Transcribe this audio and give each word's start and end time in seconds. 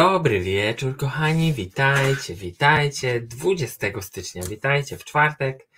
Dobry 0.00 0.40
wieczór, 0.40 0.96
kochani, 0.96 1.52
witajcie, 1.52 2.34
witajcie. 2.34 3.20
20 3.20 3.86
stycznia, 4.00 4.42
witajcie 4.42 4.96
w 4.96 5.04
czwartek. 5.04 5.68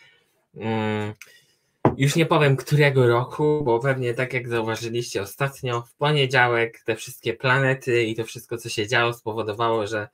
Mm, 0.55 1.13
już 1.97 2.17
nie 2.17 2.27
powiem 2.27 2.57
którego 2.57 3.07
roku, 3.07 3.63
bo 3.65 3.81
pewnie 3.81 4.15
tak 4.15 4.33
jak 4.33 4.49
zauważyliście 4.49 5.23
ostatnio, 5.23 5.83
w 5.83 5.95
poniedziałek 5.95 6.83
te 6.85 6.97
wszystkie 6.97 7.35
planety 7.35 8.03
i 8.03 8.15
to 8.15 8.25
wszystko, 8.25 8.59
co 8.59 8.69
się 8.69 8.89
działo, 8.89 9.13
spowodowało, 9.13 9.87
że 9.87 10.09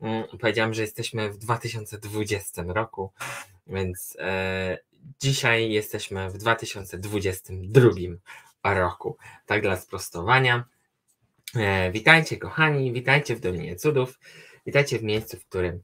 mm, 0.00 0.24
powiedziałem, 0.40 0.74
że 0.74 0.82
jesteśmy 0.82 1.30
w 1.30 1.38
2020 1.38 2.62
roku, 2.66 3.12
więc 3.66 4.16
e, 4.20 4.78
dzisiaj 5.20 5.70
jesteśmy 5.70 6.30
w 6.30 6.38
2022 6.38 8.74
roku. 8.74 9.16
Tak 9.46 9.62
dla 9.62 9.76
sprostowania. 9.76 10.64
E, 11.56 11.90
witajcie, 11.90 12.36
kochani, 12.36 12.92
witajcie 12.92 13.36
w 13.36 13.40
Dolinie 13.40 13.76
Cudów, 13.76 14.18
witajcie 14.66 14.98
w 14.98 15.02
miejscu, 15.02 15.36
w 15.36 15.46
którym 15.46 15.82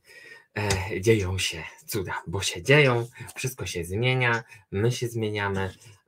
e, 0.54 1.00
dzieją 1.00 1.38
się 1.38 1.62
cuda, 1.86 2.22
bo 2.26 2.42
się 2.42 2.62
dzieją, 2.62 3.06
wszystko 3.34 3.66
się 3.66 3.84
zmienia, 3.84 4.44
my 4.72 4.92
się 4.92 5.08
zmieniamy, 5.08 5.60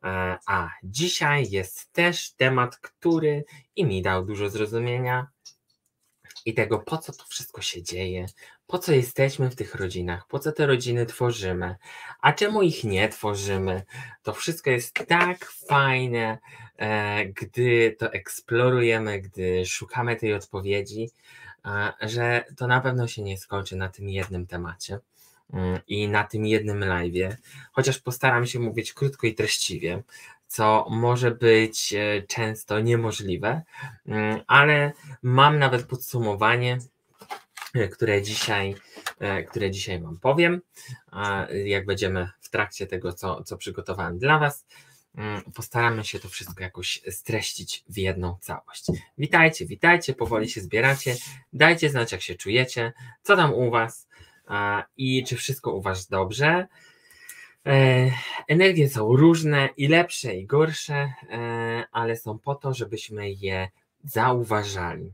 e, 0.04 0.38
a 0.46 0.70
dzisiaj 0.82 1.50
jest 1.50 1.92
też 1.92 2.32
temat, 2.32 2.76
który 2.76 3.44
i 3.76 3.84
mi 3.84 4.02
dał 4.02 4.24
dużo 4.24 4.50
zrozumienia 4.50 5.26
i 6.44 6.54
tego, 6.54 6.78
po 6.78 6.98
co 6.98 7.12
to 7.12 7.24
wszystko 7.24 7.62
się 7.62 7.82
dzieje, 7.82 8.26
po 8.70 8.78
co 8.78 8.92
jesteśmy 8.92 9.50
w 9.50 9.56
tych 9.56 9.74
rodzinach, 9.74 10.26
po 10.26 10.38
co 10.38 10.52
te 10.52 10.66
rodziny 10.66 11.06
tworzymy, 11.06 11.76
a 12.20 12.32
czemu 12.32 12.62
ich 12.62 12.84
nie 12.84 13.08
tworzymy. 13.08 13.82
To 14.22 14.32
wszystko 14.32 14.70
jest 14.70 14.94
tak 15.08 15.44
fajne, 15.44 16.38
e, 16.76 17.26
gdy 17.26 17.96
to 17.98 18.12
eksplorujemy, 18.12 19.20
gdy 19.20 19.66
szukamy 19.66 20.16
tej 20.16 20.34
odpowiedzi, 20.34 21.10
że 22.00 22.44
to 22.56 22.66
na 22.66 22.80
pewno 22.80 23.08
się 23.08 23.22
nie 23.22 23.38
skończy 23.38 23.76
na 23.76 23.88
tym 23.88 24.08
jednym 24.08 24.46
temacie 24.46 24.98
mm, 25.52 25.78
i 25.86 26.08
na 26.08 26.24
tym 26.24 26.46
jednym 26.46 26.84
live, 26.84 27.36
chociaż 27.72 27.98
postaram 27.98 28.46
się 28.46 28.58
mówić 28.58 28.92
krótko 28.92 29.26
i 29.26 29.34
treściwie, 29.34 30.02
co 30.46 30.86
może 30.90 31.30
być 31.30 31.94
e, 31.94 32.22
często 32.22 32.80
niemożliwe, 32.80 33.62
mm, 34.06 34.40
ale 34.46 34.92
mam 35.22 35.58
nawet 35.58 35.86
podsumowanie, 35.86 36.78
które 37.92 38.22
dzisiaj, 38.22 38.74
e, 39.18 39.42
które 39.42 39.70
dzisiaj 39.70 40.00
Wam 40.00 40.18
powiem. 40.18 40.60
Jak 41.64 41.86
będziemy 41.86 42.28
w 42.40 42.50
trakcie 42.50 42.86
tego, 42.86 43.12
co, 43.12 43.44
co 43.44 43.56
przygotowałem 43.56 44.18
dla 44.18 44.38
Was, 44.38 44.66
mm, 45.14 45.42
postaramy 45.54 46.04
się 46.04 46.20
to 46.20 46.28
wszystko 46.28 46.62
jakoś 46.62 47.02
streścić 47.10 47.84
w 47.88 47.98
jedną 47.98 48.36
całość. 48.40 48.84
Witajcie, 49.18 49.66
witajcie, 49.66 50.14
powoli 50.14 50.50
się 50.50 50.60
zbieracie. 50.60 51.16
Dajcie 51.52 51.90
znać, 51.90 52.12
jak 52.12 52.22
się 52.22 52.34
czujecie, 52.34 52.92
co 53.22 53.36
tam 53.36 53.54
u 53.54 53.70
Was 53.70 54.08
i 54.96 55.24
czy 55.24 55.36
wszystko 55.36 55.72
u 55.72 55.82
Was 55.82 56.08
dobrze. 56.08 56.66
E, 57.66 58.10
energie 58.48 58.88
są 58.88 59.16
różne 59.16 59.68
i 59.76 59.88
lepsze 59.88 60.36
i 60.36 60.46
gorsze, 60.46 61.12
e, 61.30 61.84
ale 61.92 62.16
są 62.16 62.38
po 62.38 62.54
to, 62.54 62.74
żebyśmy 62.74 63.30
je 63.30 63.68
zauważali. 64.04 65.12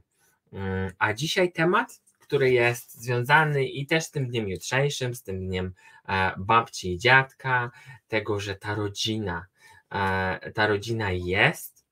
Mm, 0.52 0.92
a 0.98 1.12
dzisiaj 1.12 1.52
temat, 1.52 2.00
który 2.26 2.50
jest 2.50 3.02
związany 3.02 3.64
i 3.64 3.86
też 3.86 4.04
z 4.04 4.10
tym 4.10 4.28
dniem 4.28 4.48
jutrzejszym, 4.48 5.14
z 5.14 5.22
tym 5.22 5.46
dniem 5.46 5.74
e, 6.08 6.32
babci 6.38 6.92
i 6.92 6.98
dziadka, 6.98 7.70
tego, 8.08 8.40
że 8.40 8.54
ta 8.54 8.74
rodzina, 8.74 9.46
ta 10.54 10.66
rodzina 10.66 11.12
jest 11.12 11.86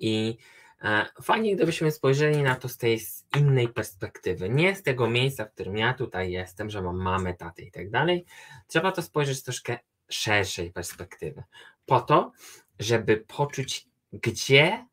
i 0.00 0.38
E, 0.82 1.06
fajnie, 1.22 1.56
gdybyśmy 1.56 1.90
spojrzeli 1.90 2.42
na 2.42 2.56
to 2.56 2.68
z 2.68 2.76
tej 2.76 3.00
innej 3.36 3.68
perspektywy. 3.68 4.48
Nie 4.48 4.76
z 4.76 4.82
tego 4.82 5.10
miejsca, 5.10 5.44
w 5.44 5.52
którym 5.52 5.76
ja 5.76 5.94
tutaj 5.94 6.30
jestem, 6.30 6.70
że 6.70 6.82
mam 6.82 6.96
mamę, 6.96 7.34
tatę 7.34 7.62
i 7.62 7.70
tak 7.70 7.90
dalej. 7.90 8.24
Trzeba 8.66 8.92
to 8.92 9.02
spojrzeć 9.02 9.38
z 9.38 9.42
troszkę 9.42 9.78
szerszej 10.08 10.72
perspektywy. 10.72 11.42
Po 11.86 12.00
to, 12.00 12.32
żeby 12.78 13.16
poczuć, 13.16 13.86
gdzie 14.12 14.86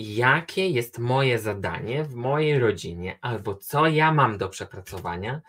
jakie 0.00 0.70
jest 0.70 0.98
moje 0.98 1.38
zadanie 1.38 2.04
w 2.04 2.14
mojej 2.14 2.58
rodzinie, 2.58 3.18
albo 3.20 3.54
co 3.54 3.86
ja 3.86 4.12
mam 4.12 4.38
do 4.38 4.48
przepracowania, 4.48 5.40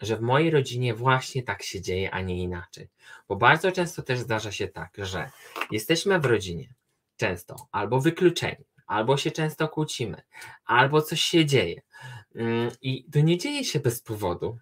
że 0.00 0.16
w 0.16 0.20
mojej 0.20 0.50
rodzinie 0.50 0.94
właśnie 0.94 1.42
tak 1.42 1.62
się 1.62 1.80
dzieje, 1.80 2.10
a 2.10 2.20
nie 2.20 2.42
inaczej. 2.42 2.88
Bo 3.28 3.36
bardzo 3.36 3.72
często 3.72 4.02
też 4.02 4.18
zdarza 4.18 4.52
się 4.52 4.68
tak, 4.68 4.94
że 4.98 5.30
jesteśmy 5.70 6.20
w 6.20 6.24
rodzinie, 6.24 6.74
często 7.16 7.56
albo 7.72 8.00
wykluczeni, 8.00 8.64
albo 8.86 9.16
się 9.16 9.30
często 9.30 9.68
kłócimy, 9.68 10.22
albo 10.64 11.02
coś 11.02 11.20
się 11.20 11.46
dzieje. 11.46 11.82
Mm, 12.34 12.70
I 12.82 13.04
to 13.10 13.20
nie 13.20 13.38
dzieje 13.38 13.64
się 13.64 13.80
bez 13.80 14.02
powodu. 14.02 14.58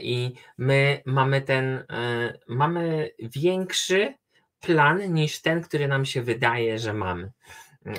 I 0.00 0.32
my 0.58 1.02
mamy 1.06 1.42
ten, 1.42 1.84
e, 1.90 2.38
mamy 2.48 3.10
większy 3.20 4.14
plan 4.60 5.12
niż 5.12 5.40
ten, 5.40 5.62
który 5.62 5.88
nam 5.88 6.04
się 6.04 6.22
wydaje, 6.22 6.78
że 6.78 6.94
mamy 6.94 7.32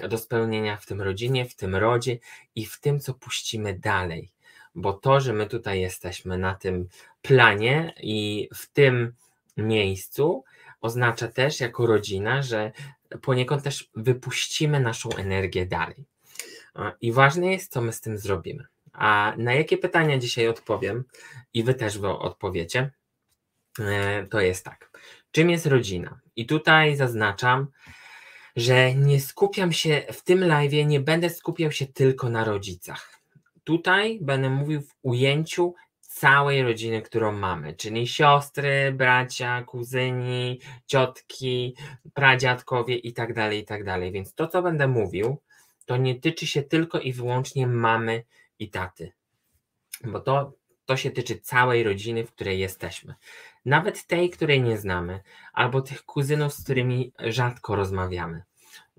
do 0.09 0.17
spełnienia 0.17 0.77
w 0.77 0.85
tym 0.85 1.01
rodzinie, 1.01 1.45
w 1.45 1.55
tym 1.55 1.75
rodzie 1.75 2.17
i 2.55 2.65
w 2.65 2.79
tym, 2.79 2.99
co 2.99 3.13
puścimy 3.13 3.73
dalej. 3.73 4.31
Bo 4.75 4.93
to, 4.93 5.19
że 5.19 5.33
my 5.33 5.47
tutaj 5.47 5.81
jesteśmy 5.81 6.37
na 6.37 6.55
tym 6.55 6.87
planie 7.21 7.93
i 8.01 8.49
w 8.53 8.67
tym 8.67 9.13
miejscu, 9.57 10.43
oznacza 10.81 11.27
też 11.27 11.59
jako 11.59 11.85
rodzina, 11.85 12.41
że 12.41 12.71
poniekąd 13.21 13.63
też 13.63 13.89
wypuścimy 13.95 14.79
naszą 14.79 15.09
energię 15.09 15.65
dalej. 15.65 16.05
I 17.01 17.11
ważne 17.11 17.51
jest, 17.51 17.71
co 17.71 17.81
my 17.81 17.93
z 17.93 18.01
tym 18.01 18.17
zrobimy. 18.17 18.65
A 18.93 19.33
na 19.37 19.53
jakie 19.53 19.77
pytania 19.77 20.17
dzisiaj 20.17 20.47
odpowiem, 20.47 21.03
i 21.53 21.63
wy 21.63 21.73
też 21.73 21.99
wy 21.99 22.07
odpowiecie, 22.07 22.91
e, 23.79 24.25
to 24.25 24.41
jest 24.41 24.65
tak. 24.65 24.99
Czym 25.31 25.49
jest 25.49 25.65
rodzina? 25.65 26.19
I 26.35 26.45
tutaj 26.45 26.95
zaznaczam, 26.95 27.67
że 28.59 28.95
nie 28.95 29.21
skupiam 29.21 29.71
się 29.71 30.01
w 30.11 30.23
tym 30.23 30.43
live, 30.43 30.85
nie 30.85 30.99
będę 30.99 31.29
skupiał 31.29 31.71
się 31.71 31.87
tylko 31.87 32.29
na 32.29 32.43
rodzicach. 32.43 33.19
Tutaj 33.63 34.19
będę 34.21 34.49
mówił 34.49 34.81
w 34.81 34.95
ujęciu 35.01 35.73
całej 35.99 36.63
rodziny, 36.63 37.01
którą 37.01 37.31
mamy, 37.31 37.73
czyli 37.73 38.07
siostry, 38.07 38.93
bracia, 38.93 39.63
kuzyni, 39.63 40.59
ciotki, 40.85 41.75
pradziadkowie 42.13 42.95
i 42.95 43.13
tak 43.13 43.33
dalej, 43.33 43.59
i 43.59 43.65
tak. 43.65 43.83
Więc 44.11 44.33
to, 44.33 44.47
co 44.47 44.61
będę 44.61 44.87
mówił, 44.87 45.37
to 45.85 45.97
nie 45.97 46.19
tyczy 46.19 46.47
się 46.47 46.63
tylko 46.63 46.99
i 46.99 47.13
wyłącznie 47.13 47.67
mamy 47.67 48.23
i 48.59 48.69
taty, 48.69 49.11
bo 50.03 50.19
to, 50.19 50.53
to 50.85 50.97
się 50.97 51.11
tyczy 51.11 51.39
całej 51.39 51.83
rodziny, 51.83 52.25
w 52.25 52.31
której 52.31 52.59
jesteśmy. 52.59 53.15
Nawet 53.65 54.07
tej, 54.07 54.29
której 54.29 54.61
nie 54.61 54.77
znamy, 54.77 55.19
albo 55.53 55.81
tych 55.81 56.05
kuzynów, 56.05 56.53
z 56.53 56.63
którymi 56.63 57.13
rzadko 57.19 57.75
rozmawiamy. 57.75 58.48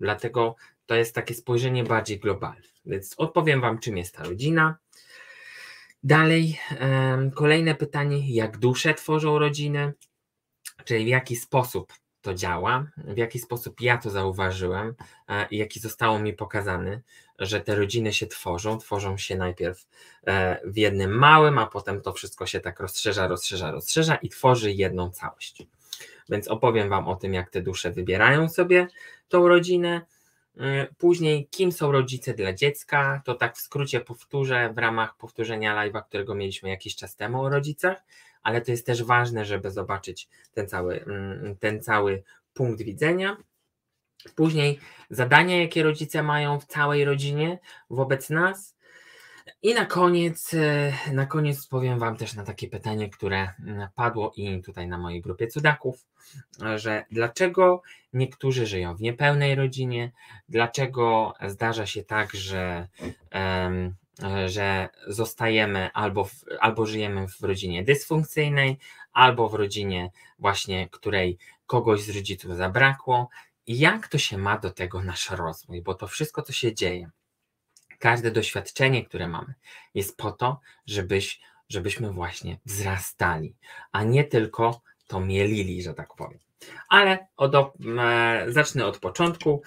Dlatego 0.00 0.56
to 0.86 0.94
jest 0.94 1.14
takie 1.14 1.34
spojrzenie 1.34 1.84
bardziej 1.84 2.18
globalne. 2.18 2.68
Więc 2.86 3.14
odpowiem 3.16 3.60
Wam, 3.60 3.78
czym 3.78 3.96
jest 3.96 4.16
ta 4.16 4.24
rodzina, 4.24 4.78
Dalej, 6.02 6.60
kolejne 7.34 7.74
pytanie, 7.74 8.34
jak 8.34 8.58
dusze 8.58 8.94
tworzą 8.94 9.38
rodzinę, 9.38 9.92
czyli 10.84 11.04
w 11.04 11.08
jaki 11.08 11.36
sposób 11.36 11.92
to 12.20 12.34
działa, 12.34 12.86
w 12.96 13.16
jaki 13.16 13.38
sposób 13.38 13.80
ja 13.80 13.98
to 13.98 14.10
zauważyłem 14.10 14.94
e, 15.28 15.46
i 15.50 15.56
jaki 15.56 15.80
zostało 15.80 16.18
mi 16.18 16.32
pokazane, 16.32 17.00
że 17.38 17.60
te 17.60 17.74
rodziny 17.74 18.12
się 18.12 18.26
tworzą. 18.26 18.78
Tworzą 18.78 19.18
się 19.18 19.36
najpierw 19.36 19.86
e, 20.26 20.60
w 20.64 20.76
jednym 20.76 21.18
małym, 21.18 21.58
a 21.58 21.66
potem 21.66 22.00
to 22.00 22.12
wszystko 22.12 22.46
się 22.46 22.60
tak 22.60 22.80
rozszerza, 22.80 23.28
rozszerza, 23.28 23.70
rozszerza 23.70 24.16
i 24.16 24.28
tworzy 24.28 24.72
jedną 24.72 25.10
całość. 25.10 25.62
Więc 26.30 26.48
opowiem 26.48 26.88
Wam 26.88 27.08
o 27.08 27.16
tym, 27.16 27.34
jak 27.34 27.50
te 27.50 27.62
dusze 27.62 27.90
wybierają 27.90 28.48
sobie 28.48 28.86
tą 29.28 29.48
rodzinę, 29.48 30.00
E, 30.60 30.86
później, 30.98 31.48
kim 31.50 31.72
są 31.72 31.92
rodzice 31.92 32.34
dla 32.34 32.52
dziecka, 32.52 33.22
to 33.24 33.34
tak 33.34 33.56
w 33.56 33.60
skrócie 33.60 34.00
powtórzę 34.00 34.72
w 34.74 34.78
ramach 34.78 35.16
powtórzenia 35.16 35.74
live'a, 35.76 36.02
którego 36.04 36.34
mieliśmy 36.34 36.68
jakiś 36.68 36.96
czas 36.96 37.16
temu 37.16 37.42
o 37.42 37.48
rodzicach, 37.48 38.02
ale 38.42 38.60
to 38.60 38.70
jest 38.70 38.86
też 38.86 39.02
ważne, 39.02 39.44
żeby 39.44 39.70
zobaczyć 39.70 40.28
ten 40.54 40.68
cały, 40.68 41.04
mm, 41.04 41.56
ten 41.56 41.82
cały 41.82 42.22
punkt 42.54 42.82
widzenia. 42.82 43.36
Później 44.34 44.78
zadania, 45.10 45.60
jakie 45.60 45.82
rodzice 45.82 46.22
mają 46.22 46.60
w 46.60 46.66
całej 46.66 47.04
rodzinie 47.04 47.58
wobec 47.90 48.30
nas, 48.30 48.76
i 49.62 49.74
na 49.74 49.86
koniec, 49.86 50.54
e, 50.54 50.92
na 51.12 51.26
koniec 51.26 51.66
powiem 51.66 51.98
Wam 51.98 52.16
też 52.16 52.34
na 52.34 52.44
takie 52.44 52.68
pytanie, 52.68 53.10
które 53.10 53.52
padło 53.94 54.32
i 54.36 54.62
tutaj 54.62 54.88
na 54.88 54.98
mojej 54.98 55.20
grupie 55.20 55.46
cudaków, 55.46 56.06
że 56.76 57.04
dlaczego 57.10 57.82
niektórzy 58.12 58.66
żyją 58.66 58.96
w 58.96 59.00
niepełnej 59.00 59.54
rodzinie, 59.54 60.12
dlaczego 60.48 61.34
zdarza 61.48 61.86
się 61.86 62.04
tak, 62.04 62.32
że, 62.32 62.88
że 64.46 64.88
zostajemy 65.06 65.90
albo, 65.92 66.24
w, 66.24 66.44
albo 66.60 66.86
żyjemy 66.86 67.28
w 67.28 67.40
rodzinie 67.40 67.84
dysfunkcyjnej, 67.84 68.78
albo 69.12 69.48
w 69.48 69.54
rodzinie 69.54 70.10
właśnie, 70.38 70.88
której 70.88 71.38
kogoś 71.66 72.02
z 72.02 72.10
rodziców 72.16 72.56
zabrakło. 72.56 73.28
I 73.66 73.78
jak 73.78 74.08
to 74.08 74.18
się 74.18 74.38
ma 74.38 74.58
do 74.58 74.70
tego 74.70 75.02
nasz 75.02 75.30
rozwój, 75.30 75.82
bo 75.82 75.94
to 75.94 76.06
wszystko, 76.06 76.42
co 76.42 76.52
się 76.52 76.74
dzieje, 76.74 77.10
Każde 78.00 78.30
doświadczenie, 78.30 79.04
które 79.04 79.28
mamy, 79.28 79.54
jest 79.94 80.16
po 80.16 80.32
to, 80.32 80.60
żebyś, 80.86 81.40
żebyśmy 81.68 82.12
właśnie 82.12 82.58
wzrastali, 82.66 83.54
a 83.92 84.04
nie 84.04 84.24
tylko 84.24 84.80
to 85.06 85.20
mielili, 85.20 85.82
że 85.82 85.94
tak 85.94 86.14
powiem. 86.14 86.38
Ale 86.88 87.26
od, 87.36 87.54
e, 87.54 88.44
zacznę 88.48 88.86
od 88.86 88.98
początku. 88.98 89.62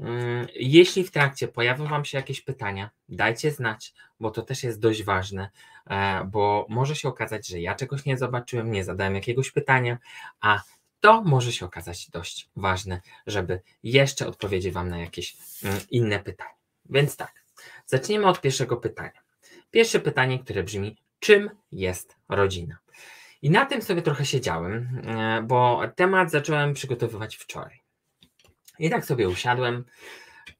Mm, 0.00 0.46
jeśli 0.54 1.04
w 1.04 1.10
trakcie 1.10 1.48
pojawią 1.48 1.88
Wam 1.88 2.04
się 2.04 2.18
jakieś 2.18 2.40
pytania, 2.40 2.90
dajcie 3.08 3.50
znać, 3.50 3.94
bo 4.20 4.30
to 4.30 4.42
też 4.42 4.62
jest 4.62 4.80
dość 4.80 5.04
ważne, 5.04 5.50
e, 5.86 6.24
bo 6.24 6.66
może 6.68 6.96
się 6.96 7.08
okazać, 7.08 7.48
że 7.48 7.60
ja 7.60 7.74
czegoś 7.74 8.04
nie 8.04 8.18
zobaczyłem, 8.18 8.70
nie 8.70 8.84
zadałem 8.84 9.14
jakiegoś 9.14 9.50
pytania, 9.50 9.98
a 10.40 10.62
to 11.00 11.22
może 11.22 11.52
się 11.52 11.66
okazać 11.66 12.10
dość 12.10 12.48
ważne, 12.56 13.00
żeby 13.26 13.60
jeszcze 13.82 14.26
odpowiedzieć 14.26 14.74
Wam 14.74 14.88
na 14.88 14.98
jakieś 14.98 15.36
mm, 15.64 15.80
inne 15.90 16.18
pytania. 16.18 16.54
Więc 16.90 17.16
tak, 17.16 17.44
zaczniemy 17.88 18.26
od 18.26 18.40
pierwszego 18.40 18.76
pytania. 18.76 19.20
Pierwsze 19.70 20.00
pytanie, 20.00 20.38
które 20.38 20.62
brzmi: 20.62 20.96
czym 21.18 21.50
jest 21.72 22.16
rodzina? 22.28 22.78
I 23.42 23.50
na 23.50 23.66
tym 23.66 23.82
sobie 23.82 24.02
trochę 24.02 24.26
siedziałem, 24.26 25.02
e, 25.06 25.42
bo 25.42 25.82
temat 25.96 26.30
zacząłem 26.30 26.74
przygotowywać 26.74 27.36
wczoraj. 27.36 27.80
I 28.78 28.90
tak 28.90 29.04
sobie 29.04 29.28
usiadłem 29.28 29.84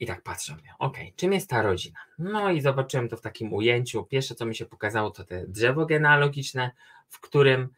i 0.00 0.06
tak 0.06 0.22
patrzę, 0.22 0.56
ok, 0.78 0.96
czym 1.16 1.32
jest 1.32 1.50
ta 1.50 1.62
rodzina? 1.62 1.98
No 2.18 2.50
i 2.50 2.60
zobaczyłem 2.60 3.08
to 3.08 3.16
w 3.16 3.20
takim 3.20 3.52
ujęciu. 3.52 4.04
Pierwsze, 4.04 4.34
co 4.34 4.46
mi 4.46 4.54
się 4.54 4.66
pokazało, 4.66 5.10
to 5.10 5.24
te 5.24 5.46
drzewo 5.46 5.86
genealogiczne, 5.86 6.70
w 7.08 7.20
którym 7.20 7.68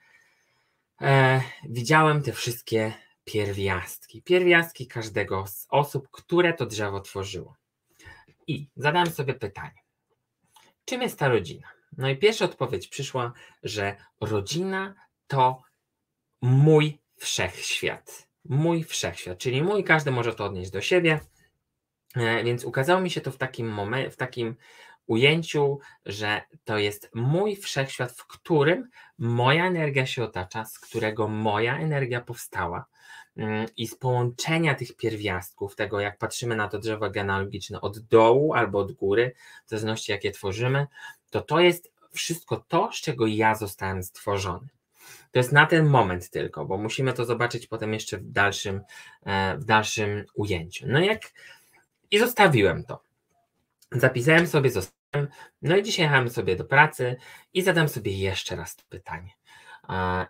e, 1.01 1.41
widziałem 1.69 2.23
te 2.23 2.33
wszystkie 2.33 2.93
pierwiastki. 3.25 4.23
Pierwiastki 4.23 4.87
każdego 4.87 5.47
z 5.47 5.67
osób, 5.71 6.09
które 6.11 6.53
to 6.53 6.67
drzewo 6.67 7.01
tworzyło. 7.01 7.60
I 8.47 8.69
zadałem 8.77 9.11
sobie 9.11 9.35
pytanie, 9.35 9.83
czym 10.85 11.03
jest 11.03 11.19
ta 11.19 11.29
rodzina? 11.29 11.69
No 11.97 12.09
i 12.09 12.17
pierwsza 12.17 12.45
odpowiedź 12.45 12.89
przyszła, 12.89 13.33
że 13.63 13.97
rodzina 14.21 14.95
to 15.27 15.63
mój 16.41 16.99
wszechświat. 17.17 18.29
Mój 18.45 18.85
wszechświat, 18.85 19.39
czyli 19.39 19.63
mój, 19.63 19.85
każdy 19.85 20.11
może 20.11 20.35
to 20.35 20.45
odnieść 20.45 20.71
do 20.71 20.81
siebie. 20.81 21.21
E, 22.17 22.45
więc 22.45 22.65
ukazało 22.65 23.01
mi 23.01 23.11
się 23.11 23.21
to 23.21 23.31
w 23.31 23.37
takim 23.37 23.69
momencie, 23.69 24.11
w 24.11 24.17
takim 24.17 24.57
ujęciu, 25.07 25.79
że 26.07 26.43
to 26.65 26.79
jest 26.79 27.11
mój 27.15 27.57
wszechświat, 27.57 28.13
w 28.13 28.27
którym 28.27 28.89
moja 29.19 29.67
energia 29.67 30.07
się 30.07 30.25
otacza, 30.25 30.65
z 30.65 30.79
którego 30.79 31.29
moja 31.29 31.79
energia 31.79 32.21
powstała 32.21 32.87
i 33.77 33.87
z 33.87 33.95
połączenia 33.95 34.75
tych 34.75 34.97
pierwiastków, 34.97 35.77
tego 35.77 36.01
jak 36.01 36.19
patrzymy 36.19 36.57
na 36.57 36.69
to 36.69 36.79
drzewo 36.79 37.11
genealogiczne 37.11 37.81
od 37.81 37.99
dołu 37.99 38.55
albo 38.55 38.79
od 38.79 38.93
góry, 38.93 39.33
w 39.67 39.71
zależności 39.71 40.13
jakie 40.13 40.31
tworzymy, 40.31 40.87
to 41.31 41.41
to 41.41 41.61
jest 41.61 41.93
wszystko 42.13 42.65
to, 42.69 42.91
z 42.93 43.01
czego 43.01 43.27
ja 43.27 43.55
zostałem 43.55 44.03
stworzony. 44.03 44.69
To 45.33 45.39
jest 45.39 45.53
na 45.53 45.67
ten 45.67 45.87
moment 45.87 46.31
tylko, 46.31 46.65
bo 46.65 46.79
musimy 46.79 47.13
to 47.13 47.25
zobaczyć 47.25 47.67
potem 47.67 47.95
jeszcze 47.95 48.19
w 48.19 48.31
dalszym, 48.31 48.81
e, 49.27 49.57
w 49.59 49.65
dalszym 49.65 50.25
ujęciu. 50.35 50.87
No 50.89 51.01
jak 51.01 51.21
i 52.11 52.19
zostawiłem 52.19 52.85
to. 52.85 53.03
Zapisałem 53.93 54.47
sobie, 54.47 54.71
zostałem, 54.71 55.29
no 55.63 55.77
i 55.77 55.83
dzisiaj 55.83 56.05
jechałem 56.05 56.31
sobie 56.31 56.57
do 56.57 56.65
pracy 56.65 57.17
i 57.55 57.63
zadam 57.63 57.89
sobie 57.89 58.19
jeszcze 58.19 58.57
raz 58.57 58.77
to 58.77 58.83
pytanie. 58.89 59.31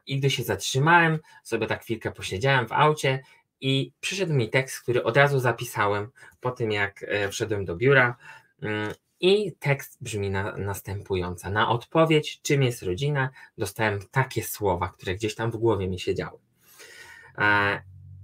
I 0.07 0.19
gdy 0.19 0.31
się 0.31 0.43
zatrzymałem, 0.43 1.19
sobie 1.43 1.67
tak 1.67 1.83
chwilkę 1.83 2.13
posiedziałem 2.13 2.69
w 2.69 2.73
aucie 2.73 3.23
i 3.61 3.93
przyszedł 4.01 4.35
mi 4.35 4.51
tekst, 4.51 4.81
który 4.81 5.05
od 5.05 5.17
razu 5.17 5.41
zapisałem 5.41 6.11
po 6.41 6.51
tym, 6.51 6.73
jak 6.73 7.03
e, 7.03 7.29
wszedłem 7.29 7.65
do 7.65 7.77
biura. 7.77 8.17
Mm, 8.63 8.95
I 9.21 9.53
tekst 9.53 9.99
brzmi 10.01 10.31
na, 10.31 10.57
następująco. 10.57 11.51
Na 11.51 11.69
odpowiedź, 11.69 12.41
czym 12.43 12.63
jest 12.63 12.83
rodzina, 12.83 13.31
dostałem 13.59 14.01
takie 14.11 14.43
słowa, 14.43 14.89
które 14.89 15.15
gdzieś 15.15 15.35
tam 15.35 15.51
w 15.51 15.57
głowie 15.57 15.89
mi 15.89 15.99
siedziały. 15.99 16.39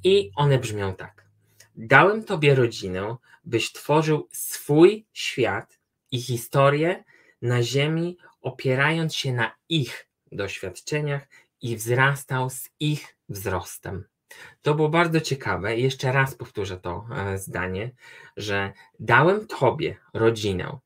I 0.05 0.31
one 0.37 0.59
brzmią 0.59 0.95
tak. 0.95 1.27
Dałem 1.77 2.25
Tobie 2.25 2.55
rodzinę, 2.55 3.17
byś 3.45 3.73
tworzył 3.73 4.29
swój 4.33 5.07
świat 5.13 5.79
i 6.11 6.21
historię 6.21 7.05
na 7.43 7.63
Ziemi, 7.63 8.19
opierając 8.41 9.15
się 9.15 9.33
na 9.33 9.55
ich 9.69 10.06
doświadczeniach 10.33 11.29
i 11.61 11.77
wzrastał 11.77 12.51
z 12.51 12.71
ich 12.81 13.17
wzrostem. 13.29 14.05
To 14.63 14.75
było 14.75 14.89
bardzo 14.89 15.21
ciekawe. 15.21 15.77
Jeszcze 15.77 16.13
raz 16.13 16.35
powtórzę 16.35 16.81
to 16.81 17.07
e, 17.17 17.39
zdanie, 17.39 17.91
że 18.37 18.73
dałem 19.01 19.47
Tobie 19.47 19.97
rodzinę, 20.15 20.79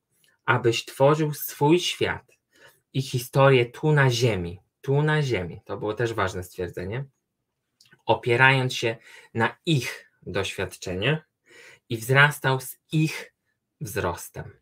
abyś 0.45 0.85
tworzył 0.85 1.33
swój 1.33 1.79
świat 1.79 2.31
i 2.93 3.01
historię 3.01 3.65
tu 3.65 3.91
na 3.91 4.09
Ziemi. 4.09 4.59
Tu 4.81 5.01
na 5.01 5.21
Ziemi. 5.21 5.61
To 5.65 5.77
było 5.77 5.93
też 5.93 6.13
ważne 6.13 6.43
stwierdzenie. 6.43 7.05
Opierając 8.05 8.73
się 8.73 8.97
na 9.33 9.57
ich 9.65 10.11
doświadczeniach 10.21 11.29
i 11.89 11.97
wzrastał 11.97 12.59
z 12.59 12.77
ich 12.91 13.33
wzrostem. 13.81 14.60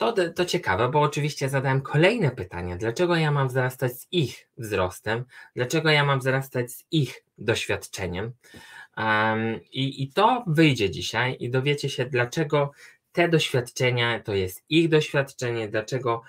To, 0.00 0.14
to 0.34 0.44
ciekawe, 0.44 0.88
bo 0.88 1.00
oczywiście 1.00 1.48
zadałem 1.48 1.82
kolejne 1.82 2.30
pytanie: 2.30 2.76
dlaczego 2.76 3.16
ja 3.16 3.30
mam 3.30 3.48
wzrastać 3.48 3.92
z 3.92 4.06
ich 4.12 4.48
wzrostem? 4.58 5.24
Dlaczego 5.56 5.90
ja 5.90 6.04
mam 6.04 6.18
wzrastać 6.18 6.72
z 6.72 6.84
ich 6.90 7.24
doświadczeniem? 7.38 8.32
Um, 8.96 9.60
i, 9.72 10.02
I 10.02 10.12
to 10.12 10.44
wyjdzie 10.46 10.90
dzisiaj 10.90 11.36
i 11.40 11.50
dowiecie 11.50 11.88
się, 11.88 12.06
dlaczego 12.06 12.70
te 13.12 13.28
doświadczenia 13.28 14.20
to 14.20 14.34
jest 14.34 14.64
ich 14.68 14.88
doświadczenie, 14.88 15.68
dlaczego 15.68 16.22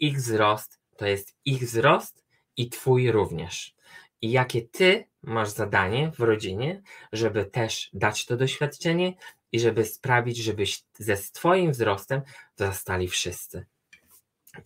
ich 0.00 0.16
wzrost 0.16 0.80
to 0.96 1.06
jest 1.06 1.36
ich 1.44 1.62
wzrost 1.62 2.24
i 2.56 2.68
Twój 2.68 3.10
również. 3.12 3.74
I 4.22 4.30
jakie 4.30 4.62
Ty 4.62 5.04
masz 5.26 5.48
zadanie 5.48 6.12
w 6.18 6.20
rodzinie, 6.20 6.82
żeby 7.12 7.44
też 7.44 7.90
dać 7.92 8.26
to 8.26 8.36
doświadczenie 8.36 9.14
i 9.52 9.60
żeby 9.60 9.84
sprawić, 9.84 10.36
żebyś 10.36 10.82
ze 10.98 11.16
Twoim 11.16 11.72
wzrostem 11.72 12.22
wzrastali 12.56 13.08
wszyscy. 13.08 13.66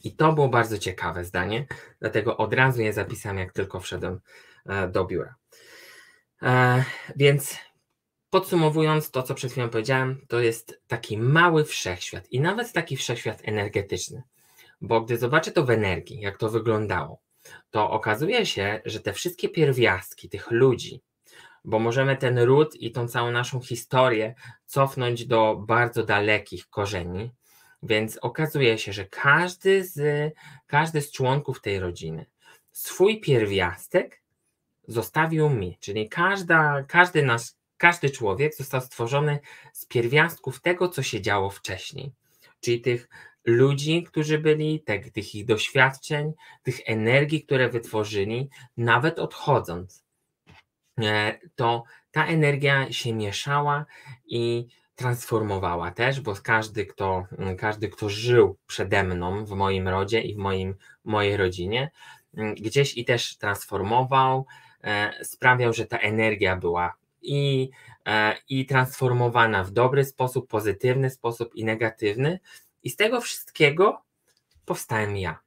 I 0.04 0.16
to 0.16 0.32
było 0.32 0.48
bardzo 0.48 0.78
ciekawe 0.78 1.24
zdanie, 1.24 1.66
dlatego 2.00 2.36
od 2.36 2.54
razu 2.54 2.82
je 2.82 2.92
zapisałem, 2.92 3.38
jak 3.38 3.52
tylko 3.52 3.80
wszedłem 3.80 4.20
e, 4.66 4.88
do 4.88 5.04
biura. 5.04 5.34
E, 6.42 6.84
więc 7.16 7.58
podsumowując 8.30 9.10
to, 9.10 9.22
co 9.22 9.34
przed 9.34 9.52
chwilą 9.52 9.68
powiedziałem, 9.68 10.20
to 10.28 10.40
jest 10.40 10.80
taki 10.86 11.18
mały 11.18 11.64
wszechświat 11.64 12.32
i 12.32 12.40
nawet 12.40 12.72
taki 12.72 12.96
wszechświat 12.96 13.40
energetyczny. 13.44 14.22
Bo 14.80 15.00
gdy 15.00 15.18
zobaczę 15.18 15.52
to 15.52 15.64
w 15.64 15.70
energii, 15.70 16.20
jak 16.20 16.38
to 16.38 16.48
wyglądało, 16.48 17.20
to 17.70 17.90
okazuje 17.90 18.46
się, 18.46 18.80
że 18.84 19.00
te 19.00 19.12
wszystkie 19.12 19.48
pierwiastki 19.48 20.28
tych 20.28 20.50
ludzi, 20.50 21.02
bo 21.64 21.78
możemy 21.78 22.16
ten 22.16 22.38
ród 22.38 22.74
i 22.74 22.92
tą 22.92 23.08
całą 23.08 23.30
naszą 23.30 23.60
historię 23.60 24.34
cofnąć 24.66 25.26
do 25.26 25.56
bardzo 25.56 26.04
dalekich 26.04 26.68
korzeni, 26.68 27.30
więc 27.82 28.16
okazuje 28.16 28.78
się, 28.78 28.92
że 28.92 29.04
każdy 29.04 29.84
z, 29.84 30.32
każdy 30.66 31.00
z 31.00 31.12
członków 31.12 31.60
tej 31.60 31.80
rodziny 31.80 32.26
swój 32.72 33.20
pierwiastek 33.20 34.22
zostawił 34.88 35.50
mi, 35.50 35.78
czyli 35.80 36.08
każda, 36.08 36.82
każdy 36.88 37.22
nasz, 37.22 37.52
każdy 37.76 38.10
człowiek 38.10 38.54
został 38.54 38.80
stworzony 38.80 39.38
z 39.72 39.86
pierwiastków 39.86 40.60
tego, 40.60 40.88
co 40.88 41.02
się 41.02 41.20
działo 41.20 41.50
wcześniej, 41.50 42.12
czyli 42.60 42.80
tych 42.80 43.08
ludzi, 43.48 44.02
którzy 44.02 44.38
byli, 44.38 44.80
tych, 44.80 45.12
tych 45.12 45.34
ich 45.34 45.46
doświadczeń, 45.46 46.32
tych 46.62 46.80
energii, 46.86 47.42
które 47.42 47.68
wytworzyli, 47.68 48.48
nawet 48.76 49.18
odchodząc, 49.18 50.04
e, 51.02 51.38
to 51.54 51.84
ta 52.10 52.26
energia 52.26 52.92
się 52.92 53.14
mieszała 53.14 53.86
i 54.26 54.66
transformowała 54.94 55.90
też, 55.90 56.20
bo 56.20 56.34
każdy 56.42 56.86
kto, 56.86 57.26
każdy, 57.58 57.88
kto 57.88 58.08
żył 58.08 58.56
przede 58.66 59.04
mną 59.04 59.44
w 59.44 59.50
moim 59.50 59.88
rodzie 59.88 60.20
i 60.20 60.34
w 60.34 60.38
moim, 60.38 60.74
mojej 61.04 61.36
rodzinie, 61.36 61.90
gdzieś 62.56 62.96
i 62.96 63.04
też 63.04 63.36
transformował, 63.36 64.46
e, 64.84 65.24
sprawiał, 65.24 65.72
że 65.72 65.86
ta 65.86 65.98
energia 65.98 66.56
była 66.56 66.94
i, 67.22 67.70
e, 68.06 68.36
i 68.48 68.66
transformowana 68.66 69.64
w 69.64 69.70
dobry 69.70 70.04
sposób, 70.04 70.48
pozytywny 70.48 71.10
sposób 71.10 71.54
i 71.54 71.64
negatywny, 71.64 72.40
i 72.82 72.90
z 72.90 72.96
tego 72.96 73.20
wszystkiego 73.20 74.02
powstałem 74.64 75.16
ja. 75.16 75.38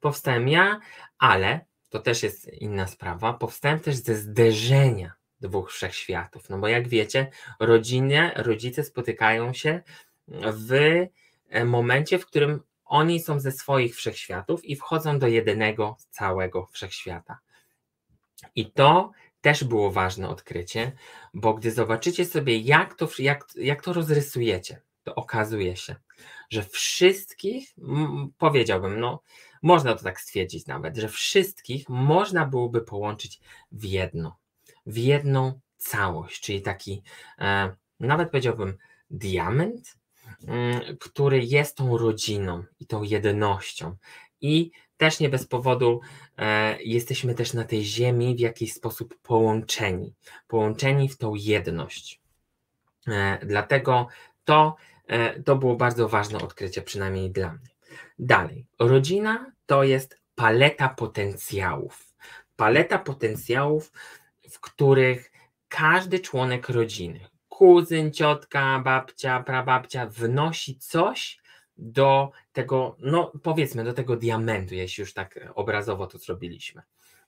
Powstałem 0.00 0.48
ja, 0.48 0.80
ale 1.18 1.64
to 1.88 1.98
też 1.98 2.22
jest 2.22 2.48
inna 2.52 2.86
sprawa. 2.86 3.32
Powstałem 3.32 3.80
też 3.80 3.96
ze 3.96 4.16
zderzenia 4.16 5.12
dwóch 5.40 5.72
wszechświatów. 5.72 6.50
No 6.50 6.58
bo 6.58 6.68
jak 6.68 6.88
wiecie, 6.88 7.30
rodzinie, 7.60 8.32
rodzice 8.36 8.84
spotykają 8.84 9.52
się 9.52 9.82
w 10.28 10.72
e, 11.48 11.64
momencie, 11.64 12.18
w 12.18 12.26
którym 12.26 12.60
oni 12.84 13.20
są 13.20 13.40
ze 13.40 13.52
swoich 13.52 13.96
wszechświatów 13.96 14.64
i 14.64 14.76
wchodzą 14.76 15.18
do 15.18 15.26
jedynego 15.26 15.96
całego 16.10 16.66
wszechświata. 16.66 17.38
I 18.54 18.72
to 18.72 19.10
też 19.40 19.64
było 19.64 19.90
ważne 19.90 20.28
odkrycie, 20.28 20.92
bo 21.34 21.54
gdy 21.54 21.70
zobaczycie 21.70 22.24
sobie, 22.24 22.58
jak 22.58 22.94
to, 22.94 23.08
jak, 23.18 23.44
jak 23.56 23.82
to 23.82 23.92
rozrysujecie, 23.92 24.80
to 25.02 25.14
okazuje 25.14 25.76
się, 25.76 25.96
że 26.50 26.62
wszystkich, 26.62 27.74
powiedziałbym, 28.38 29.00
no 29.00 29.22
można 29.62 29.94
to 29.94 30.02
tak 30.02 30.20
stwierdzić 30.20 30.66
nawet, 30.66 30.96
że 30.96 31.08
wszystkich 31.08 31.88
można 31.88 32.46
byłoby 32.46 32.80
połączyć 32.80 33.40
w 33.72 33.84
jedno, 33.84 34.36
w 34.86 34.96
jedną 34.96 35.60
całość, 35.76 36.40
czyli 36.40 36.62
taki 36.62 37.02
e, 37.38 37.76
nawet 38.00 38.30
powiedziałbym 38.30 38.78
diament, 39.10 39.96
mm, 40.48 40.80
który 41.00 41.44
jest 41.44 41.76
tą 41.76 41.98
rodziną 41.98 42.64
i 42.80 42.86
tą 42.86 43.02
jednością. 43.02 43.96
I 44.40 44.70
też 44.96 45.20
nie 45.20 45.28
bez 45.28 45.46
powodu 45.46 46.00
e, 46.38 46.82
jesteśmy 46.82 47.34
też 47.34 47.52
na 47.52 47.64
tej 47.64 47.84
ziemi 47.84 48.36
w 48.36 48.40
jakiś 48.40 48.72
sposób 48.72 49.18
połączeni, 49.22 50.14
połączeni 50.48 51.08
w 51.08 51.18
tą 51.18 51.34
jedność. 51.34 52.20
E, 53.08 53.46
dlatego 53.46 54.08
to, 54.44 54.76
to 55.44 55.56
było 55.56 55.76
bardzo 55.76 56.08
ważne 56.08 56.38
odkrycie, 56.38 56.82
przynajmniej 56.82 57.30
dla 57.30 57.52
mnie. 57.52 57.68
Dalej, 58.18 58.66
rodzina 58.78 59.52
to 59.66 59.84
jest 59.84 60.20
paleta 60.34 60.88
potencjałów. 60.88 62.14
Paleta 62.56 62.98
potencjałów, 62.98 63.92
w 64.50 64.60
których 64.60 65.32
każdy 65.68 66.20
członek 66.20 66.68
rodziny, 66.68 67.20
kuzyn, 67.48 68.12
ciotka, 68.12 68.78
babcia, 68.84 69.42
prababcia 69.42 70.06
wnosi 70.06 70.78
coś 70.78 71.42
do 71.76 72.30
tego, 72.52 72.96
no 72.98 73.32
powiedzmy, 73.42 73.84
do 73.84 73.92
tego 73.92 74.16
diamentu, 74.16 74.74
jeśli 74.74 75.00
już 75.00 75.14
tak 75.14 75.40
obrazowo 75.54 76.06
to 76.06 76.18
zrobiliśmy. 76.18 76.82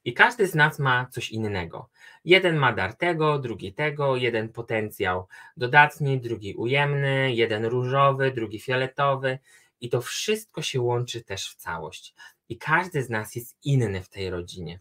I 0.05 0.15
każdy 0.15 0.47
z 0.47 0.55
nas 0.55 0.79
ma 0.79 1.07
coś 1.07 1.31
innego. 1.31 1.89
Jeden 2.25 2.57
ma 2.57 2.73
dar 2.73 2.95
tego, 2.95 3.39
drugi 3.39 3.73
tego, 3.73 4.17
jeden 4.17 4.49
potencjał 4.49 5.27
dodatni, 5.57 6.21
drugi 6.21 6.55
ujemny, 6.55 7.35
jeden 7.35 7.65
różowy, 7.65 8.31
drugi 8.31 8.61
fioletowy. 8.61 9.39
I 9.81 9.89
to 9.89 10.01
wszystko 10.01 10.63
się 10.63 10.81
łączy 10.81 11.25
też 11.25 11.51
w 11.51 11.57
całość. 11.57 12.15
I 12.49 12.59
każdy 12.59 13.03
z 13.03 13.11
nas 13.11 13.35
jest 13.35 13.57
inny 13.65 14.03
w 14.03 14.09
tej 14.09 14.31
rodzinie. 14.31 14.81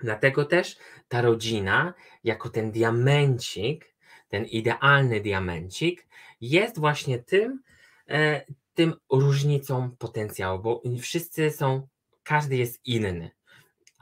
Dlatego 0.00 0.44
też 0.44 0.76
ta 1.08 1.22
rodzina, 1.22 1.94
jako 2.24 2.48
ten 2.48 2.72
diamencik, 2.72 3.94
ten 4.28 4.44
idealny 4.44 5.20
diamencik, 5.20 6.06
jest 6.40 6.78
właśnie 6.78 7.18
tym, 7.18 7.62
e, 8.08 8.44
tym 8.74 8.94
różnicą 9.12 9.96
potencjału, 9.98 10.62
bo 10.62 10.82
wszyscy 11.00 11.50
są, 11.50 11.88
każdy 12.22 12.56
jest 12.56 12.86
inny, 12.86 13.30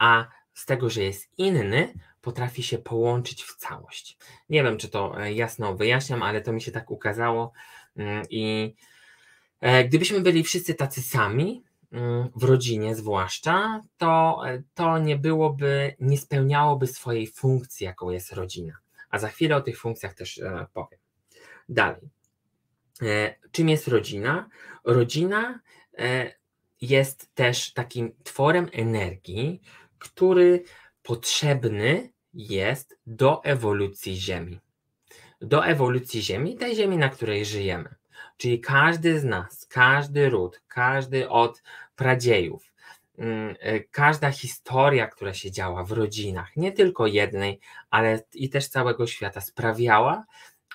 a 0.02 0.28
z 0.54 0.66
tego, 0.66 0.90
że 0.90 1.02
jest 1.02 1.38
inny, 1.38 1.94
potrafi 2.20 2.62
się 2.62 2.78
połączyć 2.78 3.42
w 3.42 3.56
całość. 3.56 4.18
Nie 4.48 4.62
wiem, 4.62 4.78
czy 4.78 4.88
to 4.88 5.22
e, 5.22 5.32
jasno 5.32 5.74
wyjaśniam, 5.74 6.22
ale 6.22 6.40
to 6.40 6.52
mi 6.52 6.62
się 6.62 6.72
tak 6.72 6.90
ukazało 6.90 7.52
mm, 7.96 8.24
i 8.30 8.74
e, 9.60 9.84
gdybyśmy 9.84 10.20
byli 10.20 10.42
wszyscy 10.42 10.74
tacy 10.74 11.02
sami, 11.02 11.64
mm, 11.92 12.28
w 12.36 12.44
rodzinie 12.44 12.94
zwłaszcza, 12.94 13.80
to, 13.98 14.42
e, 14.46 14.62
to 14.74 14.98
nie 14.98 15.16
byłoby, 15.16 15.96
nie 16.00 16.18
spełniałoby 16.18 16.86
swojej 16.86 17.26
funkcji, 17.26 17.84
jaką 17.84 18.10
jest 18.10 18.32
rodzina. 18.32 18.74
A 19.10 19.18
za 19.18 19.28
chwilę 19.28 19.56
o 19.56 19.60
tych 19.60 19.78
funkcjach 19.78 20.14
też 20.14 20.40
powiem. 20.72 21.00
Dalej. 21.68 22.00
Czym 23.52 23.68
jest 23.68 23.88
rodzina? 23.88 24.48
Rodzina 24.84 25.60
jest 26.80 27.34
też 27.34 27.72
takim 27.72 28.12
tworem 28.24 28.68
energii, 28.72 29.60
który 30.02 30.64
potrzebny 31.02 32.12
jest 32.34 32.98
do 33.06 33.44
ewolucji 33.44 34.16
Ziemi. 34.16 34.60
Do 35.40 35.66
ewolucji 35.66 36.22
Ziemi, 36.22 36.56
tej 36.56 36.76
Ziemi, 36.76 36.98
na 36.98 37.08
której 37.08 37.44
żyjemy. 37.44 37.94
Czyli 38.36 38.60
każdy 38.60 39.20
z 39.20 39.24
nas, 39.24 39.66
każdy 39.66 40.30
ród, 40.30 40.60
każdy 40.68 41.28
od 41.28 41.62
pradziejów, 41.96 42.72
mm, 43.18 43.54
e, 43.60 43.80
każda 43.80 44.30
historia, 44.30 45.06
która 45.06 45.34
się 45.34 45.50
działa 45.50 45.84
w 45.84 45.92
rodzinach, 45.92 46.56
nie 46.56 46.72
tylko 46.72 47.06
jednej, 47.06 47.60
ale 47.90 48.22
i 48.34 48.48
też 48.48 48.68
całego 48.68 49.06
świata, 49.06 49.40
sprawiała, 49.40 50.24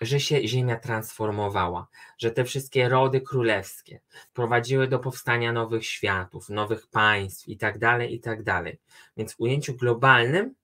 że 0.02 0.20
się 0.20 0.48
ziemia 0.48 0.76
transformowała, 0.76 1.88
że 2.18 2.32
te 2.32 2.46
wszystkie 2.46 2.90
rody 2.90 3.22
królewskie 3.22 4.00
prowadziły 4.34 4.88
do 4.88 5.00
powstania 5.00 5.52
nowych 5.52 5.86
światów, 5.86 6.50
nowych 6.50 6.88
państw 6.88 7.48
i 7.48 7.58
tak 7.58 7.78
dalej, 7.78 8.14
i 8.14 8.20
tak 8.20 8.44
dalej. 8.44 8.80
Więc 9.18 9.34
w 9.34 9.40
ujęciu 9.40 9.76
globalnym 9.76 10.56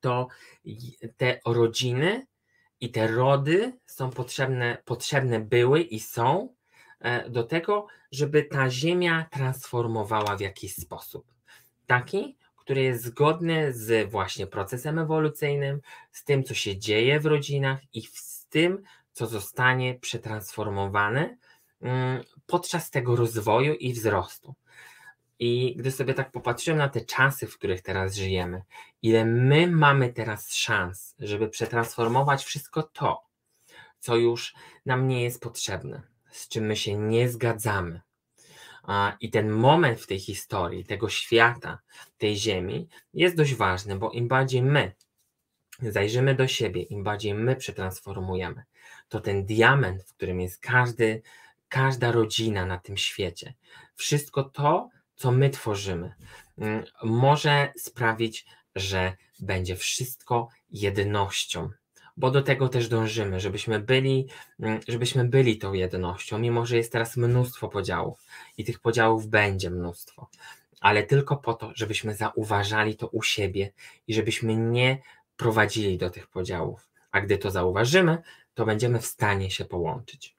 to 0.00 0.28
te 1.16 1.40
rodziny 1.46 2.26
i 2.80 2.90
te 2.90 3.06
rody 3.06 3.72
są 3.86 4.10
potrzebne, 4.10 4.82
potrzebne 4.84 5.40
były 5.40 5.80
i 5.80 6.00
są 6.00 6.54
e, 7.00 7.30
do 7.30 7.44
tego, 7.44 7.86
żeby 8.12 8.42
ta 8.42 8.70
ziemia 8.70 9.26
transformowała 9.30 10.36
w 10.36 10.40
jakiś 10.40 10.74
sposób. 10.74 11.32
Taki, 11.86 12.36
który 12.68 12.82
jest 12.82 13.04
zgodny 13.04 13.72
z 13.72 14.10
właśnie 14.10 14.46
procesem 14.46 14.98
ewolucyjnym, 14.98 15.80
z 16.12 16.24
tym, 16.24 16.44
co 16.44 16.54
się 16.54 16.78
dzieje 16.78 17.20
w 17.20 17.26
rodzinach 17.26 17.80
i 17.92 18.02
z 18.02 18.46
tym, 18.46 18.82
co 19.12 19.26
zostanie 19.26 19.94
przetransformowane 19.94 21.36
mm, 21.82 22.24
podczas 22.46 22.90
tego 22.90 23.16
rozwoju 23.16 23.74
i 23.74 23.92
wzrostu. 23.92 24.54
I 25.38 25.76
gdy 25.76 25.90
sobie 25.90 26.14
tak 26.14 26.30
popatrzyłem 26.30 26.78
na 26.78 26.88
te 26.88 27.00
czasy, 27.00 27.46
w 27.46 27.58
których 27.58 27.82
teraz 27.82 28.16
żyjemy, 28.16 28.62
ile 29.02 29.24
my 29.24 29.66
mamy 29.66 30.12
teraz 30.12 30.54
szans, 30.54 31.14
żeby 31.18 31.48
przetransformować 31.48 32.44
wszystko 32.44 32.82
to, 32.82 33.22
co 33.98 34.16
już 34.16 34.54
nam 34.86 35.08
nie 35.08 35.22
jest 35.22 35.42
potrzebne, 35.42 36.02
z 36.30 36.48
czym 36.48 36.64
my 36.64 36.76
się 36.76 36.96
nie 36.96 37.28
zgadzamy, 37.28 38.00
i 39.20 39.30
ten 39.30 39.50
moment 39.50 40.00
w 40.00 40.06
tej 40.06 40.20
historii, 40.20 40.84
tego 40.84 41.08
świata, 41.08 41.78
tej 42.18 42.36
ziemi 42.36 42.88
jest 43.14 43.36
dość 43.36 43.54
ważny, 43.54 43.96
bo 43.96 44.10
im 44.10 44.28
bardziej 44.28 44.62
my 44.62 44.92
zajrzymy 45.82 46.34
do 46.34 46.48
siebie, 46.48 46.82
im 46.82 47.04
bardziej 47.04 47.34
my 47.34 47.56
przetransformujemy, 47.56 48.62
to 49.08 49.20
ten 49.20 49.46
diament, 49.46 50.02
w 50.02 50.14
którym 50.14 50.40
jest 50.40 50.60
każdy, 50.60 51.22
każda 51.68 52.12
rodzina 52.12 52.66
na 52.66 52.78
tym 52.78 52.96
świecie, 52.96 53.54
wszystko 53.94 54.44
to, 54.44 54.88
co 55.16 55.32
my 55.32 55.50
tworzymy, 55.50 56.14
mm, 56.58 56.84
może 57.02 57.72
sprawić, 57.76 58.46
że 58.74 59.16
będzie 59.40 59.76
wszystko 59.76 60.48
jednością 60.70 61.70
bo 62.18 62.30
do 62.30 62.42
tego 62.42 62.68
też 62.68 62.88
dążymy, 62.88 63.40
żebyśmy 63.40 63.80
byli, 63.80 64.26
mm, 64.60 64.80
żebyśmy 64.88 65.24
byli 65.24 65.58
tą 65.58 65.72
jednością, 65.72 66.38
mimo 66.38 66.66
że 66.66 66.76
jest 66.76 66.92
teraz 66.92 67.16
mnóstwo 67.16 67.68
podziałów 67.68 68.26
i 68.56 68.64
tych 68.64 68.80
podziałów 68.80 69.26
będzie 69.26 69.70
mnóstwo, 69.70 70.30
ale 70.80 71.02
tylko 71.02 71.36
po 71.36 71.54
to, 71.54 71.72
żebyśmy 71.74 72.14
zauważali 72.14 72.96
to 72.96 73.08
u 73.08 73.22
siebie 73.22 73.72
i 74.06 74.14
żebyśmy 74.14 74.56
nie 74.56 74.98
prowadzili 75.36 75.98
do 75.98 76.10
tych 76.10 76.26
podziałów. 76.26 76.88
A 77.10 77.20
gdy 77.20 77.38
to 77.38 77.50
zauważymy, 77.50 78.18
to 78.54 78.66
będziemy 78.66 79.00
w 79.00 79.06
stanie 79.06 79.50
się 79.50 79.64
połączyć. 79.64 80.36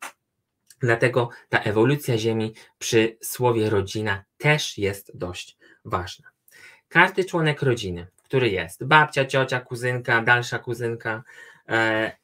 Dlatego 0.80 1.30
ta 1.50 1.60
ewolucja 1.60 2.18
Ziemi 2.18 2.54
przy 2.80 3.18
słowie 3.22 3.70
rodzina 3.70 4.24
też 4.38 4.78
jest 4.78 5.18
dość 5.18 5.58
ważna. 5.86 6.30
Każdy 6.90 7.26
członek 7.26 7.62
rodziny, 7.62 8.08
który 8.24 8.50
jest 8.50 8.86
babcia, 8.86 9.26
ciocia, 9.26 9.60
kuzynka, 9.60 10.22
dalsza 10.22 10.60
kuzynka, 10.60 11.24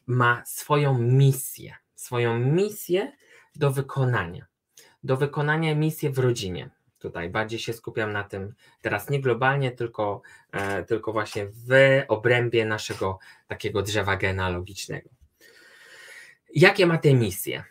ma 0.07 0.43
swoją 0.45 0.97
misję, 0.97 1.75
swoją 1.95 2.39
misję 2.39 3.11
do 3.55 3.71
wykonania. 3.71 4.45
Do 5.03 5.17
wykonania 5.17 5.75
misji 5.75 6.09
w 6.09 6.19
rodzinie. 6.19 6.69
Tutaj 6.99 7.29
bardziej 7.29 7.59
się 7.59 7.73
skupiam 7.73 8.11
na 8.11 8.23
tym 8.23 8.53
teraz 8.81 9.09
nie 9.09 9.21
globalnie, 9.21 9.71
tylko, 9.71 10.21
e, 10.51 10.83
tylko 10.83 11.13
właśnie 11.13 11.45
w 11.45 12.01
obrębie 12.07 12.65
naszego 12.65 13.19
takiego 13.47 13.81
drzewa 13.81 14.17
genealogicznego. 14.17 15.09
Jakie 16.55 16.85
ma 16.85 16.97
te 16.97 17.13
misje? 17.13 17.63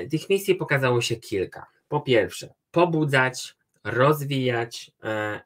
E, 0.00 0.06
tych 0.06 0.30
misji 0.30 0.54
pokazało 0.54 1.00
się 1.00 1.16
kilka. 1.16 1.66
Po 1.88 2.00
pierwsze, 2.00 2.54
pobudzać, 2.70 3.56
rozwijać, 3.84 4.90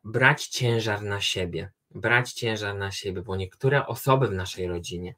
brać 0.04 0.46
ciężar 0.46 1.02
na 1.02 1.20
siebie. 1.20 1.70
Brać 1.90 2.32
ciężar 2.32 2.76
na 2.76 2.90
siebie, 2.90 3.22
bo 3.22 3.36
niektóre 3.36 3.86
osoby 3.86 4.28
w 4.28 4.32
naszej 4.32 4.66
rodzinie 4.66 5.14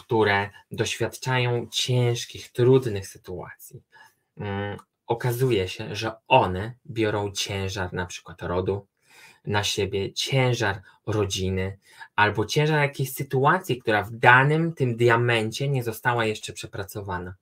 które 0.00 0.50
doświadczają 0.70 1.68
ciężkich, 1.70 2.52
trudnych 2.52 3.06
sytuacji, 3.08 3.82
mm, 4.36 4.76
okazuje 5.06 5.68
się, 5.68 5.94
że 5.94 6.12
one 6.28 6.74
biorą 6.86 7.32
ciężar 7.32 7.92
na 7.92 8.06
przykład 8.06 8.42
rodu 8.42 8.86
na 9.44 9.64
siebie, 9.64 10.12
ciężar 10.12 10.82
rodziny 11.06 11.78
albo 12.16 12.46
ciężar 12.46 12.80
jakiejś 12.80 13.12
sytuacji, 13.12 13.78
która 13.78 14.02
w 14.02 14.10
danym 14.10 14.72
tym 14.72 14.96
diamencie 14.96 15.68
nie 15.68 15.84
została 15.84 16.24
jeszcze 16.26 16.52
przepracowana. 16.52 17.34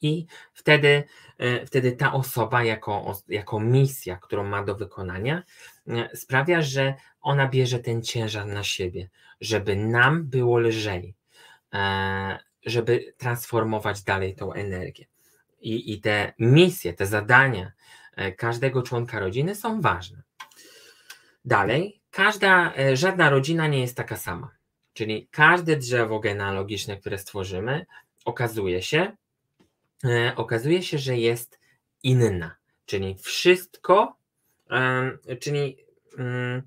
I 0.00 0.26
wtedy, 0.52 1.04
e, 1.38 1.66
wtedy 1.66 1.92
ta 1.92 2.12
osoba, 2.12 2.64
jako, 2.64 3.20
jako 3.28 3.60
misja, 3.60 4.16
którą 4.16 4.44
ma 4.44 4.64
do 4.64 4.74
wykonania, 4.74 5.42
e, 5.88 6.16
sprawia, 6.16 6.62
że 6.62 6.94
ona 7.20 7.48
bierze 7.48 7.78
ten 7.78 8.02
ciężar 8.02 8.46
na 8.46 8.62
siebie, 8.64 9.08
żeby 9.40 9.76
nam 9.76 10.24
było 10.24 10.58
lżej, 10.58 11.14
żeby 12.66 13.14
transformować 13.18 14.02
dalej 14.02 14.34
tą 14.34 14.52
energię. 14.52 15.06
i, 15.60 15.92
i 15.92 16.00
te 16.00 16.32
misje, 16.38 16.94
te 16.94 17.06
zadania 17.06 17.72
e, 18.16 18.32
każdego 18.32 18.82
członka 18.82 19.20
rodziny 19.20 19.54
są 19.54 19.80
ważne. 19.80 20.22
Dalej, 21.44 22.00
każda, 22.10 22.74
e, 22.74 22.96
żadna 22.96 23.30
rodzina 23.30 23.66
nie 23.66 23.80
jest 23.80 23.96
taka 23.96 24.16
sama. 24.16 24.50
Czyli 24.92 25.28
każde 25.30 25.76
drzewo 25.76 26.20
genealogiczne, 26.20 26.96
które 26.96 27.18
stworzymy, 27.18 27.86
okazuje 28.24 28.82
się, 28.82 29.16
e, 30.04 30.32
okazuje 30.36 30.82
się, 30.82 30.98
że 30.98 31.16
jest 31.16 31.60
inna. 32.02 32.56
Czyli 32.86 33.16
wszystko, 33.18 34.16
czyli 35.40 35.76
mm, 36.18 36.62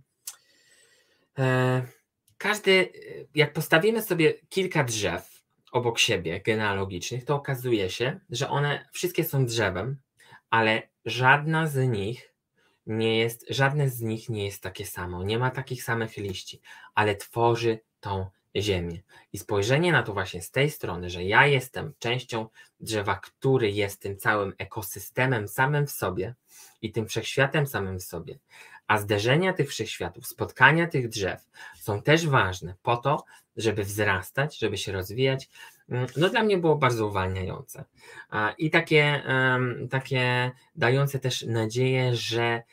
każdy, 2.39 2.93
jak 3.35 3.53
postawimy 3.53 4.01
sobie 4.01 4.33
kilka 4.49 4.83
drzew 4.83 5.43
obok 5.71 5.99
siebie 5.99 6.41
genealogicznych, 6.41 7.25
to 7.25 7.35
okazuje 7.35 7.89
się, 7.89 8.19
że 8.29 8.49
one 8.49 8.89
wszystkie 8.91 9.23
są 9.23 9.45
drzewem, 9.45 9.97
ale 10.49 10.81
żadna 11.05 11.67
z 11.67 11.87
nich 11.87 12.33
nie 12.85 13.17
jest, 13.17 13.45
żadne 13.49 13.89
z 13.89 14.01
nich 14.01 14.29
nie 14.29 14.45
jest 14.45 14.63
takie 14.63 14.85
samo, 14.85 15.23
nie 15.23 15.39
ma 15.39 15.51
takich 15.51 15.83
samych 15.83 16.17
liści, 16.17 16.61
ale 16.95 17.15
tworzy 17.15 17.79
tą 17.99 18.25
ziemię. 18.55 19.01
I 19.33 19.37
spojrzenie 19.37 19.91
na 19.91 20.03
to 20.03 20.13
właśnie 20.13 20.41
z 20.41 20.51
tej 20.51 20.69
strony, 20.69 21.09
że 21.09 21.23
ja 21.23 21.47
jestem 21.47 21.93
częścią 21.99 22.47
drzewa, 22.79 23.15
który 23.15 23.71
jest 23.71 24.01
tym 24.01 24.17
całym 24.17 24.53
ekosystemem 24.57 25.47
samym 25.47 25.87
w 25.87 25.91
sobie 25.91 26.35
i 26.81 26.91
tym 26.91 27.07
wszechświatem 27.07 27.67
samym 27.67 27.99
w 27.99 28.03
sobie, 28.03 28.39
a 28.89 28.97
zderzenia 28.97 29.53
tych 29.53 29.69
wszechświatów, 29.69 30.27
spotkania 30.27 30.87
tych 30.87 31.09
drzew 31.09 31.47
są 31.79 32.01
też 32.01 32.27
ważne 32.27 32.75
po 32.83 32.97
to, 32.97 33.25
żeby 33.57 33.83
wzrastać, 33.83 34.57
żeby 34.57 34.77
się 34.77 34.91
rozwijać. 34.91 35.49
Mm, 35.89 36.07
no 36.17 36.29
dla 36.29 36.43
mnie 36.43 36.57
było 36.57 36.75
bardzo 36.75 37.07
uwalniające 37.07 37.85
i 38.57 38.69
takie, 38.69 39.23
takie 39.89 40.51
dające 40.75 41.19
też 41.19 41.41
nadzieję, 41.41 42.15
że 42.15 42.63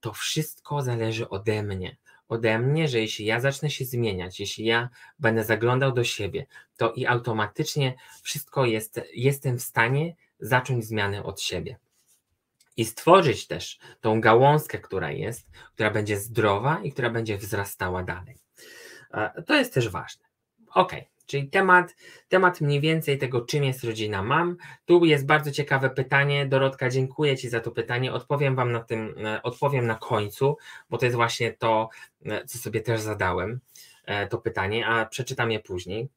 to 0.00 0.12
wszystko 0.12 0.82
zależy 0.82 1.28
ode 1.28 1.62
mnie. 1.62 1.96
Ode 2.28 2.58
mnie, 2.58 2.88
że 2.88 3.00
jeśli 3.00 3.24
ja 3.24 3.40
zacznę 3.40 3.70
się 3.70 3.84
zmieniać, 3.84 4.40
jeśli 4.40 4.64
ja 4.64 4.88
będę 5.18 5.44
zaglądał 5.44 5.92
do 5.92 6.04
siebie, 6.04 6.46
to 6.76 6.92
i 6.92 7.06
automatycznie 7.06 7.94
wszystko 8.22 8.64
jest, 8.64 9.00
jestem 9.14 9.58
w 9.58 9.62
stanie 9.62 10.14
zacząć 10.40 10.84
zmianę 10.84 11.24
od 11.24 11.40
siebie 11.40 11.76
i 12.76 12.84
stworzyć 12.84 13.46
też 13.46 13.78
tą 14.00 14.20
gałązkę, 14.20 14.78
która 14.78 15.10
jest, 15.10 15.50
która 15.74 15.90
będzie 15.90 16.16
zdrowa 16.16 16.80
i 16.82 16.92
która 16.92 17.10
będzie 17.10 17.38
wzrastała 17.38 18.02
dalej. 18.02 18.38
To 19.46 19.54
jest 19.54 19.74
też 19.74 19.88
ważne. 19.88 20.26
Ok, 20.74 20.92
czyli 21.26 21.48
temat, 21.48 21.96
temat 22.28 22.60
mniej 22.60 22.80
więcej 22.80 23.18
tego, 23.18 23.40
czym 23.40 23.64
jest 23.64 23.84
rodzina 23.84 24.22
mam. 24.22 24.56
Tu 24.84 25.04
jest 25.04 25.26
bardzo 25.26 25.50
ciekawe 25.50 25.90
pytanie. 25.90 26.46
Dorotka, 26.46 26.90
dziękuję 26.90 27.36
Ci 27.36 27.48
za 27.48 27.60
to 27.60 27.70
pytanie. 27.70 28.12
Odpowiem 28.12 28.56
Wam 28.56 28.72
na 28.72 28.80
tym, 28.80 29.14
e, 29.24 29.42
odpowiem 29.42 29.86
na 29.86 29.94
końcu, 29.94 30.56
bo 30.90 30.98
to 30.98 31.06
jest 31.06 31.16
właśnie 31.16 31.52
to, 31.52 31.88
e, 32.24 32.44
co 32.44 32.58
sobie 32.58 32.80
też 32.80 33.00
zadałem, 33.00 33.60
e, 34.04 34.26
to 34.26 34.38
pytanie, 34.38 34.86
a 34.86 35.06
przeczytam 35.06 35.50
je 35.50 35.60
później. 35.60 36.08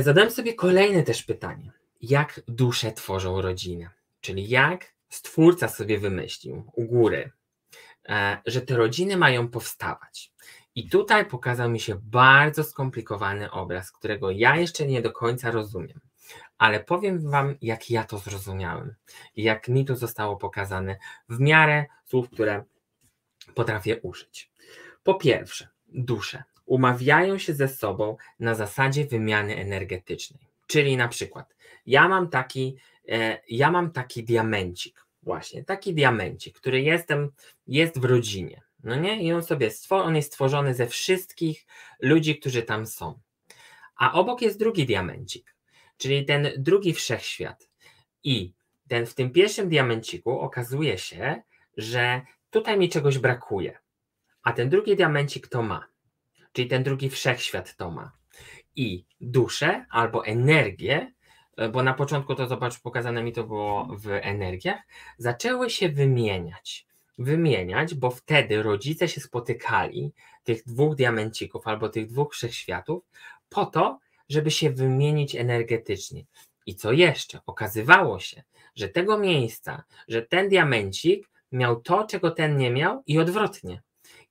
Zadałem 0.00 0.30
sobie 0.30 0.54
kolejne 0.54 1.02
też 1.02 1.22
pytanie. 1.22 1.72
Jak 2.00 2.40
dusze 2.48 2.92
tworzą 2.92 3.42
rodzinę? 3.42 3.90
Czyli 4.20 4.48
jak 4.48 4.93
Stwórca 5.14 5.68
sobie 5.68 5.98
wymyślił 5.98 6.70
u 6.72 6.84
góry, 6.84 7.30
e, 8.08 8.38
że 8.46 8.60
te 8.60 8.76
rodziny 8.76 9.16
mają 9.16 9.48
powstawać. 9.48 10.32
I 10.74 10.88
tutaj 10.88 11.26
pokazał 11.26 11.70
mi 11.70 11.80
się 11.80 11.94
bardzo 12.02 12.64
skomplikowany 12.64 13.50
obraz, 13.50 13.92
którego 13.92 14.30
ja 14.30 14.56
jeszcze 14.56 14.86
nie 14.86 15.02
do 15.02 15.12
końca 15.12 15.50
rozumiem. 15.50 16.00
Ale 16.58 16.84
powiem 16.84 17.30
Wam, 17.30 17.54
jak 17.62 17.90
ja 17.90 18.04
to 18.04 18.18
zrozumiałem 18.18 18.94
jak 19.36 19.68
mi 19.68 19.84
to 19.84 19.96
zostało 19.96 20.36
pokazane 20.36 20.96
w 21.28 21.40
miarę 21.40 21.86
słów, 22.04 22.30
które 22.30 22.64
potrafię 23.54 24.00
użyć. 24.00 24.50
Po 25.02 25.14
pierwsze, 25.14 25.68
dusze 25.88 26.42
umawiają 26.66 27.38
się 27.38 27.54
ze 27.54 27.68
sobą 27.68 28.16
na 28.40 28.54
zasadzie 28.54 29.06
wymiany 29.06 29.56
energetycznej. 29.56 30.48
Czyli 30.66 30.96
na 30.96 31.08
przykład, 31.08 31.54
ja 31.86 32.08
mam 32.08 32.28
taki, 32.28 32.76
e, 33.08 33.40
ja 33.48 33.70
mam 33.70 33.90
taki 33.90 34.24
diamencik, 34.24 35.03
Właśnie, 35.24 35.64
taki 35.64 35.94
diamencik, 35.94 36.56
który 36.58 36.82
jestem, 36.82 37.30
jest 37.66 38.00
w 38.00 38.04
rodzinie. 38.04 38.62
No 38.82 38.96
nie? 38.96 39.22
I 39.22 39.32
on 39.32 39.42
sobie 39.42 39.70
on 39.90 40.16
jest 40.16 40.28
stworzony 40.28 40.74
ze 40.74 40.86
wszystkich 40.86 41.66
ludzi, 42.00 42.38
którzy 42.38 42.62
tam 42.62 42.86
są. 42.86 43.20
A 43.96 44.12
obok 44.12 44.42
jest 44.42 44.58
drugi 44.58 44.86
diamencik, 44.86 45.54
czyli 45.96 46.24
ten 46.24 46.48
drugi 46.58 46.94
wszechświat. 46.94 47.68
I 48.24 48.52
ten, 48.88 49.06
w 49.06 49.14
tym 49.14 49.30
pierwszym 49.30 49.68
diamenciku 49.68 50.40
okazuje 50.40 50.98
się, 50.98 51.42
że 51.76 52.22
tutaj 52.50 52.78
mi 52.78 52.88
czegoś 52.88 53.18
brakuje. 53.18 53.78
A 54.42 54.52
ten 54.52 54.68
drugi 54.68 54.96
diamencik 54.96 55.48
to 55.48 55.62
ma. 55.62 55.86
Czyli 56.52 56.68
ten 56.68 56.82
drugi 56.82 57.10
wszechświat 57.10 57.76
to 57.76 57.90
ma. 57.90 58.12
I 58.76 59.06
duszę 59.20 59.86
albo 59.90 60.26
energię 60.26 61.12
bo 61.72 61.82
na 61.82 61.94
początku 61.94 62.34
to 62.34 62.46
zobacz, 62.46 62.80
pokazane 62.80 63.22
mi 63.22 63.32
to 63.32 63.44
było 63.44 63.88
w 63.90 64.08
energiach, 64.08 64.80
zaczęły 65.18 65.70
się 65.70 65.88
wymieniać. 65.88 66.86
Wymieniać, 67.18 67.94
bo 67.94 68.10
wtedy 68.10 68.62
rodzice 68.62 69.08
się 69.08 69.20
spotykali, 69.20 70.12
tych 70.44 70.64
dwóch 70.64 70.94
diamencików 70.94 71.66
albo 71.66 71.88
tych 71.88 72.06
dwóch 72.06 72.34
wszechświatów, 72.34 73.04
po 73.48 73.66
to, 73.66 73.98
żeby 74.28 74.50
się 74.50 74.70
wymienić 74.70 75.36
energetycznie. 75.36 76.24
I 76.66 76.74
co 76.74 76.92
jeszcze? 76.92 77.40
Okazywało 77.46 78.20
się, 78.20 78.42
że 78.74 78.88
tego 78.88 79.18
miejsca, 79.18 79.84
że 80.08 80.22
ten 80.22 80.48
diamencik 80.48 81.30
miał 81.52 81.80
to, 81.80 82.06
czego 82.06 82.30
ten 82.30 82.56
nie 82.56 82.70
miał, 82.70 83.02
i 83.06 83.18
odwrotnie. 83.18 83.82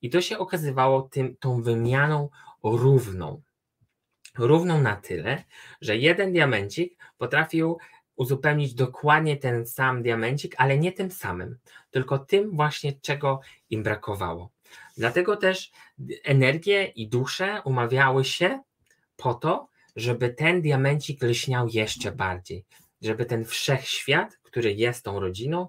I 0.01 0.09
to 0.09 0.21
się 0.21 0.37
okazywało 0.37 1.01
tym, 1.01 1.35
tą 1.39 1.61
wymianą 1.61 2.29
równą 2.63 3.41
równą 4.37 4.81
na 4.81 4.95
tyle, 4.95 5.43
że 5.81 5.97
jeden 5.97 6.31
diamencik 6.31 6.97
potrafił 7.23 7.77
uzupełnić 8.15 8.73
dokładnie 8.73 9.37
ten 9.37 9.65
sam 9.65 10.03
diamencik, 10.03 10.55
ale 10.57 10.77
nie 10.77 10.91
tym 10.91 11.11
samym, 11.11 11.57
tylko 11.91 12.19
tym 12.19 12.51
właśnie, 12.55 12.93
czego 13.01 13.39
im 13.69 13.83
brakowało. 13.83 14.49
Dlatego 14.97 15.37
też 15.37 15.71
energie 16.23 16.85
i 16.85 17.07
dusze 17.07 17.61
umawiały 17.65 18.25
się 18.25 18.61
po 19.15 19.33
to, 19.33 19.67
żeby 19.95 20.29
ten 20.29 20.61
diamencik 20.61 21.23
lśniał 21.23 21.67
jeszcze 21.67 22.11
bardziej, 22.11 22.65
żeby 23.01 23.25
ten 23.25 23.45
wszechświat, 23.45 24.37
który 24.43 24.73
jest 24.73 25.05
tą 25.05 25.19
rodziną, 25.19 25.67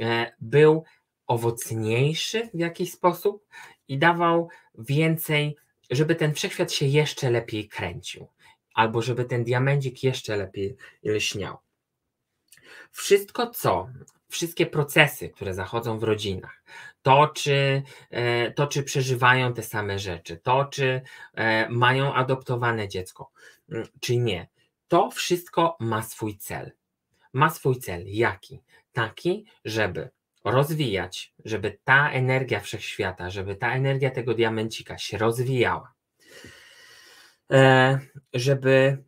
e, 0.00 0.32
był 0.40 0.84
owocniejszy 1.26 2.50
w 2.54 2.58
jakiś 2.58 2.92
sposób 2.92 3.46
i 3.88 3.98
dawał 3.98 4.48
więcej 4.78 5.56
żeby 5.90 6.14
ten 6.14 6.34
wszechświat 6.34 6.72
się 6.72 6.86
jeszcze 6.86 7.30
lepiej 7.30 7.68
kręcił, 7.68 8.28
albo 8.76 9.02
żeby 9.02 9.24
ten 9.24 9.44
diamencik 9.44 10.02
jeszcze 10.02 10.36
lepiej 10.36 10.76
lśniał. 11.04 11.56
Wszystko 12.90 13.50
co, 13.50 13.88
wszystkie 14.28 14.66
procesy, 14.66 15.28
które 15.28 15.54
zachodzą 15.54 15.98
w 15.98 16.02
rodzinach, 16.02 16.62
to 17.02 17.28
czy, 17.28 17.82
e, 18.10 18.50
to, 18.50 18.66
czy 18.66 18.82
przeżywają 18.82 19.54
te 19.54 19.62
same 19.62 19.98
rzeczy, 19.98 20.36
to, 20.36 20.64
czy 20.64 21.02
e, 21.34 21.68
mają 21.68 22.14
adoptowane 22.14 22.88
dziecko, 22.88 23.30
mm, 23.72 23.86
czy 24.00 24.16
nie, 24.16 24.48
to 24.88 25.10
wszystko 25.10 25.76
ma 25.80 26.02
swój 26.02 26.36
cel. 26.36 26.72
Ma 27.32 27.50
swój 27.50 27.76
cel. 27.76 28.04
Jaki? 28.06 28.62
Taki, 28.92 29.46
żeby 29.64 30.10
rozwijać, 30.44 31.34
żeby 31.44 31.78
ta 31.84 32.10
energia 32.10 32.60
wszechświata, 32.60 33.30
żeby 33.30 33.56
ta 33.56 33.74
energia 33.74 34.10
tego 34.10 34.34
diamencika 34.34 34.98
się 34.98 35.18
rozwijała, 35.18 35.95
żeby 38.32 39.04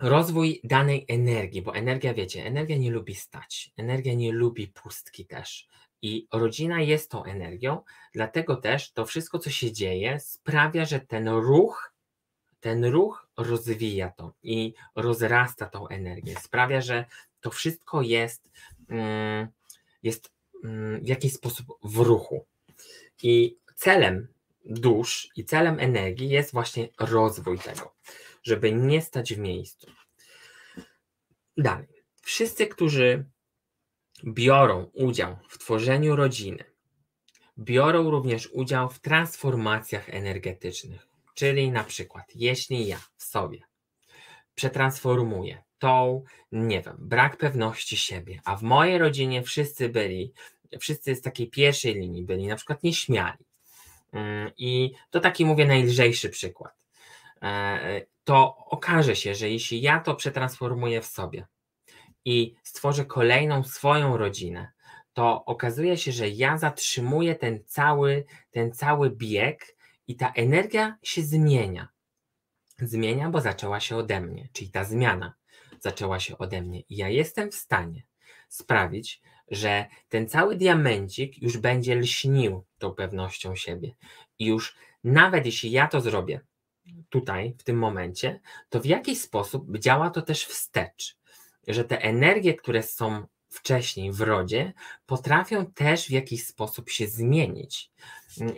rozwój 0.00 0.60
danej 0.64 1.04
energii, 1.08 1.62
bo 1.62 1.74
energia, 1.74 2.14
wiecie, 2.14 2.46
energia 2.46 2.76
nie 2.76 2.90
lubi 2.90 3.14
stać, 3.14 3.72
energia 3.76 4.14
nie 4.14 4.32
lubi 4.32 4.68
pustki 4.68 5.26
też. 5.26 5.68
I 6.02 6.28
rodzina 6.32 6.80
jest 6.80 7.10
tą 7.10 7.24
energią, 7.24 7.82
dlatego 8.12 8.56
też 8.56 8.92
to 8.92 9.06
wszystko, 9.06 9.38
co 9.38 9.50
się 9.50 9.72
dzieje, 9.72 10.20
sprawia, 10.20 10.84
że 10.84 11.00
ten 11.00 11.28
ruch, 11.28 11.92
ten 12.60 12.84
ruch 12.84 13.28
rozwija 13.36 14.10
to 14.10 14.32
i 14.42 14.74
rozrasta 14.96 15.66
tą 15.66 15.88
energię. 15.88 16.34
Sprawia, 16.40 16.80
że 16.80 17.04
to 17.40 17.50
wszystko 17.50 18.02
jest, 18.02 18.50
mm, 18.88 19.48
jest 20.02 20.34
Mm, 20.64 21.04
w 21.04 21.08
jakiś 21.08 21.32
sposób 21.32 21.66
w 21.84 21.96
ruchu. 21.96 22.44
I 23.22 23.56
celem 23.76 24.28
dusz 24.64 25.28
i 25.36 25.44
celem 25.44 25.80
energii 25.80 26.28
jest 26.28 26.52
właśnie 26.52 26.88
rozwój 26.98 27.58
tego, 27.58 27.94
żeby 28.42 28.72
nie 28.72 29.02
stać 29.02 29.34
w 29.34 29.38
miejscu. 29.38 29.90
Dalej. 31.56 32.04
Wszyscy, 32.22 32.66
którzy 32.66 33.24
biorą 34.24 34.90
udział 34.92 35.36
w 35.48 35.58
tworzeniu 35.58 36.16
rodziny, 36.16 36.64
biorą 37.58 38.10
również 38.10 38.48
udział 38.52 38.88
w 38.88 39.00
transformacjach 39.00 40.08
energetycznych. 40.08 41.06
Czyli 41.34 41.70
na 41.70 41.84
przykład, 41.84 42.24
jeśli 42.34 42.86
ja 42.86 43.00
w 43.16 43.24
sobie 43.24 43.58
przetransformuję 44.54 45.62
tą, 45.78 46.24
nie 46.52 46.82
wiem, 46.82 46.96
brak 46.98 47.36
pewności 47.36 47.96
siebie, 47.96 48.40
a 48.44 48.56
w 48.56 48.62
mojej 48.62 48.98
rodzinie 48.98 49.42
wszyscy 49.42 49.88
byli, 49.88 50.32
wszyscy 50.80 51.14
z 51.14 51.20
takiej 51.20 51.50
pierwszej 51.50 51.94
linii 51.94 52.24
byli 52.24 52.46
na 52.46 52.56
przykład 52.56 52.82
nieśmiali. 52.82 53.44
Mm, 54.14 54.50
I 54.56 54.94
to 55.10 55.20
taki 55.20 55.44
mówię 55.44 55.66
najlżejszy 55.66 56.28
przykład. 56.28 56.72
E, 57.42 58.02
to 58.24 58.56
okaże 58.56 59.16
się, 59.16 59.34
że 59.34 59.50
jeśli 59.50 59.80
ja 59.80 60.00
to 60.00 60.14
przetransformuję 60.14 61.00
w 61.00 61.06
sobie 61.06 61.46
i 62.24 62.54
stworzę 62.62 63.04
kolejną 63.04 63.64
swoją 63.64 64.16
rodzinę, 64.16 64.72
to 65.12 65.44
okazuje 65.44 65.96
się, 65.98 66.12
że 66.12 66.28
ja 66.28 66.58
zatrzymuję 66.58 67.34
ten 67.34 67.64
cały, 67.66 68.24
ten 68.50 68.72
cały 68.72 69.10
bieg 69.10 69.76
i 70.06 70.16
ta 70.16 70.32
energia 70.32 70.98
się 71.02 71.22
zmienia. 71.22 71.88
Zmienia, 72.78 73.30
bo 73.30 73.40
zaczęła 73.40 73.80
się 73.80 73.96
ode 73.96 74.20
mnie, 74.20 74.48
czyli 74.52 74.70
ta 74.70 74.84
zmiana 74.84 75.34
zaczęła 75.80 76.20
się 76.20 76.38
ode 76.38 76.62
mnie. 76.62 76.80
I 76.80 76.96
ja 76.96 77.08
jestem 77.08 77.50
w 77.50 77.54
stanie 77.54 78.02
sprawić, 78.48 79.22
że 79.50 79.86
ten 80.08 80.28
cały 80.28 80.56
diamencik 80.56 81.42
już 81.42 81.58
będzie 81.58 81.96
lśnił 81.96 82.64
tą 82.78 82.90
pewnością 82.90 83.56
siebie. 83.56 83.94
I 84.38 84.46
już 84.46 84.76
nawet 85.04 85.46
jeśli 85.46 85.70
ja 85.70 85.88
to 85.88 86.00
zrobię 86.00 86.40
tutaj, 87.08 87.54
w 87.58 87.62
tym 87.62 87.78
momencie, 87.78 88.40
to 88.68 88.80
w 88.80 88.86
jakiś 88.86 89.20
sposób 89.20 89.78
działa 89.78 90.10
to 90.10 90.22
też 90.22 90.44
wstecz, 90.44 91.16
że 91.68 91.84
te 91.84 92.02
energie, 92.02 92.54
które 92.54 92.82
są 92.82 93.26
wcześniej 93.48 94.12
w 94.12 94.20
rodzie, 94.20 94.72
potrafią 95.06 95.66
też 95.66 96.06
w 96.06 96.10
jakiś 96.10 96.46
sposób 96.46 96.90
się 96.90 97.06
zmienić. 97.06 97.90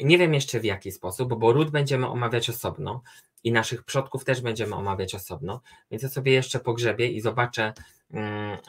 Nie 0.04 0.18
wiem 0.18 0.34
jeszcze 0.34 0.60
w 0.60 0.64
jaki 0.64 0.92
sposób, 0.92 1.34
bo 1.38 1.52
ród 1.52 1.70
będziemy 1.70 2.08
omawiać 2.08 2.50
osobno 2.50 3.02
i 3.44 3.52
naszych 3.52 3.84
przodków 3.84 4.24
też 4.24 4.40
będziemy 4.40 4.74
omawiać 4.74 5.14
osobno, 5.14 5.60
więc 5.90 6.02
ja 6.02 6.08
sobie 6.08 6.32
jeszcze 6.32 6.60
pogrzebię 6.60 7.08
i 7.08 7.20
zobaczę, 7.20 7.72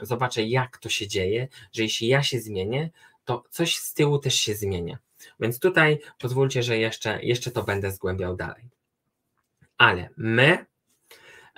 zobaczę 0.01 0.43
jak 0.43 0.77
to 0.77 0.89
się 0.89 1.07
dzieje, 1.07 1.47
że 1.71 1.83
jeśli 1.83 2.07
ja 2.07 2.23
się 2.23 2.39
zmienię, 2.39 2.89
to 3.25 3.43
coś 3.49 3.77
z 3.77 3.93
tyłu 3.93 4.19
też 4.19 4.35
się 4.35 4.55
zmienia. 4.55 4.97
Więc 5.39 5.59
tutaj 5.59 5.99
pozwólcie, 6.19 6.63
że 6.63 6.77
jeszcze, 6.77 7.23
jeszcze 7.23 7.51
to 7.51 7.63
będę 7.63 7.91
zgłębiał 7.91 8.35
dalej. 8.35 8.63
Ale 9.77 10.09
my 10.17 10.65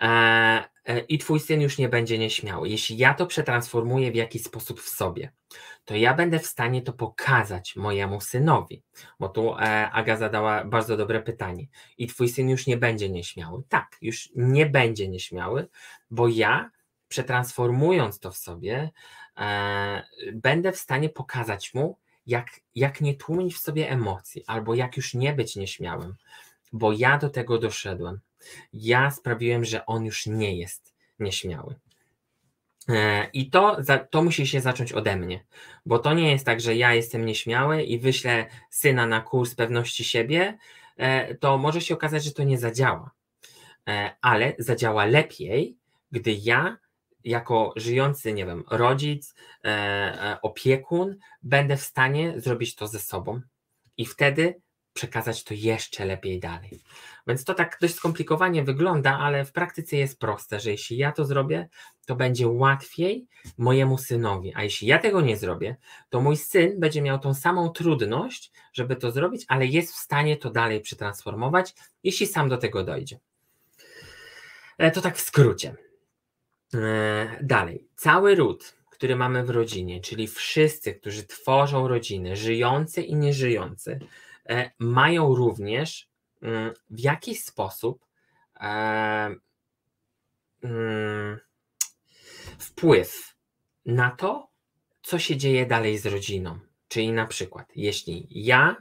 e, 0.02 0.64
E, 0.90 1.00
i 1.00 1.18
twój 1.18 1.40
syn 1.40 1.62
już 1.62 1.78
nie 1.78 1.90
będzie 1.90 2.18
nieśmiały. 2.18 2.70
Jeśli 2.70 2.98
ja 2.98 3.14
to 3.14 3.26
przetransformuję 3.26 4.12
w 4.12 4.16
jakiś 4.16 4.44
sposób 4.44 4.82
w 4.82 4.90
sobie, 4.90 5.32
to 5.86 5.96
ja 5.96 6.14
będę 6.14 6.40
w 6.40 6.46
stanie 6.46 6.82
to 6.82 6.94
pokazać 6.94 7.76
mojemu 7.76 8.22
synowi. 8.22 8.84
Bo 9.20 9.30
tu 9.30 9.56
e, 9.56 9.92
Aga 9.92 10.18
zadała 10.18 10.66
bardzo 10.66 10.98
dobre 10.98 11.22
pytanie. 11.22 11.68
I 11.98 12.08
twój 12.08 12.30
syn 12.30 12.50
już 12.50 12.68
nie 12.68 12.78
będzie 12.78 13.10
nieśmiały. 13.10 13.64
Tak, 13.70 13.98
już 14.02 14.30
nie 14.36 14.66
będzie 14.66 15.08
nieśmiały, 15.08 15.68
bo 16.12 16.28
ja 16.28 16.72
przetransformując 17.10 18.20
to 18.20 18.32
w 18.32 18.38
sobie, 18.38 18.92
e, 19.38 20.04
będę 20.34 20.72
w 20.72 20.78
stanie 20.78 21.10
pokazać 21.10 21.74
mu, 21.74 21.98
jak, 22.28 22.48
jak 22.76 23.02
nie 23.02 23.16
tłumić 23.16 23.56
w 23.56 23.60
sobie 23.60 23.90
emocji, 23.90 24.44
albo 24.48 24.76
jak 24.76 24.98
już 24.98 25.14
nie 25.14 25.34
być 25.34 25.56
nieśmiałym, 25.56 26.16
bo 26.74 26.92
ja 26.92 27.18
do 27.18 27.30
tego 27.30 27.58
doszedłem 27.58 28.20
ja 28.74 29.12
sprawiłem, 29.12 29.66
że 29.66 29.86
on 29.86 30.06
już 30.06 30.26
nie 30.26 30.58
jest 30.58 30.94
nieśmiały. 31.20 31.76
E, 32.90 33.30
I 33.34 33.50
to, 33.50 33.78
to 34.10 34.24
musi 34.24 34.48
się 34.48 34.62
zacząć 34.62 34.94
ode 34.94 35.16
mnie, 35.16 35.46
bo 35.86 36.00
to 36.00 36.14
nie 36.14 36.32
jest 36.32 36.46
tak, 36.46 36.62
że 36.62 36.76
ja 36.76 36.94
jestem 36.94 37.26
nieśmiały 37.26 37.84
i 37.84 38.00
wyślę 38.00 38.46
syna 38.70 39.08
na 39.08 39.22
kurs 39.22 39.56
pewności 39.56 40.04
siebie, 40.04 40.58
e, 40.98 41.36
to 41.36 41.58
może 41.58 41.82
się 41.82 41.94
okazać, 41.94 42.24
że 42.24 42.32
to 42.32 42.44
nie 42.44 42.58
zadziała. 42.58 43.12
E, 43.88 44.16
ale 44.22 44.54
zadziała 44.60 45.06
lepiej, 45.06 45.78
gdy 46.12 46.32
ja, 46.32 46.78
jako 47.24 47.74
żyjący, 47.76 48.34
nie 48.34 48.46
wiem, 48.46 48.64
rodzic, 48.72 49.36
opiekun, 50.42 51.16
będę 51.44 51.78
w 51.78 51.82
stanie 51.82 52.34
zrobić 52.42 52.76
to 52.76 52.88
ze 52.88 53.00
sobą 53.00 53.42
i 53.98 54.06
wtedy 54.06 54.62
przekazać 54.94 55.44
to 55.44 55.54
jeszcze 55.54 56.06
lepiej 56.06 56.40
dalej. 56.40 56.80
Więc 57.28 57.44
to 57.44 57.54
tak 57.54 57.78
dość 57.82 57.96
skomplikowanie 57.96 58.64
wygląda, 58.64 59.18
ale 59.18 59.46
w 59.46 59.52
praktyce 59.52 59.98
jest 59.98 60.20
proste, 60.20 60.60
że 60.60 60.72
jeśli 60.72 60.98
ja 60.98 61.12
to 61.12 61.26
zrobię, 61.26 61.70
to 62.06 62.16
będzie 62.16 62.48
łatwiej 62.48 63.28
mojemu 63.58 63.98
synowi, 63.98 64.54
a 64.56 64.64
jeśli 64.64 64.88
ja 64.88 65.00
tego 65.00 65.22
nie 65.22 65.38
zrobię, 65.38 65.76
to 66.10 66.22
mój 66.22 66.38
syn 66.38 66.80
będzie 66.80 67.02
miał 67.02 67.20
tą 67.20 67.34
samą 67.34 67.70
trudność, 67.70 68.52
żeby 68.74 68.96
to 68.96 69.12
zrobić, 69.12 69.46
ale 69.48 69.66
jest 69.66 69.94
w 69.94 69.98
stanie 69.98 70.38
to 70.38 70.50
dalej 70.50 70.82
przetransformować, 70.82 71.76
jeśli 72.04 72.28
sam 72.28 72.50
do 72.50 72.58
tego 72.58 72.84
dojdzie. 72.84 73.20
E, 74.78 74.92
to 74.92 75.02
tak 75.02 75.18
w 75.18 75.22
skrócie. 75.22 75.89
E, 76.74 77.40
dalej, 77.42 77.88
cały 77.96 78.36
ród, 78.36 78.76
który 78.90 79.16
mamy 79.16 79.44
w 79.44 79.50
rodzinie, 79.50 80.02
czyli 80.02 80.28
wszyscy, 80.28 80.94
którzy 80.94 81.24
tworzą 81.24 81.88
rodziny, 81.88 82.36
żyjący 82.36 83.02
i 83.02 83.16
nieżyjący, 83.16 84.00
E, 84.50 84.72
mają 84.80 85.36
również 85.36 86.10
mm, 86.42 86.74
w 86.90 87.00
jakiś 87.00 87.44
sposób 87.44 88.06
e, 88.62 89.36
mm, 90.64 91.40
wpływ 92.60 93.36
na 93.86 94.12
to, 94.12 94.50
co 95.02 95.20
się 95.20 95.38
dzieje 95.38 95.66
dalej 95.66 95.98
z 95.98 96.06
rodziną. 96.06 96.60
Czyli 96.88 97.12
na 97.12 97.28
przykład, 97.28 97.72
jeśli 97.76 98.28
ja, 98.30 98.76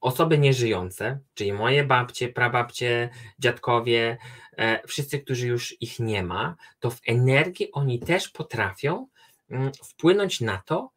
osoby 0.00 0.38
nieżyjące, 0.38 1.18
czyli 1.34 1.52
moje 1.52 1.84
babcie, 1.84 2.28
prababcie, 2.28 3.10
dziadkowie, 3.38 4.18
wszyscy, 4.86 5.18
którzy 5.18 5.46
już 5.46 5.82
ich 5.82 6.00
nie 6.00 6.22
ma, 6.22 6.56
to 6.78 6.90
w 6.90 7.00
energii 7.06 7.72
oni 7.72 8.00
też 8.00 8.28
potrafią 8.28 9.06
wpłynąć 9.84 10.40
na 10.40 10.62
to, 10.66 10.90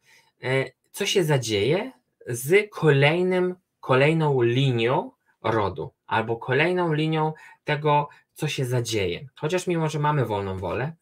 co 0.92 1.06
się 1.06 1.24
zadzieje 1.24 1.92
z 2.26 2.70
kolejnym, 2.70 3.54
kolejną 3.80 4.42
linią 4.42 5.10
rodu 5.42 5.92
albo 6.06 6.36
kolejną 6.36 6.92
linią 6.92 7.32
tego, 7.64 8.08
co 8.34 8.48
się 8.48 8.64
zadzieje. 8.64 9.28
Chociaż 9.36 9.66
mimo, 9.66 9.88
że 9.88 9.98
mamy 9.98 10.24
wolną 10.24 10.58
wolę, 10.58 10.92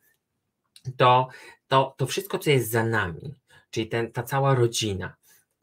to, 0.97 1.29
to, 1.69 1.95
to 1.97 2.07
wszystko, 2.07 2.39
co 2.39 2.51
jest 2.51 2.71
za 2.71 2.85
nami, 2.85 3.35
czyli 3.71 3.89
ten, 3.89 4.13
ta 4.13 4.23
cała 4.23 4.55
rodzina, 4.55 5.17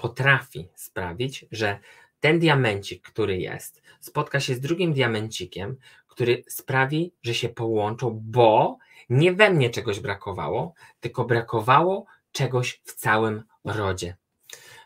potrafi 0.04 0.68
sprawić, 0.76 1.46
że 1.52 1.80
ten 2.20 2.40
diamencik, 2.40 3.02
który 3.02 3.38
jest, 3.38 3.82
spotka 4.00 4.40
się 4.40 4.56
z 4.56 4.60
drugim 4.60 4.94
diamencikiem, 4.94 5.78
który 6.08 6.44
sprawi, 6.48 7.14
że 7.22 7.34
się 7.34 7.50
połączą, 7.50 8.20
bo 8.24 8.78
nie 9.10 9.34
we 9.34 9.50
mnie 9.50 9.70
czegoś 9.70 10.00
brakowało, 10.00 10.74
tylko 11.00 11.26
brakowało 11.26 12.06
czegoś 12.32 12.82
w 12.84 12.94
całym 12.94 13.44
rodzie. 13.64 14.16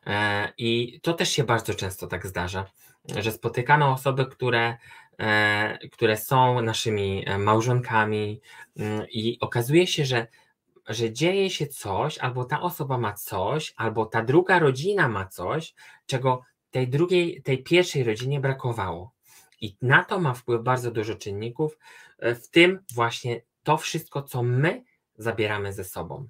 E, 0.05 0.53
I 0.57 0.99
to 1.03 1.13
też 1.13 1.29
się 1.29 1.43
bardzo 1.43 1.73
często 1.73 2.07
tak 2.07 2.27
zdarza, 2.27 2.65
że 3.15 3.31
spotykamy 3.31 3.85
osoby, 3.85 4.25
które, 4.25 4.77
e, 5.19 5.87
które 5.91 6.17
są 6.17 6.61
naszymi 6.61 7.23
e, 7.27 7.37
małżonkami 7.37 8.41
mm, 8.77 9.05
i 9.09 9.37
okazuje 9.41 9.87
się, 9.87 10.05
że, 10.05 10.27
że 10.87 11.11
dzieje 11.11 11.49
się 11.49 11.67
coś, 11.67 12.17
albo 12.17 12.45
ta 12.45 12.61
osoba 12.61 12.97
ma 12.97 13.13
coś, 13.13 13.73
albo 13.77 14.05
ta 14.05 14.23
druga 14.23 14.59
rodzina 14.59 15.07
ma 15.07 15.25
coś, 15.27 15.73
czego 16.05 16.41
tej 16.71 16.87
drugiej, 16.87 17.41
tej 17.41 17.63
pierwszej 17.63 18.03
rodzinie 18.03 18.39
brakowało. 18.39 19.11
I 19.61 19.75
na 19.81 20.03
to 20.03 20.19
ma 20.19 20.33
wpływ 20.33 20.63
bardzo 20.63 20.91
dużo 20.91 21.15
czynników, 21.15 21.77
w 22.19 22.47
tym 22.47 22.79
właśnie 22.93 23.41
to 23.63 23.77
wszystko, 23.77 24.21
co 24.21 24.43
my 24.43 24.83
zabieramy 25.17 25.73
ze 25.73 25.83
sobą. 25.83 26.27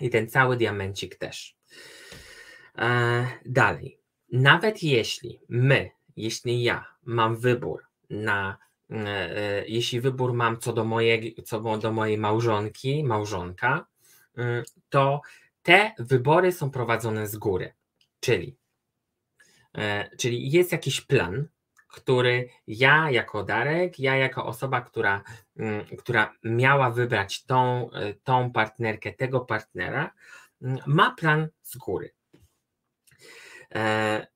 I 0.00 0.10
ten 0.10 0.28
cały 0.28 0.56
diamencik 0.56 1.16
też. 1.16 1.56
E, 2.78 3.26
dalej, 3.46 3.98
nawet 4.32 4.82
jeśli 4.82 5.40
my, 5.48 5.90
jeśli 6.16 6.62
ja 6.62 6.84
mam 7.04 7.36
wybór 7.36 7.84
na, 8.10 8.50
e, 8.50 8.56
e, 8.56 8.67
jeśli 9.66 10.00
wybór 10.00 10.32
mam 10.32 10.58
co 10.58 10.72
do, 10.72 10.84
mojej, 10.84 11.36
co 11.44 11.78
do 11.78 11.92
mojej 11.92 12.18
małżonki, 12.18 13.04
małżonka, 13.04 13.86
mm, 14.36 14.64
to 14.88 15.20
te 15.62 15.92
wybory 15.98 16.52
są 16.52 16.70
prowadzone 16.70 17.26
z 17.26 17.36
góry. 17.36 17.72
Czyli, 18.20 18.56
czyli 20.18 20.50
jest 20.50 20.72
jakiś 20.72 21.00
plan, 21.00 21.48
który 21.88 22.48
ja 22.66 23.10
jako 23.10 23.42
Darek, 23.42 23.98
ja 23.98 24.16
jako 24.16 24.46
osoba, 24.46 24.80
która, 24.80 25.22
mm, 25.56 25.84
która 25.98 26.34
miała 26.44 26.90
wybrać 26.90 27.44
tą, 27.44 27.90
tą 28.24 28.52
partnerkę, 28.52 29.12
tego 29.12 29.40
partnera, 29.40 30.14
mm, 30.62 30.78
ma 30.86 31.10
plan 31.10 31.48
z 31.62 31.76
góry. 31.76 32.10
E, 33.74 34.26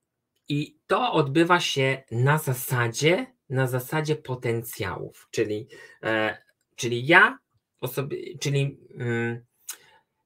I 0.48 0.78
to 0.86 1.12
odbywa 1.12 1.60
się 1.60 2.02
na 2.10 2.38
zasadzie, 2.38 3.26
na 3.52 3.66
zasadzie 3.66 4.16
potencjałów, 4.16 5.28
czyli, 5.30 5.68
e, 6.02 6.38
czyli 6.76 7.06
ja 7.06 7.38
osoby, 7.80 8.16
czyli 8.40 8.78
mm, 8.98 9.44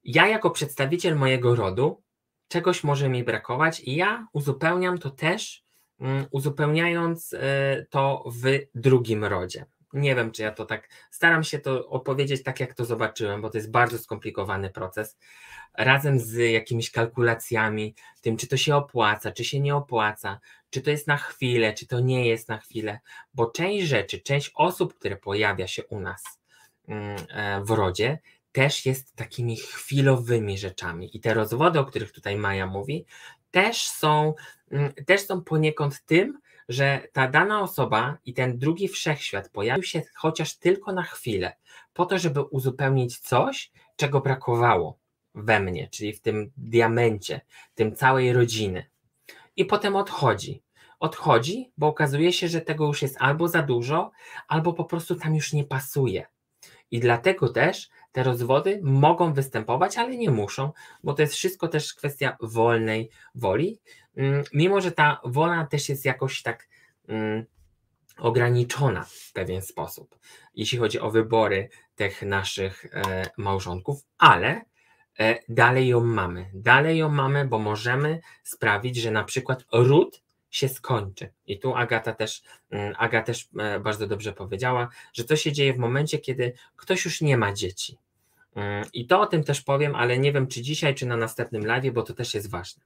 ja 0.04 0.28
jako 0.28 0.50
przedstawiciel 0.50 1.16
mojego 1.16 1.54
rodu 1.54 2.02
czegoś 2.48 2.84
może 2.84 3.08
mi 3.08 3.24
brakować 3.24 3.80
i 3.80 3.96
ja 3.96 4.26
uzupełniam 4.32 4.98
to 4.98 5.10
też, 5.10 5.64
mm, 6.00 6.26
uzupełniając 6.30 7.32
e, 7.32 7.86
to 7.90 8.24
w 8.42 8.58
drugim 8.74 9.24
rodzie. 9.24 9.66
Nie 9.92 10.14
wiem, 10.14 10.32
czy 10.32 10.42
ja 10.42 10.52
to 10.52 10.66
tak. 10.66 10.88
Staram 11.10 11.44
się 11.44 11.58
to 11.58 11.88
opowiedzieć 11.88 12.42
tak, 12.42 12.60
jak 12.60 12.74
to 12.74 12.84
zobaczyłem, 12.84 13.42
bo 13.42 13.50
to 13.50 13.58
jest 13.58 13.70
bardzo 13.70 13.98
skomplikowany 13.98 14.70
proces. 14.70 15.18
Razem 15.78 16.18
z 16.18 16.52
jakimiś 16.52 16.90
kalkulacjami, 16.90 17.94
tym, 18.20 18.36
czy 18.36 18.46
to 18.46 18.56
się 18.56 18.76
opłaca, 18.76 19.32
czy 19.32 19.44
się 19.44 19.60
nie 19.60 19.76
opłaca, 19.76 20.40
czy 20.70 20.82
to 20.82 20.90
jest 20.90 21.06
na 21.06 21.16
chwilę, 21.16 21.74
czy 21.74 21.86
to 21.86 22.00
nie 22.00 22.28
jest 22.28 22.48
na 22.48 22.58
chwilę, 22.58 23.00
bo 23.34 23.50
część 23.50 23.86
rzeczy, 23.86 24.20
część 24.20 24.52
osób, 24.54 24.94
które 24.94 25.16
pojawia 25.16 25.66
się 25.66 25.84
u 25.84 26.00
nas 26.00 26.22
mm, 26.88 27.16
e, 27.30 27.64
w 27.64 27.70
rodzie, 27.70 28.18
też 28.52 28.86
jest 28.86 29.16
takimi 29.16 29.56
chwilowymi 29.56 30.58
rzeczami. 30.58 31.16
I 31.16 31.20
te 31.20 31.34
rozwody, 31.34 31.78
o 31.78 31.84
których 31.84 32.12
tutaj 32.12 32.36
Maja 32.36 32.66
mówi, 32.66 33.06
też 33.50 33.88
są, 33.88 34.34
mm, 34.70 34.92
też 34.92 35.20
są 35.26 35.42
poniekąd 35.42 36.04
tym, 36.06 36.40
że 36.68 37.08
ta 37.12 37.28
dana 37.28 37.60
osoba 37.60 38.18
i 38.24 38.34
ten 38.34 38.58
drugi 38.58 38.88
wszechświat 38.88 39.48
pojawił 39.48 39.82
się 39.82 40.02
chociaż 40.14 40.58
tylko 40.58 40.92
na 40.92 41.02
chwilę, 41.02 41.56
po 41.92 42.06
to, 42.06 42.18
żeby 42.18 42.42
uzupełnić 42.42 43.18
coś, 43.18 43.72
czego 43.96 44.20
brakowało 44.20 44.98
we 45.34 45.60
mnie, 45.60 45.88
czyli 45.88 46.12
w 46.12 46.20
tym 46.20 46.52
diamencie, 46.56 47.40
tym 47.74 47.96
całej 47.96 48.32
rodziny. 48.32 48.86
I 49.56 49.64
potem 49.64 49.96
odchodzi. 49.96 50.62
Odchodzi, 51.00 51.72
bo 51.78 51.86
okazuje 51.86 52.32
się, 52.32 52.48
że 52.48 52.60
tego 52.60 52.86
już 52.86 53.02
jest 53.02 53.16
albo 53.18 53.48
za 53.48 53.62
dużo, 53.62 54.10
albo 54.48 54.72
po 54.72 54.84
prostu 54.84 55.14
tam 55.14 55.34
już 55.34 55.52
nie 55.52 55.64
pasuje. 55.64 56.26
I 56.90 57.00
dlatego 57.00 57.48
też 57.48 57.88
te 58.12 58.22
rozwody 58.22 58.80
mogą 58.82 59.32
występować, 59.32 59.98
ale 59.98 60.16
nie 60.16 60.30
muszą, 60.30 60.72
bo 61.04 61.14
to 61.14 61.22
jest 61.22 61.34
wszystko 61.34 61.68
też 61.68 61.94
kwestia 61.94 62.36
wolnej 62.40 63.10
woli. 63.34 63.78
Mm, 64.16 64.44
mimo, 64.52 64.80
że 64.80 64.92
ta 64.92 65.20
wola 65.24 65.66
też 65.66 65.88
jest 65.88 66.04
jakoś 66.04 66.42
tak 66.42 66.68
mm, 67.08 67.44
ograniczona 68.18 69.04
w 69.04 69.32
pewien 69.32 69.62
sposób, 69.62 70.18
jeśli 70.54 70.78
chodzi 70.78 71.00
o 71.00 71.10
wybory 71.10 71.68
tych 71.96 72.22
naszych 72.22 72.86
e, 72.92 73.26
małżonków, 73.36 74.04
ale 74.18 74.64
e, 75.18 75.38
dalej 75.48 75.88
ją 75.88 76.04
mamy. 76.04 76.50
Dalej 76.54 76.98
ją 76.98 77.08
mamy, 77.08 77.44
bo 77.44 77.58
możemy 77.58 78.20
sprawić, 78.42 78.96
że 78.96 79.10
na 79.10 79.24
przykład 79.24 79.64
ród 79.72 80.22
się 80.50 80.68
skończy. 80.68 81.32
I 81.46 81.58
tu 81.58 81.74
Agata 81.74 82.12
też, 82.12 82.42
mm, 82.70 82.94
Aga 82.98 83.22
też 83.22 83.48
e, 83.58 83.80
bardzo 83.80 84.06
dobrze 84.06 84.32
powiedziała, 84.32 84.88
że 85.12 85.24
to 85.24 85.36
się 85.36 85.52
dzieje 85.52 85.74
w 85.74 85.78
momencie, 85.78 86.18
kiedy 86.18 86.52
ktoś 86.76 87.04
już 87.04 87.20
nie 87.20 87.36
ma 87.36 87.52
dzieci. 87.52 87.98
I 88.92 89.06
to 89.06 89.20
o 89.20 89.26
tym 89.26 89.44
też 89.44 89.62
powiem, 89.62 89.94
ale 89.94 90.18
nie 90.18 90.32
wiem, 90.32 90.46
czy 90.46 90.62
dzisiaj, 90.62 90.94
czy 90.94 91.06
na 91.06 91.16
następnym 91.16 91.66
live, 91.66 91.92
bo 91.92 92.02
to 92.02 92.14
też 92.14 92.34
jest 92.34 92.50
ważne. 92.50 92.82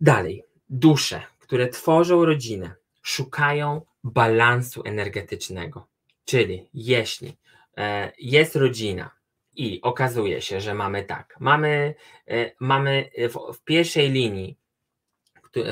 Dalej, 0.00 0.44
dusze, 0.68 1.22
które 1.38 1.68
tworzą 1.68 2.24
rodzinę, 2.24 2.74
szukają 3.02 3.80
balansu 4.04 4.82
energetycznego. 4.84 5.86
Czyli 6.24 6.68
jeśli 6.74 7.36
e, 7.76 8.12
jest 8.18 8.56
rodzina 8.56 9.10
i 9.54 9.80
okazuje 9.82 10.42
się, 10.42 10.60
że 10.60 10.74
mamy 10.74 11.04
tak, 11.04 11.36
mamy, 11.40 11.94
e, 12.28 12.52
mamy 12.60 13.10
w, 13.28 13.52
w 13.54 13.64
pierwszej 13.64 14.10
linii, 14.10 14.56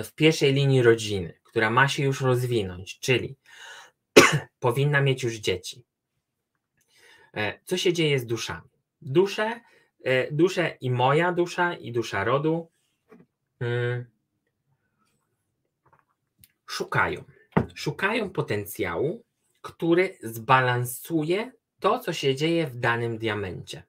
w 0.05 0.13
pierwszej 0.13 0.53
linii 0.53 0.83
rodziny, 0.83 1.39
która 1.45 1.71
ma 1.71 1.89
się 1.89 2.05
już 2.05 2.21
rozwinąć, 2.21 2.99
czyli 2.99 3.37
powinna 4.61 5.01
mieć 5.01 5.23
już 5.23 5.35
dzieci. 5.35 5.85
E, 7.35 7.59
co 7.65 7.77
się 7.77 7.93
dzieje 7.93 8.19
z 8.19 8.27
duszami? 8.27 8.69
Dusze, 9.03 9.61
dusze 10.31 10.77
i 10.81 10.91
moja 10.91 11.33
dusza, 11.33 11.75
i 11.75 11.93
dusza 11.93 12.25
rodu 12.25 12.71
mm, 13.61 14.14
szukają. 16.67 17.25
Szukają 17.75 18.31
potencjału, 18.31 19.25
który 19.63 20.19
zbalansuje 20.23 21.53
to, 21.81 21.99
co 21.99 22.13
się 22.13 22.35
dzieje 22.35 22.67
w 22.67 22.77
danym 22.77 23.19
diamencie 23.19 23.83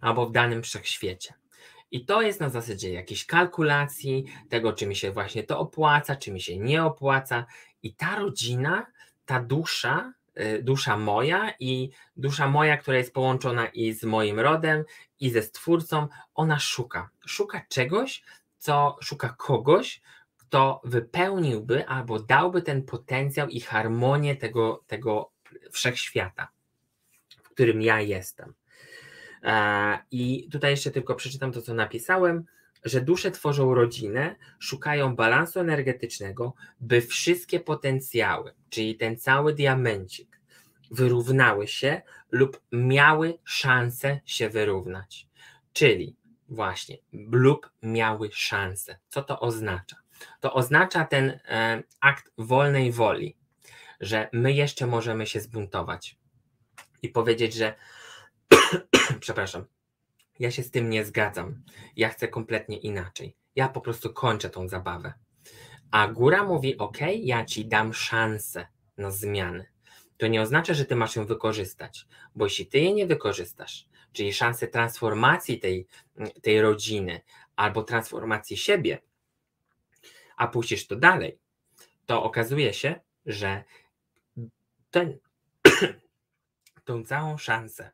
albo 0.00 0.26
w 0.26 0.32
danym 0.32 0.62
wszechświecie. 0.62 1.34
I 1.90 2.04
to 2.04 2.22
jest 2.22 2.40
na 2.40 2.48
zasadzie 2.48 2.92
jakiejś 2.92 3.26
kalkulacji 3.26 4.24
tego, 4.48 4.72
czy 4.72 4.86
mi 4.86 4.96
się 4.96 5.10
właśnie 5.10 5.42
to 5.42 5.58
opłaca, 5.58 6.16
czy 6.16 6.32
mi 6.32 6.40
się 6.40 6.58
nie 6.58 6.84
opłaca. 6.84 7.46
I 7.82 7.94
ta 7.94 8.18
rodzina, 8.18 8.86
ta 9.24 9.40
dusza, 9.40 10.12
y, 10.40 10.62
dusza 10.62 10.96
moja 10.96 11.54
i 11.60 11.90
dusza 12.16 12.48
moja, 12.48 12.76
która 12.76 12.96
jest 12.96 13.14
połączona 13.14 13.66
i 13.66 13.92
z 13.92 14.04
moim 14.04 14.40
rodem, 14.40 14.84
i 15.20 15.30
ze 15.30 15.42
stwórcą, 15.42 16.08
ona 16.34 16.58
szuka. 16.58 17.10
Szuka 17.26 17.62
czegoś, 17.68 18.22
co 18.58 18.96
szuka 19.00 19.34
kogoś, 19.38 20.00
kto 20.52 20.80
wypełniłby 20.84 21.86
albo 21.86 22.18
dałby 22.18 22.62
ten 22.62 22.82
potencjał 22.82 23.48
i 23.48 23.60
harmonię 23.60 24.36
tego, 24.36 24.84
tego 24.86 25.30
wszechświata, 25.70 26.48
w 27.42 27.48
którym 27.48 27.82
ja 27.82 28.00
jestem. 28.00 28.54
E, 29.42 29.98
I 30.10 30.48
tutaj 30.50 30.70
jeszcze 30.70 30.90
tylko 30.90 31.14
przeczytam 31.14 31.52
to, 31.52 31.62
co 31.62 31.74
napisałem, 31.74 32.44
że 32.84 33.00
dusze 33.00 33.30
tworzą 33.30 33.74
rodzinę, 33.74 34.36
szukają 34.58 35.16
balansu 35.16 35.60
energetycznego, 35.60 36.54
by 36.80 37.00
wszystkie 37.00 37.60
potencjały, 37.60 38.52
czyli 38.70 38.96
ten 38.96 39.16
cały 39.16 39.54
diamencik, 39.54 40.40
wyrównały 40.90 41.68
się 41.68 42.02
lub 42.30 42.60
miały 42.72 43.38
szansę 43.44 44.20
się 44.24 44.48
wyrównać. 44.48 45.28
Czyli 45.72 46.16
właśnie, 46.48 46.96
lub 47.12 47.70
miały 47.82 48.30
szansę. 48.32 48.98
Co 49.08 49.22
to 49.22 49.40
oznacza? 49.40 50.01
To 50.40 50.54
oznacza 50.54 51.04
ten 51.04 51.30
e, 51.30 51.82
akt 52.00 52.30
wolnej 52.38 52.92
woli, 52.92 53.36
że 54.00 54.28
my 54.32 54.52
jeszcze 54.52 54.86
możemy 54.86 55.26
się 55.26 55.40
zbuntować 55.40 56.16
i 57.02 57.08
powiedzieć, 57.08 57.54
że 57.54 57.74
przepraszam, 59.20 59.64
ja 60.38 60.50
się 60.50 60.62
z 60.62 60.70
tym 60.70 60.90
nie 60.90 61.04
zgadzam, 61.04 61.62
ja 61.96 62.08
chcę 62.08 62.28
kompletnie 62.28 62.76
inaczej. 62.76 63.36
Ja 63.56 63.68
po 63.68 63.80
prostu 63.80 64.12
kończę 64.12 64.50
tą 64.50 64.68
zabawę. 64.68 65.12
A 65.90 66.08
góra 66.08 66.44
mówi: 66.44 66.78
OK, 66.78 66.98
ja 67.22 67.44
ci 67.44 67.66
dam 67.66 67.94
szansę 67.94 68.66
na 68.96 69.10
zmiany. 69.10 69.66
To 70.16 70.26
nie 70.26 70.42
oznacza, 70.42 70.74
że 70.74 70.84
ty 70.84 70.96
masz 70.96 71.16
ją 71.16 71.26
wykorzystać, 71.26 72.06
bo 72.34 72.46
jeśli 72.46 72.66
ty 72.66 72.78
jej 72.78 72.94
nie 72.94 73.06
wykorzystasz, 73.06 73.88
czyli 74.12 74.32
szansę 74.32 74.68
transformacji 74.68 75.60
tej, 75.60 75.86
tej 76.42 76.60
rodziny 76.60 77.20
albo 77.56 77.82
transformacji 77.82 78.56
siebie, 78.56 78.98
a 80.36 80.48
puścisz 80.48 80.86
to 80.86 80.96
dalej, 80.96 81.38
to 82.06 82.22
okazuje 82.22 82.74
się, 82.74 83.00
że 83.26 83.64
ten, 84.90 85.18
tą 86.84 87.04
całą 87.04 87.38
szansę 87.38 87.90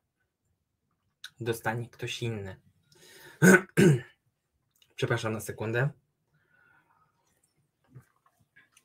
dostanie 1.41 1.89
ktoś 1.89 2.23
inny. 2.23 2.61
Przepraszam 4.97 5.33
na 5.33 5.41
sekundę. 5.41 5.91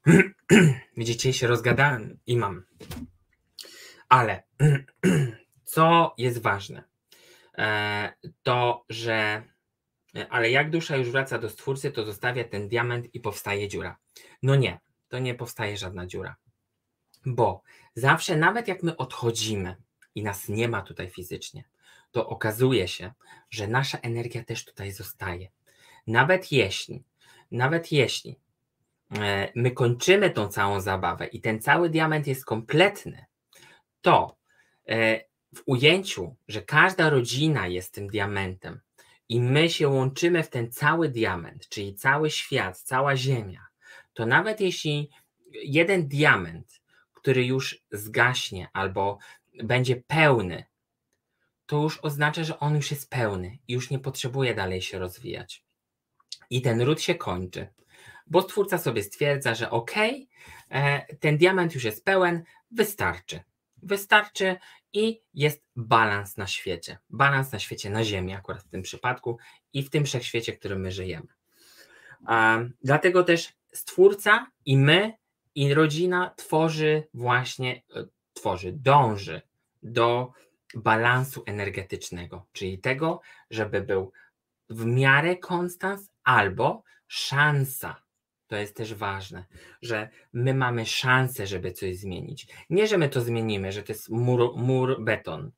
Widzicie, 0.97 1.33
się 1.33 1.47
rozgadałem 1.47 2.19
i 2.25 2.37
mam. 2.37 2.65
Ale 4.09 4.43
co 5.63 6.13
jest 6.17 6.41
ważne, 6.41 6.83
e, 7.57 8.13
to 8.43 8.85
że 8.89 9.43
ale 10.29 10.51
jak 10.51 10.69
dusza 10.69 10.95
już 10.97 11.11
wraca 11.11 11.39
do 11.39 11.49
stwórcy, 11.49 11.91
to 11.91 12.05
zostawia 12.05 12.43
ten 12.43 12.67
diament 12.67 13.15
i 13.15 13.19
powstaje 13.19 13.67
dziura. 13.67 13.97
No 14.43 14.55
nie, 14.55 14.79
to 15.09 15.19
nie 15.19 15.35
powstaje 15.35 15.77
żadna 15.77 16.05
dziura. 16.05 16.35
Bo 17.25 17.61
zawsze, 17.95 18.37
nawet 18.37 18.67
jak 18.67 18.83
my 18.83 18.97
odchodzimy 18.97 19.75
i 20.15 20.23
nas 20.23 20.49
nie 20.49 20.67
ma 20.67 20.81
tutaj 20.81 21.09
fizycznie, 21.09 21.63
to 22.11 22.27
okazuje 22.27 22.87
się, 22.87 23.11
że 23.49 23.67
nasza 23.67 23.97
energia 23.97 24.43
też 24.43 24.65
tutaj 24.65 24.91
zostaje. 24.91 25.49
Nawet 26.07 26.51
jeśli, 26.51 27.03
nawet 27.51 27.91
jeśli 27.91 28.39
e, 29.19 29.51
my 29.55 29.71
kończymy 29.71 30.29
tą 30.29 30.47
całą 30.47 30.81
zabawę 30.81 31.25
i 31.25 31.41
ten 31.41 31.61
cały 31.61 31.89
diament 31.89 32.27
jest 32.27 32.45
kompletny, 32.45 33.25
to 34.01 34.37
e, 34.89 35.19
w 35.55 35.61
ujęciu, 35.65 36.35
że 36.47 36.61
każda 36.61 37.09
rodzina 37.09 37.67
jest 37.67 37.93
tym 37.93 38.07
diamentem, 38.07 38.79
i 39.29 39.41
my 39.41 39.69
się 39.69 39.87
łączymy 39.87 40.43
w 40.43 40.49
ten 40.49 40.71
cały 40.71 41.09
diament, 41.09 41.69
czyli 41.69 41.95
cały 41.95 42.31
świat, 42.31 42.79
cała 42.79 43.15
Ziemia, 43.15 43.67
to 44.13 44.25
nawet 44.25 44.61
jeśli 44.61 45.09
jeden 45.63 46.07
diament, 46.07 46.81
który 47.13 47.45
już 47.45 47.83
zgaśnie 47.91 48.67
albo 48.73 49.17
będzie 49.63 49.95
pełny, 49.95 50.63
to 51.65 51.81
już 51.81 51.99
oznacza, 52.01 52.43
że 52.43 52.59
on 52.59 52.75
już 52.75 52.91
jest 52.91 53.09
pełny 53.09 53.57
i 53.67 53.73
już 53.73 53.89
nie 53.89 53.99
potrzebuje 53.99 54.55
dalej 54.55 54.81
się 54.81 54.99
rozwijać. 54.99 55.65
I 56.49 56.61
ten 56.61 56.81
ród 56.81 57.01
się 57.01 57.15
kończy, 57.15 57.67
bo 58.27 58.41
stwórca 58.41 58.77
sobie 58.77 59.03
stwierdza, 59.03 59.55
że 59.55 59.69
ok, 59.69 59.91
e, 60.69 61.15
ten 61.15 61.37
diament 61.37 61.75
już 61.75 61.83
jest 61.83 62.05
pełen, 62.05 62.43
wystarczy. 62.71 63.39
Wystarczy 63.77 64.55
i 64.93 65.21
jest 65.33 65.63
balans 65.75 66.37
na 66.37 66.47
świecie. 66.47 66.97
Balans 67.09 67.51
na 67.51 67.59
świecie, 67.59 67.89
na 67.89 68.03
Ziemi, 68.03 68.33
akurat 68.33 68.63
w 68.63 68.67
tym 68.67 68.81
przypadku, 68.81 69.37
i 69.73 69.83
w 69.83 69.89
tym 69.89 70.05
wszechświecie, 70.05 70.53
w 70.53 70.59
którym 70.59 70.81
my 70.81 70.91
żyjemy. 70.91 71.27
Dlatego 72.83 73.23
też 73.23 73.53
Stwórca 73.73 74.47
i 74.65 74.77
my, 74.77 75.13
i 75.55 75.73
rodzina 75.73 76.33
tworzy 76.35 77.07
właśnie, 77.13 77.83
tworzy, 78.33 78.71
dąży 78.71 79.41
do 79.83 80.31
balansu 80.75 81.43
energetycznego, 81.45 82.45
czyli 82.51 82.79
tego, 82.79 83.21
żeby 83.49 83.81
był 83.81 84.11
w 84.69 84.85
miarę 84.85 85.37
konstans 85.37 86.09
albo 86.23 86.83
szansa. 87.07 88.02
To 88.53 88.57
jest 88.57 88.75
też 88.75 88.93
ważne, 88.93 89.45
że 89.81 90.09
my 90.33 90.53
mamy 90.53 90.85
szansę, 90.85 91.47
żeby 91.47 91.71
coś 91.71 91.97
zmienić. 91.97 92.47
Nie, 92.69 92.87
że 92.87 92.97
my 92.97 93.09
to 93.09 93.21
zmienimy, 93.21 93.71
że 93.71 93.83
to 93.83 93.91
jest 93.91 94.09
mur, 94.09 94.57
mur 94.57 95.03
beton, 95.03 95.51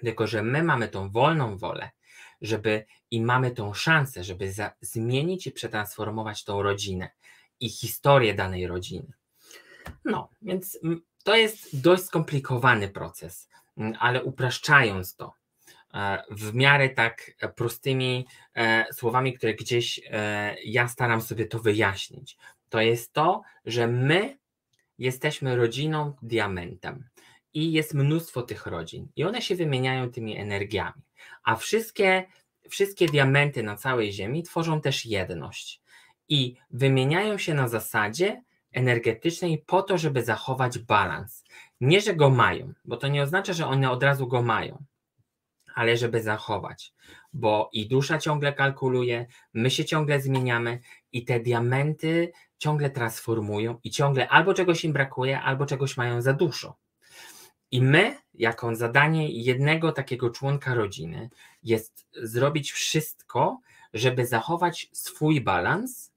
tylko 0.00 0.26
że 0.26 0.42
my 0.42 0.62
mamy 0.62 0.88
tą 0.88 1.10
wolną 1.10 1.58
wolę, 1.58 1.90
żeby 2.40 2.84
i 3.10 3.22
mamy 3.22 3.50
tą 3.50 3.74
szansę, 3.74 4.24
żeby 4.24 4.52
za, 4.52 4.72
zmienić 4.80 5.46
i 5.46 5.52
przetransformować 5.52 6.44
tą 6.44 6.62
rodzinę 6.62 7.10
i 7.60 7.68
historię 7.68 8.34
danej 8.34 8.66
rodziny. 8.66 9.12
No, 10.04 10.30
więc 10.42 10.78
to 11.24 11.36
jest 11.36 11.80
dość 11.80 12.04
skomplikowany 12.04 12.88
proces, 12.88 13.48
ale 13.98 14.24
upraszczając 14.24 15.16
to, 15.16 15.34
w 16.30 16.54
miarę 16.54 16.88
tak 16.88 17.30
prostymi 17.56 18.26
e, 18.54 18.86
słowami, 18.92 19.32
które 19.32 19.54
gdzieś 19.54 20.00
e, 20.10 20.56
ja 20.64 20.88
staram 20.88 21.20
sobie 21.20 21.46
to 21.46 21.58
wyjaśnić, 21.58 22.38
to 22.68 22.80
jest 22.80 23.12
to, 23.12 23.42
że 23.64 23.86
my 23.86 24.38
jesteśmy 24.98 25.56
rodziną 25.56 26.12
diamentem 26.22 27.08
i 27.54 27.72
jest 27.72 27.94
mnóstwo 27.94 28.42
tych 28.42 28.66
rodzin 28.66 29.08
i 29.16 29.24
one 29.24 29.42
się 29.42 29.54
wymieniają 29.54 30.10
tymi 30.10 30.36
energiami, 30.36 31.02
a 31.44 31.56
wszystkie, 31.56 32.26
wszystkie 32.68 33.06
diamenty 33.06 33.62
na 33.62 33.76
całej 33.76 34.12
Ziemi 34.12 34.42
tworzą 34.42 34.80
też 34.80 35.06
jedność 35.06 35.80
i 36.28 36.56
wymieniają 36.70 37.38
się 37.38 37.54
na 37.54 37.68
zasadzie 37.68 38.42
energetycznej 38.72 39.64
po 39.66 39.82
to, 39.82 39.98
żeby 39.98 40.24
zachować 40.24 40.78
balans. 40.78 41.44
Nie, 41.80 42.00
że 42.00 42.14
go 42.14 42.30
mają, 42.30 42.72
bo 42.84 42.96
to 42.96 43.08
nie 43.08 43.22
oznacza, 43.22 43.52
że 43.52 43.66
one 43.66 43.90
od 43.90 44.02
razu 44.02 44.26
go 44.26 44.42
mają, 44.42 44.84
ale 45.74 45.96
żeby 45.96 46.22
zachować, 46.22 46.94
bo 47.32 47.70
i 47.72 47.88
dusza 47.88 48.18
ciągle 48.18 48.52
kalkuluje, 48.52 49.26
my 49.54 49.70
się 49.70 49.84
ciągle 49.84 50.20
zmieniamy 50.20 50.80
i 51.12 51.24
te 51.24 51.40
diamenty 51.40 52.32
ciągle 52.58 52.90
transformują 52.90 53.78
i 53.84 53.90
ciągle 53.90 54.28
albo 54.28 54.54
czegoś 54.54 54.84
im 54.84 54.92
brakuje, 54.92 55.40
albo 55.40 55.66
czegoś 55.66 55.96
mają 55.96 56.22
za 56.22 56.32
dużo. 56.32 56.76
I 57.70 57.82
my, 57.82 58.16
jako 58.34 58.74
zadanie 58.74 59.28
jednego 59.28 59.92
takiego 59.92 60.30
członka 60.30 60.74
rodziny, 60.74 61.30
jest 61.62 62.06
zrobić 62.22 62.72
wszystko, 62.72 63.60
żeby 63.94 64.26
zachować 64.26 64.88
swój 64.92 65.40
balans, 65.40 66.12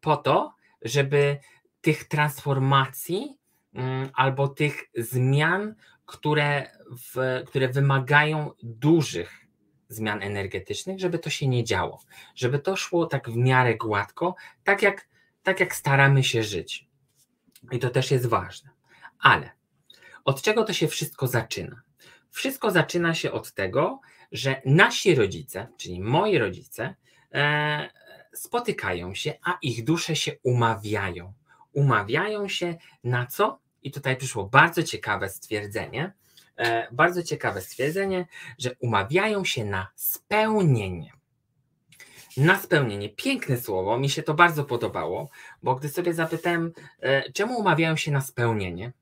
po 0.00 0.16
to, 0.16 0.54
żeby 0.82 1.38
tych 1.80 2.04
transformacji 2.04 3.38
mm, 3.74 4.10
albo 4.14 4.48
tych 4.48 4.84
zmian, 4.94 5.74
które, 6.08 6.70
w, 6.90 7.42
które 7.46 7.68
wymagają 7.68 8.50
dużych 8.62 9.46
zmian 9.88 10.22
energetycznych, 10.22 11.00
żeby 11.00 11.18
to 11.18 11.30
się 11.30 11.48
nie 11.48 11.64
działo, 11.64 12.02
żeby 12.34 12.58
to 12.58 12.76
szło 12.76 13.06
tak 13.06 13.30
w 13.30 13.36
miarę 13.36 13.74
gładko, 13.76 14.34
tak 14.64 14.82
jak, 14.82 15.08
tak 15.42 15.60
jak 15.60 15.74
staramy 15.74 16.24
się 16.24 16.42
żyć. 16.42 16.88
I 17.72 17.78
to 17.78 17.90
też 17.90 18.10
jest 18.10 18.26
ważne. 18.26 18.70
Ale 19.18 19.50
od 20.24 20.42
czego 20.42 20.64
to 20.64 20.72
się 20.72 20.88
wszystko 20.88 21.26
zaczyna? 21.26 21.82
Wszystko 22.30 22.70
zaczyna 22.70 23.14
się 23.14 23.32
od 23.32 23.54
tego, 23.54 24.00
że 24.32 24.62
nasi 24.64 25.14
rodzice, 25.14 25.66
czyli 25.76 26.00
moi 26.00 26.38
rodzice, 26.38 26.94
e, 27.34 27.90
spotykają 28.32 29.14
się, 29.14 29.34
a 29.44 29.58
ich 29.62 29.84
dusze 29.84 30.16
się 30.16 30.32
umawiają. 30.42 31.32
Umawiają 31.72 32.48
się 32.48 32.76
na 33.04 33.26
co? 33.26 33.60
I 33.88 33.90
tutaj 33.90 34.16
przyszło 34.16 34.44
bardzo 34.44 34.82
ciekawe 34.82 35.28
stwierdzenie, 35.28 36.12
e, 36.56 36.88
bardzo 36.92 37.22
ciekawe 37.22 37.60
stwierdzenie, 37.60 38.26
że 38.58 38.70
umawiają 38.80 39.44
się 39.44 39.64
na 39.64 39.88
spełnienie. 39.94 41.12
Na 42.36 42.58
spełnienie. 42.58 43.08
Piękne 43.08 43.58
słowo, 43.58 43.98
mi 43.98 44.10
się 44.10 44.22
to 44.22 44.34
bardzo 44.34 44.64
podobało, 44.64 45.30
bo 45.62 45.74
gdy 45.74 45.88
sobie 45.88 46.14
zapytałem, 46.14 46.72
e, 47.00 47.32
czemu 47.32 47.58
umawiają 47.58 47.96
się 47.96 48.10
na 48.10 48.20
spełnienie, 48.20 48.92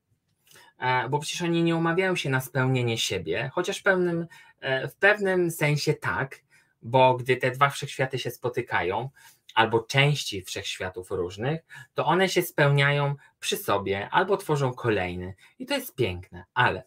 e, 0.79 1.09
bo 1.09 1.19
przecież 1.19 1.43
oni 1.43 1.63
nie 1.63 1.77
umawiają 1.77 2.17
się 2.17 2.31
na 2.31 2.41
spełnienie 2.41 2.99
siebie, 2.99 3.51
chociaż 3.55 3.79
w 3.79 3.83
pewnym, 3.83 4.27
w 4.63 4.95
pewnym 4.95 5.51
sensie 5.51 5.95
tak, 5.95 6.41
bo 6.83 7.15
gdy 7.15 7.37
te 7.37 7.51
dwa 7.51 7.71
wszechświaty 7.71 8.19
się 8.19 8.31
spotykają, 8.31 9.11
albo 9.57 9.81
części 9.81 10.43
wszechświatów 10.43 11.11
różnych, 11.11 11.61
to 11.95 12.07
one 12.07 12.29
się 12.29 12.43
spełniają 12.43 13.15
przy 13.41 13.57
sobie 13.57 14.09
albo 14.11 14.37
tworzą 14.37 14.75
kolejny. 14.75 15.35
I 15.59 15.67
to 15.67 15.75
jest 15.75 15.95
piękne, 15.95 16.45
ale 16.55 16.85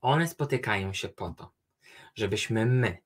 one 0.00 0.28
spotykają 0.28 0.92
się 0.92 1.08
po 1.08 1.30
to, 1.30 1.52
żebyśmy 2.14 2.66
my, 2.66 2.98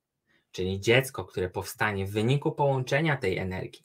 czyli 0.52 0.80
dziecko, 0.80 1.24
które 1.24 1.50
powstanie 1.50 2.06
w 2.06 2.10
wyniku 2.10 2.52
połączenia 2.52 3.16
tej 3.16 3.38
energii, 3.38 3.84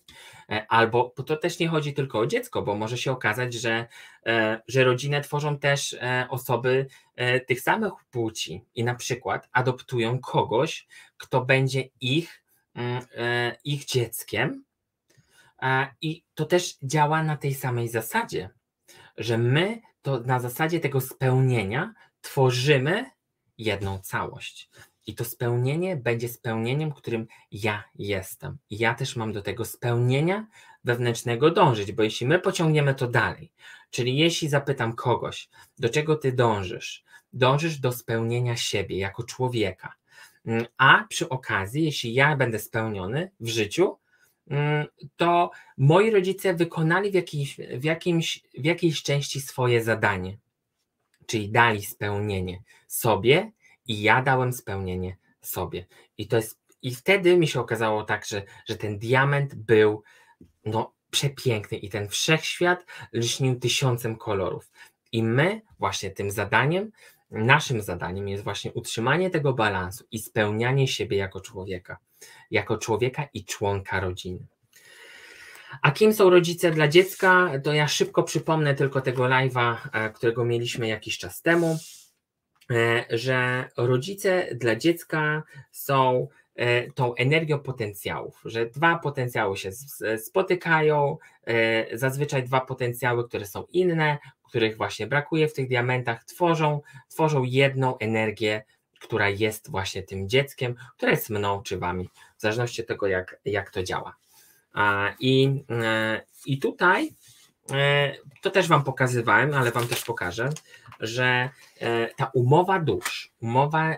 e, 0.50 0.66
albo 0.70 1.14
bo 1.18 1.24
to 1.24 1.38
też 1.38 1.60
nie 1.60 1.68
chodzi 1.68 1.94
tylko 1.94 2.20
o 2.20 2.28
dziecko, 2.28 2.62
bo 2.62 2.76
może 2.76 2.98
się 2.98 3.12
okazać, 3.12 3.54
że, 3.54 3.88
e, 4.26 4.62
że 4.68 4.84
rodzinę 4.84 5.22
tworzą 5.22 5.60
też 5.60 5.94
e, 5.94 6.28
osoby 6.30 6.88
tych 7.48 7.62
samych 7.62 7.94
płci 8.12 8.66
i 8.76 8.84
na 8.84 8.96
przykład 8.96 9.50
adoptują 9.52 10.20
kogoś, 10.20 10.88
kto 11.18 11.46
będzie 11.46 11.84
ich, 12.02 12.44
mm, 12.76 13.06
ich 13.64 13.86
dzieckiem, 13.86 14.64
i 16.02 16.24
to 16.34 16.46
też 16.46 16.78
działa 16.84 17.24
na 17.24 17.38
tej 17.38 17.54
samej 17.54 17.90
zasadzie, 17.90 18.50
że 19.18 19.38
my 19.38 19.82
to 20.02 20.20
na 20.20 20.40
zasadzie 20.40 20.80
tego 20.80 21.02
spełnienia 21.02 21.94
tworzymy 22.22 23.06
jedną 23.58 24.00
całość. 24.00 24.70
I 25.08 25.16
to 25.16 25.26
spełnienie 25.26 25.96
będzie 25.96 26.30
spełnieniem, 26.30 26.92
którym 26.92 27.28
ja 27.52 27.84
jestem. 27.96 28.58
I 28.70 28.78
ja 28.78 28.94
też 28.94 29.16
mam 29.16 29.34
do 29.34 29.42
tego 29.42 29.66
spełnienia 29.66 30.48
wewnętrznego 30.84 31.52
dążyć, 31.52 31.92
bo 31.92 32.04
jeśli 32.04 32.28
my 32.28 32.40
pociągniemy 32.40 32.96
to 32.96 33.08
dalej, 33.08 33.52
czyli 33.90 34.18
jeśli 34.18 34.50
zapytam 34.50 34.96
kogoś, 34.96 35.50
do 35.80 35.90
czego 35.90 36.16
ty 36.16 36.32
dążysz, 36.32 37.04
dążysz 37.34 37.80
do 37.80 37.92
spełnienia 37.92 38.56
siebie 38.56 38.98
jako 38.98 39.24
człowieka. 39.24 39.94
Mm, 40.46 40.66
a 40.78 41.06
przy 41.10 41.30
okazji, 41.30 41.84
jeśli 41.84 42.14
ja 42.14 42.36
będę 42.36 42.60
spełniony 42.60 43.32
w 43.40 43.48
życiu, 43.48 43.98
to 45.16 45.52
moi 45.78 46.12
rodzice 46.12 46.54
wykonali 46.54 47.12
w, 47.12 47.14
jakiejś, 47.14 47.58
w, 47.58 47.84
jakimś, 47.84 48.44
w 48.58 48.66
jakiejś 48.66 49.04
części 49.04 49.42
swoje 49.42 49.84
zadanie, 49.84 50.38
czyli 51.26 51.50
dali 51.50 51.84
spełnienie 51.84 52.64
sobie 52.88 53.52
i 53.88 54.02
ja 54.02 54.22
dałem 54.22 54.54
spełnienie 54.54 55.18
sobie. 55.42 55.86
I 56.18 56.28
to 56.28 56.36
jest, 56.36 56.60
i 56.82 56.96
wtedy 56.96 57.38
mi 57.38 57.48
się 57.48 57.60
okazało 57.60 58.04
tak, 58.04 58.26
że, 58.26 58.44
że 58.66 58.76
ten 58.76 59.00
diament 59.00 59.56
był 59.56 60.04
no, 60.66 60.94
przepiękny 61.10 61.78
i 61.78 61.90
ten 61.90 62.08
wszechświat 62.08 62.86
lśnił 63.14 63.60
tysiącem 63.60 64.16
kolorów. 64.16 64.72
I 65.12 65.24
my 65.24 65.62
właśnie 65.80 66.12
tym 66.12 66.32
zadaniem, 66.32 66.92
naszym 67.32 67.82
zadaniem 67.82 68.28
jest 68.28 68.44
właśnie 68.44 68.74
utrzymanie 68.74 69.30
tego 69.30 69.54
balansu 69.54 70.06
i 70.12 70.20
spełnianie 70.20 70.88
siebie 70.88 71.18
jako 71.18 71.42
człowieka 71.42 71.98
jako 72.52 72.78
człowieka 72.78 73.28
i 73.34 73.46
członka 73.46 74.00
rodziny. 74.00 74.46
A 75.82 75.92
kim 75.92 76.14
są 76.14 76.30
rodzice 76.30 76.72
dla 76.72 76.88
dziecka? 76.88 77.52
To 77.64 77.74
ja 77.74 77.88
szybko 77.88 78.24
przypomnę 78.24 78.76
tylko 78.76 79.02
tego 79.02 79.24
live'a, 79.24 79.76
e, 79.94 80.10
którego 80.10 80.46
mieliśmy 80.46 80.88
jakiś 80.88 81.18
czas 81.18 81.42
temu, 81.42 81.78
e, 82.72 83.06
że 83.10 83.70
rodzice 83.78 84.48
dla 84.56 84.76
dziecka 84.76 85.44
są 85.72 86.28
e, 86.56 86.92
tą 86.92 87.16
energią 87.16 87.60
potencjałów, 87.60 88.42
że 88.46 88.66
dwa 88.66 89.00
potencjały 89.00 89.58
się 89.58 89.72
spotykają, 90.18 91.18
zazwyczaj 91.94 92.44
dwa 92.44 92.62
potencjały, 92.62 93.28
które 93.28 93.46
są 93.46 93.66
inne, 93.70 94.18
których 94.48 94.78
właśnie 94.78 95.08
brakuje 95.08 95.48
w 95.48 95.54
tych 95.54 95.68
diamentach, 95.68 96.24
tworzą, 96.24 96.82
tworzą 97.10 97.44
jedną 97.44 97.98
energię 97.98 98.64
która 99.04 99.30
jest 99.30 99.72
właśnie 99.72 100.04
tym 100.04 100.30
dzieckiem, 100.30 100.76
która 100.98 101.12
jest 101.12 101.30
mną 101.30 101.64
czy 101.64 101.78
wami, 101.78 102.10
w 102.38 102.42
zależności 102.42 102.82
od 102.82 102.88
tego, 102.88 103.08
jak, 103.08 103.40
jak 103.46 103.70
to 103.70 103.84
działa. 103.84 104.16
I, 105.20 105.64
e, 105.70 106.22
I 106.46 106.60
tutaj 106.60 107.14
e, 107.72 108.16
to 108.42 108.52
też 108.52 108.68
Wam 108.68 108.84
pokazywałem, 108.84 109.54
ale 109.54 109.72
Wam 109.72 109.88
też 109.88 110.04
pokażę, 110.04 110.50
że 111.00 111.50
e, 111.80 112.08
ta 112.16 112.32
umowa 112.34 112.80
dusz, 112.80 113.32
umowa, 113.42 113.98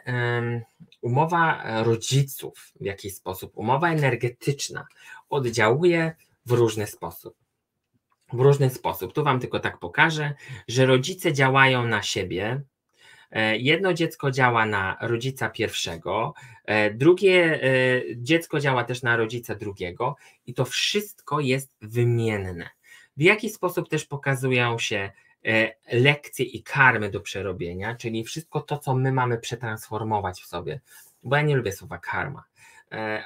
umowa 1.01 1.63
rodziców 1.83 2.71
w 2.81 2.85
jakiś 2.85 3.15
sposób, 3.15 3.51
umowa 3.55 3.89
energetyczna 3.89 4.87
oddziałuje 5.29 6.15
w 6.45 6.51
różny 6.51 6.87
sposób. 6.87 7.35
W 8.33 8.39
różny 8.39 8.69
sposób. 8.69 9.13
Tu 9.13 9.23
Wam 9.23 9.39
tylko 9.39 9.59
tak 9.59 9.79
pokażę, 9.79 10.33
że 10.67 10.85
rodzice 10.85 11.33
działają 11.33 11.87
na 11.87 12.01
siebie, 12.01 12.61
jedno 13.57 13.93
dziecko 13.93 14.31
działa 14.31 14.65
na 14.65 14.97
rodzica 15.01 15.49
pierwszego, 15.49 16.33
e, 16.65 16.91
drugie 16.93 17.63
e, 17.63 18.01
dziecko 18.15 18.59
działa 18.59 18.83
też 18.83 19.03
na 19.03 19.17
rodzica 19.17 19.55
drugiego 19.55 20.15
i 20.45 20.53
to 20.53 20.65
wszystko 20.65 21.39
jest 21.39 21.71
wymienne. 21.81 22.69
W 23.17 23.21
jaki 23.21 23.49
sposób 23.49 23.89
też 23.89 24.05
pokazują 24.05 24.79
się 24.79 25.11
lekcje 25.91 26.45
i 26.45 26.63
karmy 26.63 27.09
do 27.09 27.21
przerobienia, 27.21 27.95
czyli 27.95 28.23
wszystko 28.23 28.61
to, 28.61 28.77
co 28.77 28.95
my 28.95 29.11
mamy 29.11 29.37
przetransformować 29.37 30.41
w 30.41 30.45
sobie, 30.45 30.79
bo 31.23 31.35
ja 31.35 31.41
nie 31.41 31.55
lubię 31.55 31.71
słowa 31.71 31.97
karma, 31.97 32.43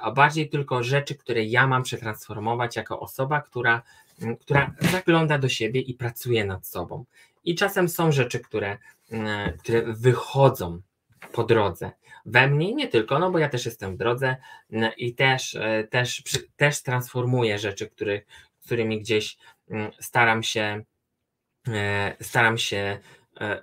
a 0.01 0.12
bardziej 0.12 0.49
tylko 0.49 0.84
rzeczy, 0.84 1.16
które 1.16 1.43
ja 1.43 1.68
mam 1.68 1.84
przetransformować 1.84 2.76
jako 2.76 2.99
osoba, 2.99 3.41
która, 3.41 3.82
która 4.39 4.72
zagląda 4.91 5.38
do 5.38 5.49
siebie 5.49 5.82
i 5.82 5.93
pracuje 5.93 6.45
nad 6.45 6.68
sobą. 6.68 7.05
I 7.44 7.56
czasem 7.56 7.90
są 7.90 8.12
rzeczy, 8.12 8.40
które, 8.40 8.78
które 9.60 9.84
wychodzą 9.94 10.82
po 11.32 11.44
drodze. 11.44 11.92
We 12.26 12.48
mnie 12.48 12.74
nie 12.74 12.88
tylko, 12.88 13.20
no 13.20 13.32
bo 13.32 13.40
ja 13.40 13.50
też 13.50 13.66
jestem 13.66 13.96
w 13.96 13.98
drodze 13.98 14.36
i 14.98 15.16
też, 15.16 15.58
też, 15.90 16.24
też 16.56 16.82
transformuję 16.84 17.60
rzeczy, 17.60 17.90
który, 17.90 18.26
którymi 18.66 19.00
gdzieś 19.00 19.38
staram 20.00 20.44
się, 20.44 20.84
staram 22.22 22.58
się 22.58 23.00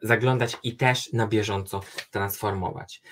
zaglądać 0.03 0.57
i 0.63 0.77
też 0.77 1.13
na 1.13 1.27
bieżąco 1.27 1.81
transformować. 2.11 3.03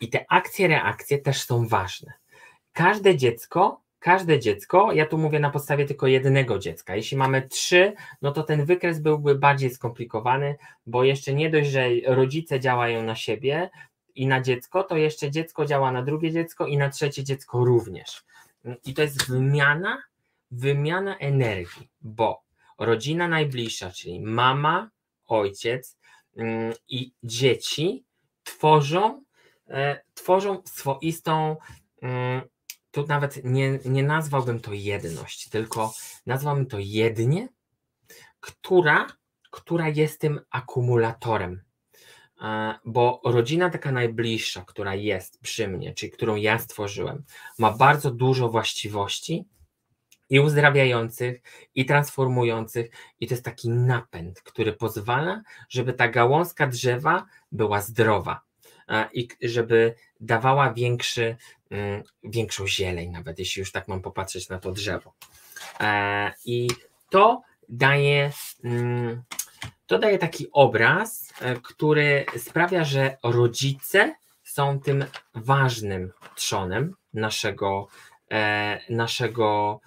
I 0.00 0.10
te 0.10 0.24
akcje, 0.28 0.68
reakcje 0.68 1.18
też 1.18 1.42
są 1.42 1.68
ważne. 1.68 2.12
Każde 2.72 3.16
dziecko 3.16 3.83
każde 4.04 4.40
dziecko, 4.40 4.92
ja 4.92 5.06
tu 5.06 5.18
mówię 5.18 5.40
na 5.40 5.50
podstawie 5.50 5.84
tylko 5.84 6.06
jednego 6.06 6.58
dziecka. 6.58 6.96
Jeśli 6.96 7.16
mamy 7.16 7.48
trzy, 7.48 7.92
no 8.22 8.32
to 8.32 8.42
ten 8.42 8.64
wykres 8.64 9.00
byłby 9.00 9.34
bardziej 9.34 9.70
skomplikowany, 9.70 10.56
bo 10.86 11.04
jeszcze 11.04 11.34
nie 11.34 11.50
dość, 11.50 11.70
że 11.70 11.88
rodzice 12.06 12.60
działają 12.60 13.02
na 13.02 13.14
siebie 13.14 13.70
i 14.14 14.26
na 14.26 14.40
dziecko, 14.40 14.82
to 14.82 14.96
jeszcze 14.96 15.30
dziecko 15.30 15.66
działa 15.66 15.92
na 15.92 16.02
drugie 16.02 16.32
dziecko 16.32 16.66
i 16.66 16.76
na 16.76 16.90
trzecie 16.90 17.24
dziecko 17.24 17.64
również. 17.64 18.24
I 18.84 18.94
to 18.94 19.02
jest 19.02 19.28
wymiana, 19.30 20.02
wymiana 20.50 21.18
energii, 21.18 21.88
bo 22.00 22.42
rodzina 22.78 23.28
najbliższa, 23.28 23.90
czyli 23.90 24.20
mama, 24.20 24.90
ojciec 25.26 25.98
mm, 26.36 26.72
i 26.88 27.12
dzieci 27.22 28.04
tworzą, 28.42 29.24
e, 29.68 30.00
tworzą 30.14 30.62
swoistą 30.64 31.56
mm, 32.02 32.42
tu 32.94 33.06
nawet 33.06 33.44
nie, 33.44 33.78
nie 33.84 34.02
nazwałbym 34.02 34.60
to 34.60 34.72
jedność, 34.72 35.48
tylko 35.48 35.92
nazwałbym 36.26 36.66
to 36.66 36.78
jednie, 36.80 37.48
która, 38.40 39.06
która 39.50 39.88
jest 39.88 40.20
tym 40.20 40.40
akumulatorem. 40.50 41.62
E, 42.42 42.74
bo 42.84 43.20
rodzina 43.24 43.70
taka 43.70 43.92
najbliższa, 43.92 44.64
która 44.64 44.94
jest 44.94 45.40
przy 45.40 45.68
mnie, 45.68 45.94
czyli 45.94 46.12
którą 46.12 46.36
ja 46.36 46.58
stworzyłem, 46.58 47.24
ma 47.58 47.72
bardzo 47.72 48.10
dużo 48.10 48.48
właściwości 48.48 49.44
i 50.30 50.40
uzdrawiających, 50.40 51.42
i 51.74 51.86
transformujących, 51.86 52.90
i 53.20 53.26
to 53.26 53.34
jest 53.34 53.44
taki 53.44 53.70
napęd, 53.70 54.42
który 54.42 54.72
pozwala, 54.72 55.42
żeby 55.68 55.92
ta 55.92 56.08
gałązka 56.08 56.66
drzewa 56.66 57.26
była 57.52 57.80
zdrowa 57.80 58.43
i 59.12 59.28
żeby 59.42 59.94
dawała 60.20 60.72
większy, 60.72 61.36
mm, 61.70 62.02
większą 62.24 62.66
zieleń, 62.66 63.10
nawet 63.10 63.38
jeśli 63.38 63.60
już 63.60 63.72
tak 63.72 63.88
mam 63.88 64.02
popatrzeć 64.02 64.48
na 64.48 64.58
to 64.58 64.72
drzewo. 64.72 65.14
E, 65.80 66.32
I 66.44 66.68
to 67.10 67.42
daje, 67.68 68.32
mm, 68.64 69.22
to 69.86 69.98
daje 69.98 70.18
taki 70.18 70.46
obraz, 70.52 71.32
e, 71.40 71.56
który 71.56 72.26
sprawia, 72.38 72.84
że 72.84 73.16
rodzice 73.22 74.14
są 74.42 74.80
tym 74.80 75.04
ważnym 75.34 76.12
trzonem 76.34 76.94
naszego, 77.14 77.88
e, 78.30 78.80
naszego 78.90 79.80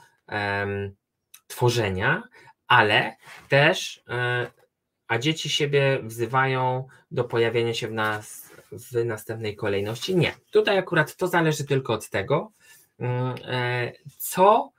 tworzenia, 1.48 2.24
ale 2.68 3.16
też 3.50 4.04
a 5.08 5.18
dzieci 5.18 5.50
siebie 5.50 6.00
wzywają 6.04 6.88
do 7.12 7.24
pojawienia 7.24 7.74
się 7.74 7.88
w 7.88 7.92
nas 7.92 8.47
w 8.72 9.06
następnej 9.06 9.56
kolejności. 9.56 10.16
Nie. 10.16 10.34
Tutaj 10.52 10.78
akurat 10.78 11.16
to 11.16 11.28
zależy 11.28 11.66
tylko 11.66 11.94
od 11.94 12.10
tego, 12.10 12.52
mm, 13.00 13.36
e, 13.46 13.92
co, 14.18 14.72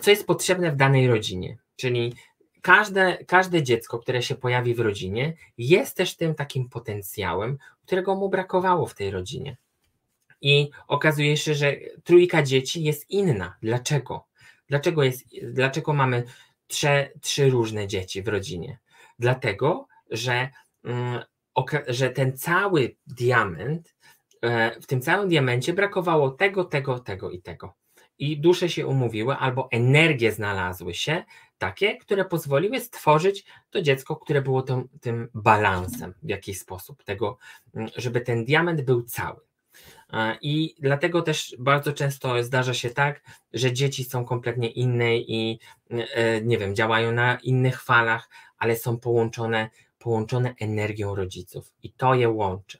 co 0.00 0.10
jest 0.10 0.26
potrzebne 0.26 0.72
w 0.72 0.76
danej 0.76 1.08
rodzinie. 1.08 1.58
Czyli 1.76 2.14
każde, 2.62 3.24
każde 3.26 3.62
dziecko, 3.62 3.98
które 3.98 4.22
się 4.22 4.34
pojawi 4.34 4.74
w 4.74 4.80
rodzinie, 4.80 5.34
jest 5.58 5.96
też 5.96 6.16
tym 6.16 6.34
takim 6.34 6.68
potencjałem, 6.68 7.58
którego 7.86 8.14
mu 8.14 8.28
brakowało 8.28 8.86
w 8.86 8.94
tej 8.94 9.10
rodzinie. 9.10 9.56
I 10.40 10.70
okazuje 10.88 11.36
się, 11.36 11.54
że 11.54 11.76
trójka 12.04 12.42
dzieci 12.42 12.82
jest 12.82 13.10
inna. 13.10 13.56
Dlaczego? 13.62 14.24
Dlaczego, 14.68 15.02
jest, 15.02 15.24
dlaczego 15.42 15.92
mamy 15.92 16.24
trzy, 16.66 17.12
trzy 17.20 17.50
różne 17.50 17.86
dzieci 17.86 18.22
w 18.22 18.28
rodzinie? 18.28 18.78
Dlatego, 19.18 19.86
że 20.10 20.48
mm, 20.84 21.22
że 21.88 22.10
ten 22.10 22.36
cały 22.36 22.96
diament, 23.06 23.94
e, 24.42 24.80
w 24.80 24.86
tym 24.86 25.00
całym 25.00 25.28
diamencie 25.28 25.72
brakowało 25.72 26.30
tego, 26.30 26.64
tego, 26.64 26.98
tego 26.98 27.30
i 27.30 27.42
tego. 27.42 27.74
I 28.18 28.40
dusze 28.40 28.68
się 28.68 28.86
umówiły, 28.86 29.36
albo 29.36 29.68
energie 29.70 30.32
znalazły 30.32 30.94
się 30.94 31.24
takie, 31.58 31.96
które 31.96 32.24
pozwoliły 32.24 32.80
stworzyć 32.80 33.44
to 33.70 33.82
dziecko, 33.82 34.16
które 34.16 34.42
było 34.42 34.62
tym, 34.62 34.88
tym 35.00 35.28
balansem 35.34 36.14
w 36.22 36.28
jakiś 36.28 36.60
sposób, 36.60 37.04
tego, 37.04 37.38
żeby 37.96 38.20
ten 38.20 38.44
diament 38.44 38.80
był 38.82 39.02
cały. 39.02 39.40
E, 40.12 40.36
I 40.40 40.74
dlatego 40.78 41.22
też 41.22 41.56
bardzo 41.58 41.92
często 41.92 42.42
zdarza 42.42 42.74
się 42.74 42.90
tak, 42.90 43.22
że 43.52 43.72
dzieci 43.72 44.04
są 44.04 44.24
kompletnie 44.24 44.70
inne 44.70 45.16
i 45.16 45.58
e, 45.90 46.40
nie 46.40 46.58
wiem, 46.58 46.74
działają 46.74 47.12
na 47.12 47.38
innych 47.42 47.82
falach, 47.82 48.28
ale 48.58 48.76
są 48.76 48.98
połączone 48.98 49.70
połączone 50.02 50.54
energią 50.60 51.14
rodziców 51.14 51.72
i 51.82 51.92
to 51.92 52.14
je 52.14 52.28
łączy. 52.28 52.78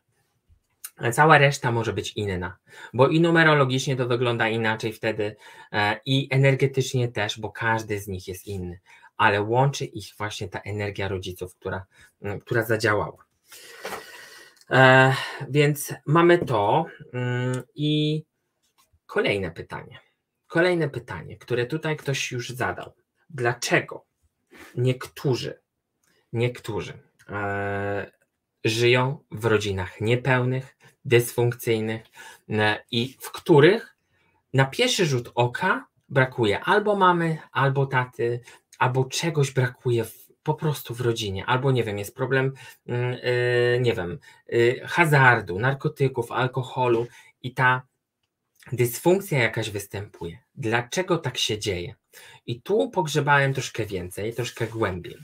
Cała 1.12 1.38
reszta 1.38 1.72
może 1.72 1.92
być 1.92 2.12
inna, 2.16 2.56
bo 2.94 3.08
i 3.08 3.20
numerologicznie 3.20 3.96
to 3.96 4.08
wygląda 4.08 4.48
inaczej 4.48 4.92
wtedy, 4.92 5.36
e, 5.72 6.00
i 6.06 6.28
energetycznie 6.30 7.08
też, 7.08 7.40
bo 7.40 7.50
każdy 7.50 8.00
z 8.00 8.08
nich 8.08 8.28
jest 8.28 8.46
inny, 8.46 8.80
ale 9.16 9.42
łączy 9.42 9.84
ich 9.84 10.06
właśnie 10.18 10.48
ta 10.48 10.60
energia 10.60 11.08
rodziców, 11.08 11.54
która, 11.54 11.86
która 12.40 12.64
zadziałała. 12.64 13.24
E, 14.70 15.14
więc 15.48 15.94
mamy 16.06 16.38
to 16.38 16.86
mm, 17.12 17.62
i 17.74 18.22
kolejne 19.06 19.50
pytanie. 19.50 20.00
Kolejne 20.46 20.88
pytanie, 20.88 21.36
które 21.36 21.66
tutaj 21.66 21.96
ktoś 21.96 22.32
już 22.32 22.50
zadał. 22.50 22.92
Dlaczego 23.30 24.04
niektórzy, 24.76 25.60
niektórzy 26.32 26.98
żyją 28.64 29.24
w 29.30 29.44
rodzinach 29.44 30.00
niepełnych, 30.00 30.76
dysfunkcyjnych 31.04 32.02
e, 32.50 32.84
i 32.90 33.16
w 33.20 33.30
których 33.30 33.96
na 34.54 34.64
pierwszy 34.64 35.06
rzut 35.06 35.32
oka 35.34 35.86
brakuje 36.08 36.60
albo 36.60 36.96
mamy, 36.96 37.38
albo 37.52 37.86
taty, 37.86 38.40
albo 38.78 39.04
czegoś 39.04 39.50
brakuje 39.50 40.04
w, 40.04 40.32
po 40.42 40.54
prostu 40.54 40.94
w 40.94 41.00
rodzinie, 41.00 41.46
albo 41.46 41.70
nie 41.70 41.84
wiem, 41.84 41.98
jest 41.98 42.14
problem, 42.14 42.52
yy, 42.86 43.80
nie 43.80 43.94
wiem, 43.94 44.18
yy, 44.48 44.80
hazardu, 44.84 45.58
narkotyków, 45.58 46.32
alkoholu 46.32 47.06
i 47.42 47.54
ta 47.54 47.82
dysfunkcja 48.72 49.38
jakaś 49.38 49.70
występuje. 49.70 50.38
Dlaczego 50.54 51.18
tak 51.18 51.38
się 51.38 51.58
dzieje? 51.58 51.94
I 52.46 52.62
tu 52.62 52.90
pogrzebałem 52.90 53.54
troszkę 53.54 53.86
więcej, 53.86 54.34
troszkę 54.34 54.66
głębiej, 54.66 55.16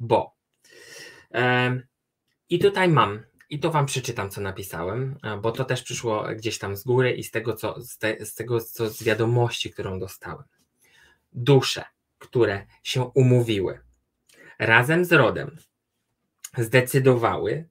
bo 0.00 0.34
i 2.48 2.58
tutaj 2.58 2.88
mam, 2.88 3.22
i 3.50 3.58
to 3.58 3.70
Wam 3.70 3.86
przeczytam, 3.86 4.30
co 4.30 4.40
napisałem, 4.40 5.18
e, 5.22 5.36
bo 5.36 5.52
to 5.52 5.64
też 5.64 5.82
przyszło 5.82 6.24
gdzieś 6.36 6.58
tam 6.58 6.76
z 6.76 6.84
góry 6.84 7.12
i 7.12 7.24
z 7.24 7.30
tego, 7.30 7.54
co, 7.54 7.82
z, 7.82 7.98
te, 7.98 8.26
z 8.26 8.34
tego, 8.34 8.60
co 8.60 8.90
z 8.90 9.02
wiadomości, 9.02 9.70
którą 9.70 9.98
dostałem. 9.98 10.44
Dusze, 11.32 11.84
które 12.18 12.66
się 12.82 13.02
umówiły 13.04 13.80
razem 14.58 15.04
z 15.04 15.12
rodem, 15.12 15.56
zdecydowały 16.58 17.68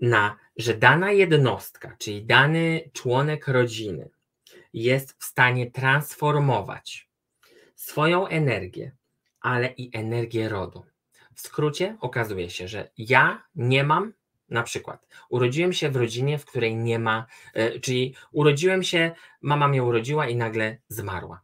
na, 0.00 0.38
że 0.56 0.74
dana 0.74 1.12
jednostka, 1.12 1.96
czyli 1.98 2.26
dany 2.26 2.90
członek 2.92 3.48
rodziny 3.48 4.10
jest 4.72 5.16
w 5.18 5.24
stanie 5.24 5.70
transformować 5.70 7.08
swoją 7.74 8.26
energię, 8.26 8.92
ale 9.40 9.66
i 9.76 9.96
energię 9.96 10.48
rodu. 10.48 10.91
W 11.34 11.40
skrócie 11.40 11.96
okazuje 12.00 12.50
się, 12.50 12.68
że 12.68 12.90
ja 12.98 13.42
nie 13.54 13.84
mam, 13.84 14.12
na 14.48 14.62
przykład, 14.62 15.06
urodziłem 15.28 15.72
się 15.72 15.90
w 15.90 15.96
rodzinie, 15.96 16.38
w 16.38 16.44
której 16.44 16.76
nie 16.76 16.98
ma, 16.98 17.26
e, 17.54 17.80
czyli 17.80 18.14
urodziłem 18.32 18.82
się, 18.82 19.12
mama 19.40 19.68
mnie 19.68 19.82
urodziła 19.82 20.28
i 20.28 20.36
nagle 20.36 20.78
zmarła. 20.88 21.42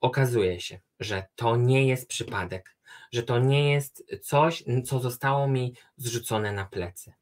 Okazuje 0.00 0.60
się, 0.60 0.80
że 1.00 1.26
to 1.34 1.56
nie 1.56 1.86
jest 1.86 2.08
przypadek, 2.08 2.76
że 3.12 3.22
to 3.22 3.38
nie 3.38 3.72
jest 3.72 4.04
coś, 4.22 4.64
co 4.84 4.98
zostało 4.98 5.48
mi 5.48 5.74
zrzucone 5.96 6.52
na 6.52 6.64
plecy, 6.64 7.12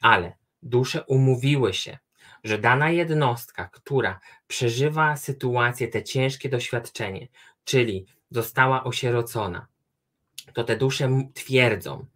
ale 0.00 0.36
dusze 0.62 1.04
umówiły 1.04 1.74
się, 1.74 1.98
że 2.44 2.58
dana 2.58 2.90
jednostka, 2.90 3.68
która 3.68 4.20
przeżywa 4.46 5.16
sytuację, 5.16 5.88
te 5.88 6.02
ciężkie 6.02 6.48
doświadczenie, 6.48 7.28
czyli 7.64 8.06
została 8.30 8.84
osierocona, 8.84 9.66
to 10.52 10.64
te 10.64 10.76
dusze 10.76 11.28
twierdzą, 11.34 12.06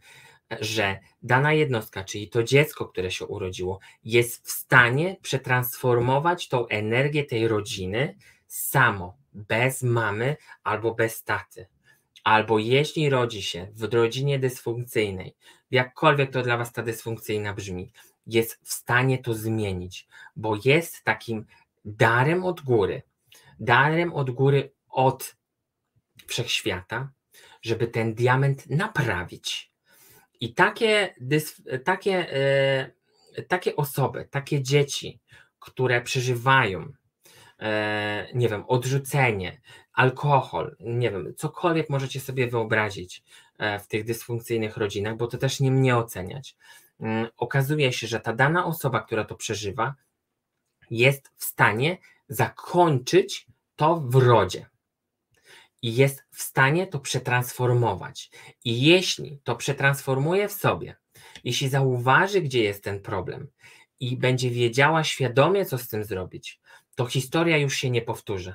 że 0.60 0.98
dana 1.22 1.52
jednostka, 1.52 2.04
czyli 2.04 2.28
to 2.28 2.42
dziecko, 2.42 2.86
które 2.86 3.10
się 3.10 3.26
urodziło, 3.26 3.80
jest 4.04 4.46
w 4.46 4.50
stanie 4.50 5.16
przetransformować 5.22 6.48
tą 6.48 6.68
energię 6.68 7.24
tej 7.24 7.48
rodziny 7.48 8.16
samo, 8.46 9.16
bez 9.32 9.82
mamy 9.82 10.36
albo 10.64 10.94
bez 10.94 11.24
taty. 11.24 11.66
Albo 12.24 12.58
jeśli 12.58 13.10
rodzi 13.10 13.42
się 13.42 13.68
w 13.74 13.94
rodzinie 13.94 14.38
dysfunkcyjnej, 14.38 15.34
jakkolwiek 15.70 16.30
to 16.30 16.42
dla 16.42 16.56
Was 16.56 16.72
ta 16.72 16.82
dysfunkcyjna 16.82 17.54
brzmi, 17.54 17.92
jest 18.26 18.60
w 18.62 18.72
stanie 18.72 19.18
to 19.18 19.34
zmienić, 19.34 20.08
bo 20.36 20.56
jest 20.64 21.04
takim 21.04 21.46
darem 21.84 22.44
od 22.44 22.60
góry, 22.60 23.02
darem 23.60 24.12
od 24.12 24.30
góry 24.30 24.72
od 24.88 25.36
wszechświata, 26.26 27.10
żeby 27.62 27.86
ten 27.86 28.14
diament 28.14 28.70
naprawić. 28.70 29.72
I 30.40 30.54
takie, 30.54 31.14
takie, 31.84 32.32
e, 32.32 33.42
takie 33.48 33.76
osoby, 33.76 34.28
takie 34.30 34.62
dzieci, 34.62 35.20
które 35.58 36.00
przeżywają, 36.00 36.92
e, 37.60 38.28
nie 38.34 38.48
wiem, 38.48 38.64
odrzucenie, 38.68 39.60
alkohol, 39.92 40.76
nie 40.80 41.10
wiem, 41.10 41.34
cokolwiek 41.36 41.90
możecie 41.90 42.20
sobie 42.20 42.48
wyobrazić 42.48 43.22
e, 43.58 43.78
w 43.78 43.86
tych 43.86 44.04
dysfunkcyjnych 44.04 44.76
rodzinach, 44.76 45.16
bo 45.16 45.26
to 45.26 45.38
też 45.38 45.60
nie 45.60 45.70
mnie 45.70 45.96
oceniać. 45.96 46.56
Mm, 47.00 47.26
okazuje 47.36 47.92
się, 47.92 48.06
że 48.06 48.20
ta 48.20 48.32
dana 48.32 48.66
osoba, 48.66 49.00
która 49.00 49.24
to 49.24 49.34
przeżywa, 49.34 49.94
jest 50.90 51.32
w 51.36 51.44
stanie 51.44 51.98
zakończyć 52.28 53.46
to 53.76 53.96
w 53.96 54.14
rodzie 54.14 54.66
i 55.82 55.96
jest 55.96 56.24
w 56.30 56.42
stanie 56.42 56.86
to 56.86 57.00
przetransformować. 57.00 58.30
I 58.64 58.82
jeśli 58.82 59.40
to 59.44 59.56
przetransformuje 59.56 60.48
w 60.48 60.52
sobie, 60.52 60.96
jeśli 61.44 61.68
zauważy, 61.68 62.40
gdzie 62.40 62.62
jest 62.62 62.84
ten 62.84 63.00
problem 63.00 63.48
i 64.00 64.16
będzie 64.16 64.50
wiedziała 64.50 65.04
świadomie, 65.04 65.66
co 65.66 65.78
z 65.78 65.88
tym 65.88 66.04
zrobić, 66.04 66.60
to 66.94 67.06
historia 67.06 67.58
już 67.58 67.74
się 67.76 67.90
nie 67.90 68.02
powtórzy. 68.02 68.54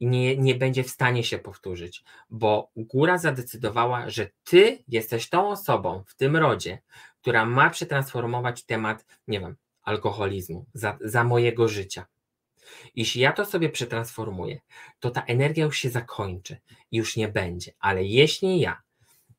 I 0.00 0.06
nie, 0.06 0.36
nie 0.36 0.54
będzie 0.54 0.84
w 0.84 0.90
stanie 0.90 1.24
się 1.24 1.38
powtórzyć, 1.38 2.04
bo 2.30 2.70
góra 2.76 3.18
zadecydowała, 3.18 4.10
że 4.10 4.30
ty 4.44 4.84
jesteś 4.88 5.28
tą 5.28 5.48
osobą 5.50 6.04
w 6.06 6.14
tym 6.14 6.36
rodzie, 6.36 6.82
która 7.20 7.46
ma 7.46 7.70
przetransformować 7.70 8.64
temat, 8.64 9.06
nie 9.28 9.40
wiem, 9.40 9.56
alkoholizmu 9.82 10.66
za, 10.74 10.98
za 11.00 11.24
mojego 11.24 11.68
życia. 11.68 12.06
Jeśli 12.96 13.20
ja 13.20 13.32
to 13.32 13.44
sobie 13.44 13.68
przetransformuję, 13.68 14.60
to 15.00 15.10
ta 15.10 15.22
energia 15.22 15.64
już 15.64 15.78
się 15.78 15.90
zakończy 15.90 16.56
już 16.92 17.16
nie 17.16 17.28
będzie. 17.28 17.72
Ale 17.80 18.04
jeśli 18.04 18.60
ja 18.60 18.80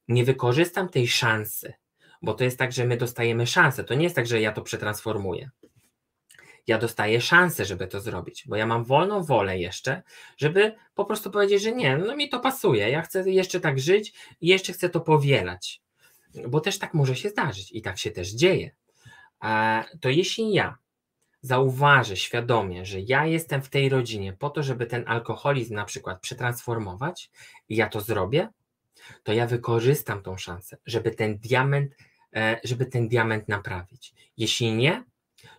nie 0.07 0.25
wykorzystam 0.25 0.89
tej 0.89 1.07
szansy, 1.07 1.73
bo 2.21 2.34
to 2.34 2.43
jest 2.43 2.59
tak, 2.59 2.71
że 2.71 2.86
my 2.86 2.97
dostajemy 2.97 3.47
szansę, 3.47 3.84
to 3.84 3.93
nie 3.93 4.03
jest 4.03 4.15
tak, 4.15 4.27
że 4.27 4.41
ja 4.41 4.51
to 4.51 4.61
przetransformuję. 4.61 5.49
Ja 6.67 6.77
dostaję 6.77 7.21
szansę, 7.21 7.65
żeby 7.65 7.88
to 7.88 8.01
zrobić, 8.01 8.43
bo 8.47 8.55
ja 8.55 8.65
mam 8.65 8.86
wolną 8.86 9.23
wolę 9.23 9.59
jeszcze, 9.59 10.01
żeby 10.38 10.75
po 10.93 11.05
prostu 11.05 11.32
powiedzieć, 11.32 11.61
że 11.61 11.71
nie, 11.71 11.97
no 11.97 12.15
mi 12.15 12.29
to 12.29 12.39
pasuje, 12.39 12.89
ja 12.89 13.01
chcę 13.01 13.29
jeszcze 13.29 13.59
tak 13.59 13.79
żyć 13.79 14.13
jeszcze 14.41 14.73
chcę 14.73 14.89
to 14.89 15.01
powielać, 15.01 15.82
bo 16.47 16.59
też 16.59 16.79
tak 16.79 16.93
może 16.93 17.15
się 17.15 17.29
zdarzyć 17.29 17.71
i 17.71 17.82
tak 17.82 17.97
się 17.97 18.11
też 18.11 18.29
dzieje. 18.29 18.71
To 20.01 20.09
jeśli 20.09 20.53
ja 20.53 20.77
zauważę 21.41 22.17
świadomie, 22.17 22.85
że 22.85 22.99
ja 22.99 23.25
jestem 23.25 23.61
w 23.61 23.69
tej 23.69 23.89
rodzinie 23.89 24.33
po 24.33 24.49
to, 24.49 24.63
żeby 24.63 24.85
ten 24.85 25.03
alkoholizm 25.07 25.75
na 25.75 25.85
przykład 25.85 26.21
przetransformować 26.21 27.31
i 27.69 27.75
ja 27.75 27.89
to 27.89 28.01
zrobię, 28.01 28.49
to 29.23 29.33
ja 29.33 29.47
wykorzystam 29.47 30.23
tą 30.23 30.37
szansę, 30.37 30.77
żeby 30.85 31.11
ten 31.11 31.37
diament, 31.37 31.95
e, 32.35 32.59
żeby 32.63 32.85
ten 32.85 33.07
diament 33.07 33.49
naprawić. 33.49 34.13
Jeśli 34.37 34.73
nie, 34.73 35.03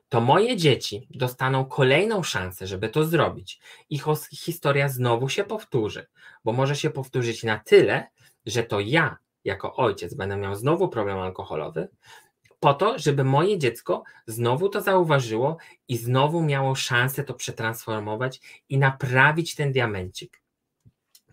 to 0.09 0.21
moje 0.21 0.57
dzieci 0.57 1.07
dostaną 1.11 1.65
kolejną 1.65 2.23
szansę, 2.23 2.67
żeby 2.67 2.89
to 2.89 3.05
zrobić. 3.05 3.61
Ich 3.91 4.05
historia 4.31 4.89
znowu 4.89 5.29
się 5.29 5.45
powtórzy, 5.45 6.07
bo 6.45 6.53
może 6.53 6.77
się 6.77 6.91
powtórzyć 6.91 7.43
na 7.45 7.59
tyle, 7.59 8.07
że 8.47 8.63
to 8.63 8.81
ja, 8.81 9.17
jako 9.45 9.77
ojciec, 9.77 10.15
będę 10.15 10.37
miał 10.37 10.55
znowu 10.55 10.89
problem 10.89 11.19
alkoholowy, 11.19 11.89
po 12.63 12.75
to, 12.75 12.99
żeby 12.99 13.25
moje 13.25 13.59
dziecko 13.59 14.05
znowu 14.27 14.69
to 14.69 14.81
zauważyło 14.81 15.57
i 15.89 15.97
znowu 15.97 16.43
miało 16.43 16.75
szansę 16.75 17.25
to 17.25 17.35
przetransformować 17.35 18.41
i 18.69 18.79
naprawić 18.79 19.55
ten 19.55 19.73
diamencik. 19.73 20.43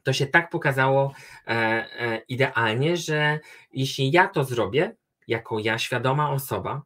To 0.04 0.14
się 0.14 0.28
tak 0.28 0.50
pokazało 0.50 1.14
e, 1.48 1.52
e, 1.52 2.22
idealnie, 2.28 2.98
że 2.98 3.40
jeśli 3.74 4.12
ja 4.12 4.28
to 4.28 4.44
zrobię, 4.44 4.96
jako 5.28 5.60
ja 5.60 5.78
świadoma 5.78 6.32
osoba, 6.32 6.82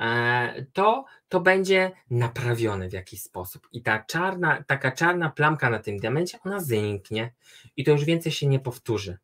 e, 0.00 0.66
to, 0.72 1.04
to 1.28 1.40
będzie 1.40 1.90
naprawione 2.10 2.88
w 2.88 2.92
jakiś 2.92 3.22
sposób. 3.22 3.68
I 3.72 3.82
ta 3.82 4.04
czarna, 4.04 4.64
taka 4.66 4.92
czarna 4.92 5.30
plamka 5.30 5.70
na 5.70 5.78
tym 5.78 5.96
diamencie, 5.96 6.38
ona 6.44 6.60
zniknie 6.60 7.32
i 7.76 7.84
to 7.84 7.90
już 7.90 8.04
więcej 8.04 8.32
się 8.32 8.46
nie 8.46 8.60
powtórzy. 8.60 9.18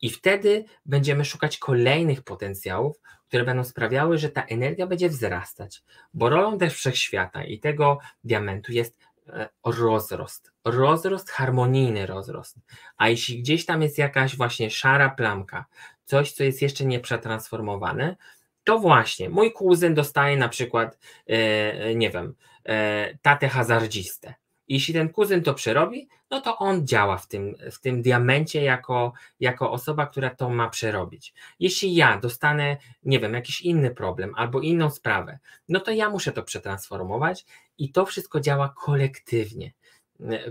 I 0.00 0.10
wtedy 0.10 0.64
będziemy 0.86 1.24
szukać 1.24 1.58
kolejnych 1.58 2.22
potencjałów, 2.22 3.00
które 3.28 3.44
będą 3.44 3.64
sprawiały, 3.64 4.18
że 4.18 4.28
ta 4.28 4.42
energia 4.42 4.86
będzie 4.86 5.08
wzrastać, 5.08 5.82
bo 6.14 6.28
rolą 6.28 6.58
też 6.58 6.74
wszechświata 6.74 7.44
i 7.44 7.58
tego 7.58 7.98
diamentu 8.24 8.72
jest 8.72 8.98
e, 9.28 9.48
rozrost, 9.64 10.52
rozrost, 10.64 11.30
harmonijny 11.30 12.06
rozrost. 12.06 12.56
A 12.96 13.08
jeśli 13.08 13.38
gdzieś 13.38 13.66
tam 13.66 13.82
jest 13.82 13.98
jakaś 13.98 14.36
właśnie 14.36 14.70
szara 14.70 15.10
plamka, 15.10 15.64
coś, 16.04 16.32
co 16.32 16.44
jest 16.44 16.62
jeszcze 16.62 16.84
nieprzetransformowane, 16.84 18.16
to 18.64 18.78
właśnie 18.78 19.30
mój 19.30 19.52
kuzyn 19.52 19.94
dostaje 19.94 20.36
na 20.36 20.48
przykład, 20.48 20.98
e, 21.26 21.94
nie 21.94 22.10
wiem, 22.10 22.34
e, 22.64 23.18
tatę 23.22 23.48
hazardzistę. 23.48 24.34
Jeśli 24.68 24.94
ten 24.94 25.08
kuzyn 25.08 25.42
to 25.42 25.54
przerobi, 25.54 26.08
no 26.30 26.40
to 26.40 26.58
on 26.58 26.86
działa 26.86 27.18
w 27.18 27.28
tym, 27.28 27.54
w 27.72 27.80
tym 27.80 28.02
diamencie 28.02 28.62
jako, 28.62 29.12
jako 29.40 29.72
osoba, 29.72 30.06
która 30.06 30.34
to 30.34 30.50
ma 30.50 30.68
przerobić. 30.68 31.34
Jeśli 31.60 31.94
ja 31.94 32.18
dostanę, 32.18 32.76
nie 33.04 33.20
wiem, 33.20 33.34
jakiś 33.34 33.60
inny 33.60 33.90
problem 33.90 34.32
albo 34.36 34.60
inną 34.60 34.90
sprawę, 34.90 35.38
no 35.68 35.80
to 35.80 35.90
ja 35.90 36.10
muszę 36.10 36.32
to 36.32 36.42
przetransformować 36.42 37.44
i 37.78 37.92
to 37.92 38.06
wszystko 38.06 38.40
działa 38.40 38.74
kolektywnie. 38.76 39.72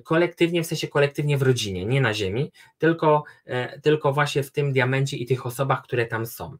Kolektywnie, 0.03 0.63
w 0.63 0.68
sensie 0.68 0.88
kolektywnie 0.88 1.38
w 1.38 1.41
rodzinie, 1.41 1.86
nie 1.86 2.01
na 2.01 2.13
ziemi, 2.13 2.51
tylko, 2.78 3.24
e, 3.45 3.80
tylko 3.80 4.13
właśnie 4.13 4.43
w 4.43 4.51
tym 4.51 4.74
diamencie 4.74 5.18
i 5.18 5.26
tych 5.26 5.45
osobach, 5.45 5.84
które 5.84 6.05
tam 6.05 6.26
są. 6.26 6.57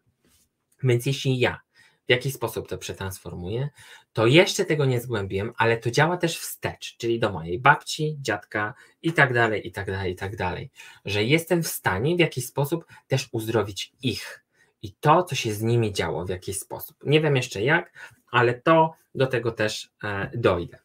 Więc 0.84 1.06
jeśli 1.06 1.39
ja 1.39 1.60
w 2.08 2.10
jaki 2.10 2.32
sposób 2.32 2.68
to 2.68 2.78
przetransformuję, 2.78 3.70
to 4.16 4.28
jeszcze 4.28 4.66
tego 4.66 4.86
nie 4.86 5.01
zgłębiłem, 5.01 5.53
ale 5.57 5.78
to 5.78 5.91
działa 5.91 6.18
też 6.18 6.39
wstecz, 6.39 6.97
czyli 6.97 7.20
do 7.20 7.32
mojej 7.32 7.59
babci, 7.59 8.18
dziadka 8.22 8.74
i 9.01 9.13
tak 9.13 9.34
dalej, 9.34 9.68
i 9.68 9.72
tak 9.72 9.91
dalej, 9.91 10.13
i 10.13 10.16
tak 10.16 10.36
dalej, 10.36 10.72
że 11.05 11.24
jestem 11.24 11.63
w 11.63 11.68
stanie 11.68 12.16
w 12.16 12.20
jakiś 12.20 12.45
sposób 12.45 12.86
też 13.07 13.30
uzdrowić 13.32 13.91
ich 14.01 14.45
i 14.82 14.93
to, 14.99 15.24
co 15.24 15.36
się 15.36 15.53
z 15.53 15.61
nimi 15.61 15.93
działo 15.93 16.26
w 16.26 16.30
jakiś 16.30 16.59
sposób. 16.59 16.97
Nie 17.05 17.22
wiem 17.22 17.36
jeszcze 17.36 17.61
jak, 17.61 18.13
ale 18.32 18.53
to 18.53 18.93
do 19.16 19.28
tego 19.28 19.51
też 19.51 19.91
e, 20.03 20.32
dojdę. 20.34 20.78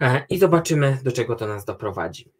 E, 0.00 0.26
I 0.28 0.38
zobaczymy, 0.38 0.98
do 1.02 1.12
czego 1.12 1.36
to 1.36 1.46
nas 1.46 1.64
doprowadzi. 1.64 2.32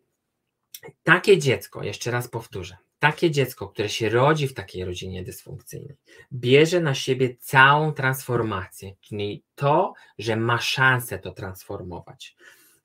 Takie 1.03 1.39
dziecko, 1.39 1.82
jeszcze 1.82 2.11
raz 2.11 2.28
powtórzę, 2.28 2.76
takie 2.99 3.31
dziecko, 3.31 3.69
które 3.69 3.89
się 3.89 4.09
rodzi 4.09 4.49
w 4.49 4.55
takiej 4.55 4.85
rodzinie 4.85 5.23
dysfunkcyjnej, 5.23 5.97
bierze 6.33 6.81
na 6.81 6.95
siebie 6.95 7.37
całą 7.37 7.93
transformację, 7.93 8.95
czyli 9.01 9.45
to, 9.55 9.95
że 10.19 10.37
ma 10.37 10.61
szansę 10.61 11.19
to 11.19 11.33
transformować 11.33 12.37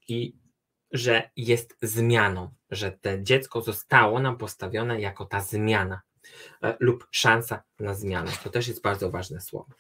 i 0.08 0.34
że 0.92 1.30
jest 1.36 1.78
zmianą, 1.82 2.50
że 2.70 2.92
to 2.92 3.10
dziecko 3.22 3.62
zostało 3.62 4.20
nam 4.20 4.38
postawione 4.38 5.02
jako 5.02 5.26
ta 5.26 5.42
zmiana 5.42 6.02
e, 6.64 6.78
lub 6.80 7.08
szansa 7.12 7.64
na 7.80 7.94
zmianę. 7.94 8.32
To 8.44 8.50
też 8.50 8.68
jest 8.68 8.82
bardzo 8.82 9.12
ważne 9.12 9.42
słowo. 9.42 9.74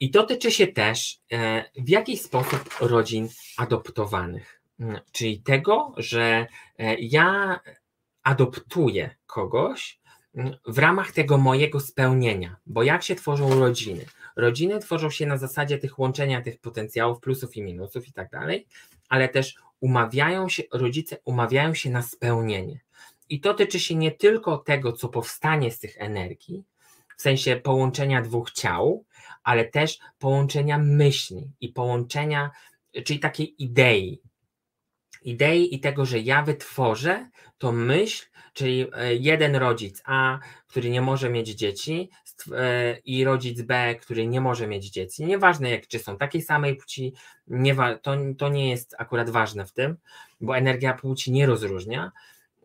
I 0.00 0.10
to 0.10 0.22
tyczy 0.22 0.50
się 0.50 0.66
też 0.66 1.20
e, 1.32 1.64
w 1.78 1.88
jakiś 1.88 2.22
sposób 2.22 2.74
rodzin 2.80 3.28
adoptowanych, 3.56 4.62
mm, 4.80 5.00
czyli 5.12 5.42
tego, 5.42 5.94
że 5.96 6.46
e, 6.78 6.94
ja 7.00 7.60
adoptuję 8.22 9.16
kogoś 9.26 10.00
mm, 10.34 10.56
w 10.66 10.78
ramach 10.78 11.12
tego 11.12 11.38
mojego 11.38 11.80
spełnienia, 11.80 12.56
bo 12.66 12.82
jak 12.82 13.02
się 13.02 13.14
tworzą 13.14 13.60
rodziny? 13.60 14.06
Rodziny 14.36 14.78
tworzą 14.78 15.10
się 15.10 15.26
na 15.26 15.36
zasadzie 15.36 15.78
tych 15.78 15.98
łączenia 15.98 16.42
tych 16.42 16.60
potencjałów, 16.60 17.20
plusów 17.20 17.56
i 17.56 17.62
minusów 17.62 18.08
i 18.08 18.12
tak 18.12 18.30
dalej, 18.30 18.66
ale 19.08 19.28
też 19.28 19.54
umawiają 19.80 20.48
się, 20.48 20.62
rodzice 20.72 21.16
umawiają 21.24 21.74
się 21.74 21.90
na 21.90 22.02
spełnienie. 22.02 22.80
I 23.28 23.40
to 23.40 23.54
tyczy 23.54 23.80
się 23.80 23.94
nie 23.94 24.12
tylko 24.12 24.58
tego, 24.58 24.92
co 24.92 25.08
powstanie 25.08 25.70
z 25.70 25.78
tych 25.78 25.94
energii, 25.98 26.64
w 27.16 27.22
sensie 27.22 27.56
połączenia 27.56 28.22
dwóch 28.22 28.50
ciał, 28.50 29.04
ale 29.42 29.64
też 29.64 29.98
połączenia 30.18 30.78
myśli 30.78 31.50
i 31.60 31.68
połączenia, 31.68 32.50
czyli 33.04 33.20
takiej 33.20 33.62
idei, 33.62 34.22
idei 35.24 35.74
i 35.74 35.80
tego, 35.80 36.06
że 36.06 36.18
ja 36.18 36.42
wytworzę 36.42 37.30
to 37.58 37.72
myśl, 37.72 38.26
czyli 38.52 38.86
e, 38.94 39.14
jeden 39.14 39.56
rodzic 39.56 40.02
A, 40.04 40.38
który 40.66 40.90
nie 40.90 41.00
może 41.00 41.30
mieć 41.30 41.48
dzieci 41.48 42.10
e, 42.52 42.98
i 43.04 43.24
rodzic 43.24 43.62
B, 43.62 43.94
który 43.94 44.26
nie 44.26 44.40
może 44.40 44.66
mieć 44.66 44.90
dzieci. 44.90 45.24
Nieważne, 45.24 45.70
jak, 45.70 45.86
czy 45.86 45.98
są 45.98 46.18
takiej 46.18 46.42
samej 46.42 46.76
płci, 46.76 47.14
nie, 47.46 47.76
to, 48.02 48.16
to 48.38 48.48
nie 48.48 48.70
jest 48.70 48.94
akurat 48.98 49.30
ważne 49.30 49.66
w 49.66 49.72
tym, 49.72 49.96
bo 50.40 50.56
energia 50.56 50.94
płci 50.94 51.32
nie 51.32 51.46
rozróżnia. 51.46 52.12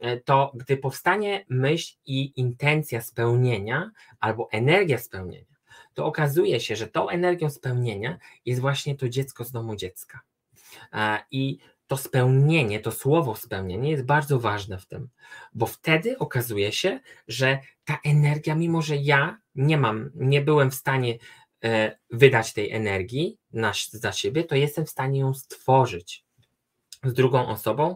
E, 0.01 0.17
to 0.17 0.51
gdy 0.55 0.77
powstanie 0.77 1.45
myśl 1.49 1.95
i 2.05 2.39
intencja 2.39 3.01
spełnienia 3.01 3.91
albo 4.19 4.47
energia 4.51 4.97
spełnienia, 4.97 5.55
to 5.93 6.05
okazuje 6.05 6.59
się, 6.59 6.75
że 6.75 6.87
tą 6.87 7.09
energią 7.09 7.49
spełnienia 7.49 8.17
jest 8.45 8.61
właśnie 8.61 8.95
to 8.95 9.09
dziecko 9.09 9.43
z 9.43 9.51
domu 9.51 9.75
dziecka. 9.75 10.19
I 11.31 11.59
to 11.87 11.97
spełnienie, 11.97 12.79
to 12.79 12.91
słowo 12.91 13.35
spełnienie 13.35 13.91
jest 13.91 14.05
bardzo 14.05 14.39
ważne 14.39 14.79
w 14.79 14.85
tym, 14.85 15.09
bo 15.53 15.65
wtedy 15.65 16.17
okazuje 16.17 16.71
się, 16.71 16.99
że 17.27 17.59
ta 17.85 17.99
energia, 18.03 18.55
mimo 18.55 18.81
że 18.81 18.95
ja 18.95 19.37
nie 19.55 19.77
mam, 19.77 20.09
nie 20.15 20.41
byłem 20.41 20.71
w 20.71 20.75
stanie 20.75 21.17
e, 21.63 21.97
wydać 22.11 22.53
tej 22.53 22.71
energii 22.71 23.37
na, 23.53 23.73
za 23.91 24.11
siebie, 24.11 24.43
to 24.43 24.55
jestem 24.55 24.85
w 24.85 24.89
stanie 24.89 25.19
ją 25.19 25.33
stworzyć 25.33 26.27
z 27.03 27.13
drugą 27.13 27.47
osobą 27.47 27.95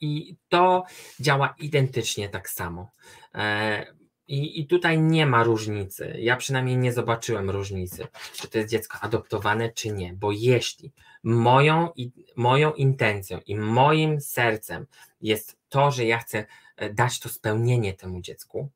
i 0.00 0.36
to 0.48 0.84
działa 1.20 1.54
identycznie 1.58 2.28
tak 2.28 2.50
samo. 2.50 2.90
E, 3.34 3.86
I, 4.28 4.60
I 4.60 4.66
tutaj 4.66 5.00
nie 5.00 5.26
ma 5.26 5.44
różnicy. 5.44 6.16
Ja 6.18 6.36
przynajmniej 6.36 6.76
nie 6.76 6.92
zobaczyłem 6.92 7.50
różnicy, 7.50 8.06
czy 8.32 8.48
to 8.48 8.58
jest 8.58 8.70
dziecko 8.70 8.98
adoptowane, 9.00 9.72
czy 9.72 9.92
nie, 9.92 10.12
bo 10.12 10.32
jeśli 10.32 10.92
moją, 11.22 11.88
moją 12.36 12.72
intencją 12.72 13.40
i 13.46 13.56
moim 13.56 14.20
sercem 14.20 14.86
jest 15.20 15.56
to, 15.68 15.90
że 15.90 16.04
ja 16.04 16.18
chcę 16.18 16.44
e, 16.76 16.90
dać 16.90 17.20
to 17.20 17.28
spełnienie 17.28 17.94
temu 17.94 18.20
dziecku, 18.20 18.70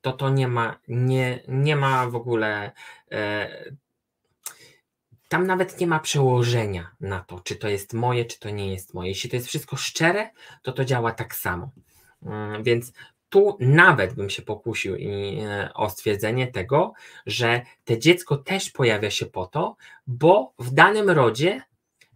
to 0.00 0.12
to 0.12 0.30
nie 0.30 0.48
ma, 0.48 0.78
nie, 0.88 1.42
nie 1.48 1.76
ma 1.76 2.06
w 2.06 2.16
ogóle. 2.16 2.72
E, 3.12 3.48
tam 5.28 5.46
nawet 5.46 5.80
nie 5.80 5.86
ma 5.86 6.00
przełożenia 6.00 6.90
na 7.00 7.20
to, 7.20 7.40
czy 7.40 7.56
to 7.56 7.68
jest 7.68 7.92
moje, 7.92 8.24
czy 8.24 8.40
to 8.40 8.50
nie 8.50 8.72
jest 8.72 8.94
moje. 8.94 9.08
Jeśli 9.08 9.30
to 9.30 9.36
jest 9.36 9.48
wszystko 9.48 9.76
szczere, 9.76 10.30
to 10.62 10.72
to 10.72 10.84
działa 10.84 11.12
tak 11.12 11.34
samo. 11.34 11.70
Mm, 12.22 12.62
więc 12.62 12.92
tu 13.28 13.56
nawet 13.60 14.14
bym 14.14 14.30
się 14.30 14.42
pokusił 14.42 14.94
e, 14.94 15.74
o 15.74 15.90
stwierdzenie 15.90 16.46
tego, 16.46 16.92
że 17.26 17.62
te 17.84 17.98
dziecko 17.98 18.36
też 18.36 18.70
pojawia 18.70 19.10
się 19.10 19.26
po 19.26 19.46
to, 19.46 19.76
bo 20.06 20.52
w 20.58 20.70
danym 20.70 21.10
rodzie 21.10 21.62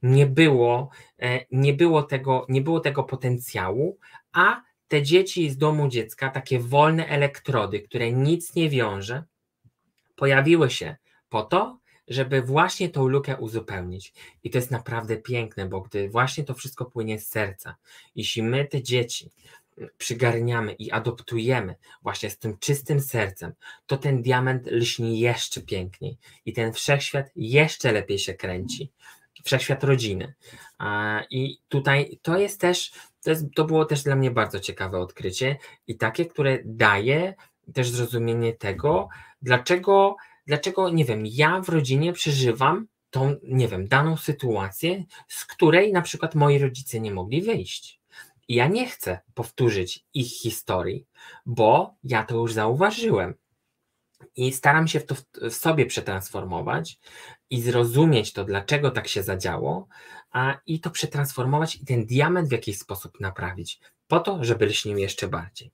nie 0.03 0.27
było, 0.27 0.91
e, 1.19 1.45
nie 1.51 1.75
było, 1.75 2.03
tego, 2.03 2.47
nie 2.49 2.61
było 2.61 2.81
tego 2.81 3.05
potencjału, 3.05 3.99
a 4.33 4.63
te 4.89 5.03
dzieci 5.03 5.51
z 5.51 5.57
domu 5.57 5.89
dziecka, 5.89 6.31
takie 6.31 6.59
wolne 6.59 7.09
elektrody, 7.09 7.81
które 7.81 8.13
nic 8.13 8.55
nie 8.55 8.71
wiąże, 8.71 9.25
pojawiły 10.17 10.71
się 10.71 10.97
po 11.29 11.43
to, 11.43 11.79
żeby 12.09 12.43
właśnie 12.43 12.89
tą 12.89 13.09
lukę 13.09 13.37
uzupełnić. 13.37 14.13
I 14.45 14.51
to 14.51 14.59
jest 14.59 14.71
naprawdę 14.71 15.17
piękne, 15.17 15.67
bo 15.69 15.81
gdy 15.81 16.09
właśnie 16.09 16.45
to 16.45 16.55
wszystko 16.55 16.85
płynie 16.85 17.19
z 17.19 17.29
serca, 17.29 17.77
jeśli 18.17 18.43
my 18.43 18.65
te 18.65 18.83
dzieci 18.83 19.31
przygarniamy 19.99 20.73
i 20.73 20.91
adoptujemy 20.91 21.75
właśnie 22.03 22.31
z 22.31 22.39
tym 22.39 22.59
czystym 22.59 23.01
sercem, 23.01 23.53
to 23.87 23.97
ten 23.97 24.23
diament 24.23 24.67
lśni 24.67 25.21
jeszcze 25.21 25.61
piękniej 25.61 26.19
i 26.45 26.53
ten 26.53 26.73
wszechświat 26.73 27.27
jeszcze 27.37 27.93
lepiej 27.93 28.19
się 28.19 28.35
kręci. 28.35 28.93
Wszechświat 29.45 29.85
rodziny. 29.85 30.35
I 31.31 31.59
tutaj 31.69 32.19
to 32.23 32.39
jest 32.39 32.61
też, 32.61 32.93
to, 33.23 33.31
jest, 33.31 33.45
to 33.55 33.65
było 33.65 33.85
też 33.85 34.03
dla 34.03 34.17
mnie 34.17 34.31
bardzo 34.31 34.61
ciekawe 34.61 34.99
odkrycie 34.99 35.57
i 35.87 35.97
takie, 35.97 36.27
które 36.27 36.59
daje 36.65 37.35
też 37.75 37.91
zrozumienie 37.91 38.53
tego, 38.53 39.09
dlaczego, 39.43 40.17
dlaczego, 40.47 40.91
nie 40.91 41.05
wiem, 41.05 41.23
ja 41.27 41.61
w 41.61 41.69
rodzinie 41.69 42.13
przeżywam 42.13 42.87
tą, 43.11 43.37
nie 43.43 43.69
wiem, 43.69 43.89
daną 43.89 44.17
sytuację, 44.17 45.05
z 45.29 45.45
której 45.45 45.93
na 45.93 46.03
przykład 46.03 46.35
moi 46.35 46.59
rodzice 46.59 47.01
nie 47.01 47.13
mogli 47.15 47.43
wyjść. 47.43 48.02
Ja 48.49 48.69
nie 48.69 48.87
chcę 48.87 49.21
powtórzyć 49.35 50.05
ich 50.15 50.33
historii, 50.41 51.07
bo 51.47 51.95
ja 52.05 52.25
to 52.25 52.35
już 52.35 52.53
zauważyłem. 52.53 53.35
I 54.37 54.53
staram 54.53 54.89
się 54.89 55.01
to 55.01 55.15
w 55.51 55.55
sobie 55.55 55.87
przetransformować 55.87 56.99
i 57.51 57.63
zrozumieć 57.63 58.33
to, 58.33 58.45
dlaczego 58.45 58.91
tak 58.91 59.09
się 59.09 59.23
zadziało, 59.23 59.89
a 60.31 60.59
i 60.67 60.81
to 60.81 60.91
przetransformować 60.91 61.77
i 61.77 61.85
ten 61.85 62.07
diament 62.07 62.49
w 62.49 62.53
jakiś 62.53 62.79
sposób 62.79 63.21
naprawić, 63.21 63.81
po 64.09 64.21
to, 64.21 64.45
żeby 64.45 64.67
lśnił 64.67 64.99
jeszcze 64.99 65.29
bardziej. 65.29 65.71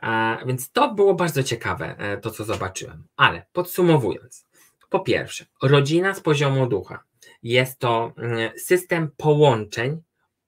A, 0.00 0.38
więc 0.46 0.70
to 0.70 0.94
było 0.94 1.14
bardzo 1.14 1.42
ciekawe, 1.42 1.98
e, 1.98 2.16
to 2.16 2.30
co 2.30 2.44
zobaczyłem. 2.44 3.04
Ale 3.16 3.46
podsumowując, 3.52 4.46
po 4.90 5.00
pierwsze, 5.00 5.46
rodzina 5.62 6.14
z 6.14 6.20
poziomu 6.20 6.66
ducha 6.66 7.04
jest 7.42 7.78
to 7.78 8.12
mm, 8.16 8.58
system 8.58 9.10
połączeń, 9.16 10.02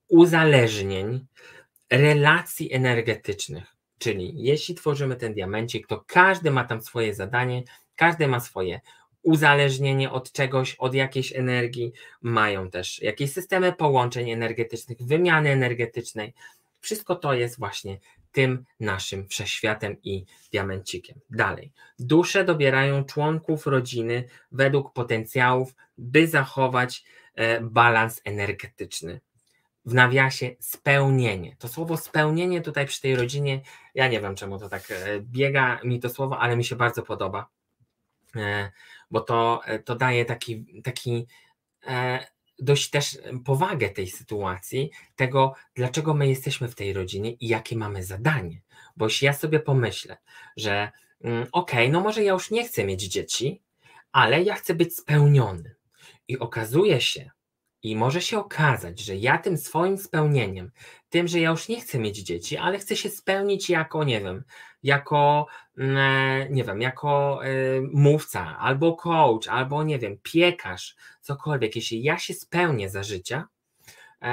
uzależnień, 0.09 1.26
relacji 1.90 2.72
energetycznych 2.72 3.76
Czyli 3.98 4.34
jeśli 4.36 4.74
tworzymy 4.74 5.16
ten 5.16 5.34
diamencik, 5.34 5.86
to 5.86 6.04
każdy 6.07 6.50
ma 6.50 6.64
tam 6.64 6.82
swoje 6.82 7.14
zadanie, 7.14 7.62
każdy 7.96 8.28
ma 8.28 8.40
swoje 8.40 8.80
uzależnienie 9.22 10.11
od 10.11 10.32
czegoś, 10.32 10.74
od 10.74 10.94
jakiejś 10.94 11.32
energii, 11.32 11.92
mają 12.22 12.70
też 12.70 13.02
jakieś 13.02 13.32
systemy 13.32 13.72
połączeń 13.72 14.30
energetycznych, 14.30 14.98
wymiany 15.00 15.50
energetycznej. 15.50 16.34
Wszystko 16.80 17.16
to 17.16 17.34
jest 17.34 17.59
właśnie 17.59 17.98
tym 18.32 18.64
naszym 18.80 19.28
wszechświatem 19.28 19.96
i 20.02 20.24
diamencikiem. 20.52 21.20
Dalej. 21.30 21.72
Dusze 21.98 22.44
dobierają 22.44 23.04
członków 23.04 23.66
rodziny 23.66 24.24
według 24.52 24.92
potencjałów, 24.92 25.74
by 25.98 26.26
zachować 26.26 27.04
e, 27.34 27.61
balans 27.61 28.20
energetyczny 28.24 29.20
w 29.87 29.95
nawiasie 29.95 30.57
spełnienie. 30.61 31.57
To 31.59 31.68
słowo 31.68 31.97
spełnienie 31.97 32.61
tutaj 32.61 32.87
przy 32.87 33.01
tej 33.01 33.16
rodzinie, 33.16 33.61
ja 33.95 34.09
nie 34.09 34.20
wiem 34.20 34.34
czemu 34.34 34.59
to 34.59 34.68
tak 34.68 34.91
e, 34.91 35.20
biega 35.20 35.80
mi 35.84 36.01
to 36.01 36.11
słowo, 36.11 36.39
ale 36.39 36.57
mi 36.57 36.64
się 36.64 36.76
bardzo 36.76 37.03
podoba, 37.03 37.49
e, 38.37 38.72
bo 39.11 39.20
to, 39.20 39.61
e, 39.64 39.78
to 39.78 39.97
daje 39.97 40.24
taki, 40.24 40.82
taki 40.82 41.26
dość 42.59 42.91
też 42.91 43.18
powagę 43.45 43.89
tej 43.89 44.07
sytuacji, 44.07 44.91
tego 45.16 45.55
dlaczego 45.74 46.14
my 46.14 46.28
jesteśmy 46.28 46.68
w 46.68 46.74
tej 46.74 46.93
rodzinie 46.93 47.32
i 47.32 47.49
jakie 47.49 47.76
mamy 47.76 48.03
zadanie. 48.03 48.62
Bo 48.97 49.07
jeśli 49.07 49.26
ja 49.26 49.32
sobie 49.32 49.61
pomyślę, 49.61 50.16
że 50.57 50.91
mm, 51.20 51.47
okej, 51.53 51.78
okay, 51.78 51.89
no 51.89 52.01
może 52.01 52.24
ja 52.24 52.32
już 52.32 52.51
nie 52.51 52.64
chcę 52.64 52.84
mieć 52.84 53.03
dzieci, 53.03 53.62
ale 54.12 54.43
ja 54.43 54.55
chcę 54.55 54.74
być 54.74 54.97
spełniony. 54.97 55.74
I 56.28 56.39
okazuje 56.39 57.01
się, 57.01 57.30
i 57.91 57.97
może 57.97 58.20
się 58.20 58.39
okazać, 58.39 59.01
że 59.01 59.16
ja 59.16 59.39
tym 59.39 59.59
swoim 59.59 59.99
spełnieniem, 59.99 60.70
tym, 61.09 61.28
że 61.28 61.41
ja 61.41 61.51
już 61.51 61.68
nie 61.68 61.80
chcę 61.80 61.99
mieć 61.99 62.18
dzieci, 62.18 62.57
ale 62.57 62.78
chcę 62.78 62.97
się 62.97 63.11
spełnić 63.11 63.70
jako, 63.70 64.05
nie 64.05 64.20
wiem, 64.20 64.45
jako, 64.82 65.47
mm, 65.78 65.97
e, 65.97 66.51
nie 66.51 66.64
wiem, 66.64 66.80
jako 66.80 67.41
y, 67.47 67.82
mówca, 67.93 68.59
albo 68.59 68.97
coach, 68.97 69.49
albo 69.49 69.82
nie 69.82 69.99
wiem, 69.99 70.18
piekarz, 70.22 70.97
cokolwiek. 71.20 71.76
Jeśli 71.76 72.03
ja 72.03 72.18
się 72.18 72.34
spełnię 72.34 72.91
za 72.91 73.03
życia, 73.03 73.49
y, 74.22 74.26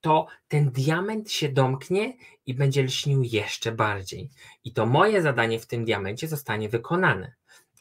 to 0.00 0.26
ten 0.48 0.70
diament 0.70 1.32
się 1.32 1.48
domknie 1.48 2.16
i 2.46 2.54
będzie 2.54 2.82
lśnił 2.82 3.22
jeszcze 3.22 3.72
bardziej. 3.72 4.30
I 4.64 4.72
to 4.72 4.86
moje 4.86 5.22
zadanie 5.22 5.58
w 5.58 5.66
tym 5.66 5.84
diamencie 5.84 6.28
zostanie 6.28 6.68
wykonane. 6.68 7.34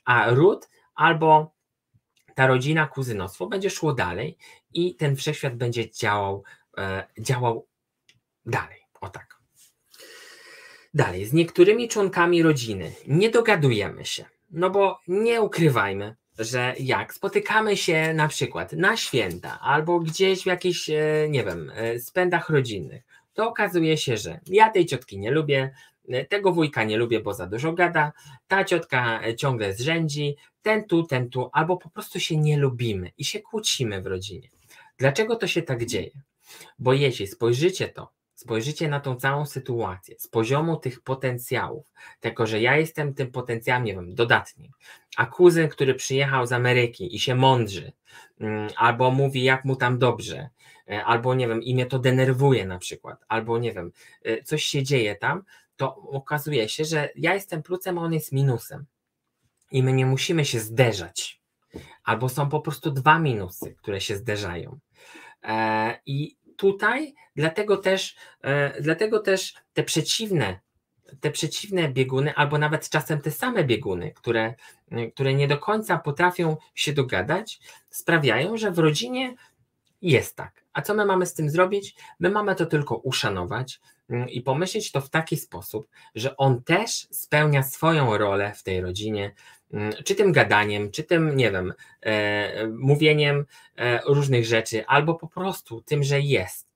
A 0.06 0.30
ród 0.30 0.70
albo 0.96 1.54
ta 2.36 2.48
rodzina, 2.48 2.88
kuzynostwo 2.88 3.48
będzie 3.48 3.70
szło 3.70 3.94
dalej 3.94 4.38
i 4.74 4.96
ten 4.96 5.16
wszechświat 5.16 5.56
będzie 5.56 5.92
działał, 5.92 6.44
e, 6.78 7.08
działał 7.20 7.68
dalej. 8.46 8.80
O 9.02 9.10
tak. 9.10 9.34
Dalej, 10.94 11.26
z 11.26 11.34
niektórymi 11.34 11.88
członkami 11.88 12.44
rodziny 12.44 12.92
nie 13.08 13.30
dogadujemy 13.30 14.06
się, 14.06 14.26
no 14.52 14.70
bo 14.70 15.00
nie 15.08 15.42
ukrywajmy, 15.42 16.16
że 16.40 16.76
jak 16.80 17.14
spotykamy 17.14 17.78
się 17.78 18.14
na 18.14 18.28
przykład 18.28 18.74
na 18.74 18.98
święta 18.98 19.60
albo 19.60 20.00
gdzieś 20.00 20.44
w 20.44 20.46
jakichś, 20.46 20.90
e, 20.90 21.28
nie 21.30 21.44
wiem, 21.44 21.72
e, 21.76 22.00
spędach 22.00 22.50
rodzinnych, 22.50 23.04
to 23.34 23.50
okazuje 23.50 23.98
się, 23.98 24.18
że 24.18 24.40
ja 24.48 24.70
tej 24.70 24.86
ciotki 24.86 25.20
nie 25.20 25.32
lubię, 25.32 25.74
tego 26.30 26.52
wujka 26.52 26.84
nie 26.84 26.98
lubię, 26.98 27.20
bo 27.20 27.34
za 27.34 27.48
dużo 27.48 27.74
gada, 27.74 28.12
ta 28.48 28.64
ciotka 28.64 29.22
ciągle 29.38 29.74
zrzędzi, 29.74 30.36
ten 30.62 30.88
tu, 30.88 31.04
ten 31.04 31.30
tu, 31.30 31.50
albo 31.54 31.78
po 31.78 31.90
prostu 31.90 32.20
się 32.20 32.38
nie 32.38 32.58
lubimy 32.58 33.12
i 33.18 33.26
się 33.26 33.40
kłócimy 33.40 34.02
w 34.02 34.08
rodzinie. 34.08 34.50
Dlaczego 34.98 35.36
to 35.36 35.48
się 35.48 35.62
tak 35.62 35.86
dzieje? 35.86 36.12
Bo 36.80 36.94
jeśli 36.94 37.28
spojrzycie 37.28 37.90
to, 37.90 38.12
spojrzycie 38.36 38.88
na 38.88 39.00
tą 39.00 39.16
całą 39.16 39.46
sytuację 39.46 40.16
z 40.20 40.28
poziomu 40.28 40.78
tych 40.78 41.02
potencjałów, 41.02 41.94
tego, 42.20 42.48
że 42.48 42.62
ja 42.62 42.78
jestem 42.78 43.14
tym 43.14 43.32
potencjałem, 43.32 43.84
nie 43.84 43.94
wiem, 43.94 44.16
dodatnim, 44.16 44.72
a 45.18 45.26
kuzyn, 45.26 45.70
który 45.70 45.96
przyjechał 45.96 46.48
z 46.48 46.52
Ameryki 46.52 47.16
i 47.16 47.20
się 47.20 47.36
mądrzy, 47.36 47.92
mm, 48.40 48.70
albo 48.76 49.12
mówi, 49.12 49.44
jak 49.44 49.66
mu 49.66 49.76
tam 49.76 50.00
dobrze, 50.00 50.50
e, 50.90 51.06
albo 51.06 51.36
nie 51.36 51.48
wiem, 51.48 51.64
i 51.64 51.74
mnie 51.74 51.86
to 51.86 52.00
denerwuje 52.00 52.66
na 52.66 52.80
przykład, 52.80 53.26
albo 53.28 53.58
nie 53.58 53.74
wiem, 53.74 53.92
e, 54.24 54.44
coś 54.44 54.64
się 54.64 54.84
dzieje 54.84 55.16
tam, 55.16 55.44
to 55.76 55.96
okazuje 55.96 56.70
się, 56.70 56.86
że 56.86 57.10
ja 57.16 57.34
jestem 57.34 57.64
plusem, 57.64 57.98
a 57.98 58.02
on 58.02 58.14
jest 58.14 58.32
minusem. 58.32 58.86
I 59.72 59.84
my 59.84 59.94
nie 59.94 60.06
musimy 60.06 60.46
się 60.46 60.60
zderzać. 60.60 61.42
Albo 62.04 62.30
są 62.30 62.50
po 62.50 62.60
prostu 62.62 62.92
dwa 62.92 63.20
minusy, 63.20 63.76
które 63.76 64.02
się 64.02 64.16
zderzają. 64.16 64.80
E, 65.44 66.00
I 66.06 66.38
tutaj 66.58 67.14
dlatego 67.36 67.78
też, 67.78 68.16
dlatego 68.82 69.20
też 69.20 69.54
te 69.74 69.84
przeciwne 69.84 70.60
te 71.20 71.32
przeciwne 71.32 71.90
bieguny, 71.90 72.36
albo 72.36 72.58
nawet 72.58 72.90
czasem 72.90 73.22
te 73.22 73.32
same 73.32 73.64
bieguny, 73.64 74.12
które, 74.12 74.54
które 75.14 75.34
nie 75.34 75.48
do 75.48 75.58
końca 75.58 75.98
potrafią 75.98 76.58
się 76.76 76.94
dogadać, 76.94 77.60
sprawiają, 77.90 78.58
że 78.58 78.72
w 78.72 78.80
rodzinie 78.80 79.36
jest 80.02 80.36
tak. 80.36 80.64
A 80.74 80.82
co 80.82 80.94
my 80.94 81.06
mamy 81.06 81.26
z 81.26 81.34
tym 81.34 81.50
zrobić? 81.50 81.96
My 82.20 82.30
mamy 82.30 82.56
to 82.56 82.66
tylko 82.66 82.96
uszanować 82.96 83.82
i 84.28 84.42
pomyśleć 84.42 84.92
to 84.92 85.02
w 85.02 85.10
taki 85.10 85.38
sposób, 85.38 85.88
że 86.16 86.38
on 86.38 86.64
też 86.64 87.08
spełnia 87.12 87.64
swoją 87.64 88.18
rolę 88.18 88.54
w 88.56 88.64
tej 88.64 88.82
rodzinie, 88.82 89.36
mm, 89.74 89.94
czy 90.06 90.16
tym 90.16 90.32
gadaniem, 90.32 90.92
czy 90.92 91.04
tym, 91.04 91.38
nie 91.38 91.52
wiem, 91.52 91.74
e, 92.02 92.68
mówieniem 92.68 93.46
e, 93.76 94.00
różnych 94.06 94.46
rzeczy, 94.46 94.86
albo 94.88 95.16
po 95.16 95.28
prostu 95.28 95.82
tym, 95.82 96.04
że 96.04 96.22
jest 96.22 96.74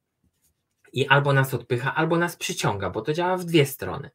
i 0.94 1.08
albo 1.08 1.34
nas 1.34 1.54
odpycha, 1.54 1.96
albo 1.96 2.18
nas 2.18 2.36
przyciąga, 2.36 2.90
bo 2.90 3.02
to 3.02 3.14
działa 3.14 3.38
w 3.38 3.46
dwie 3.46 3.66
strony. 3.66 4.10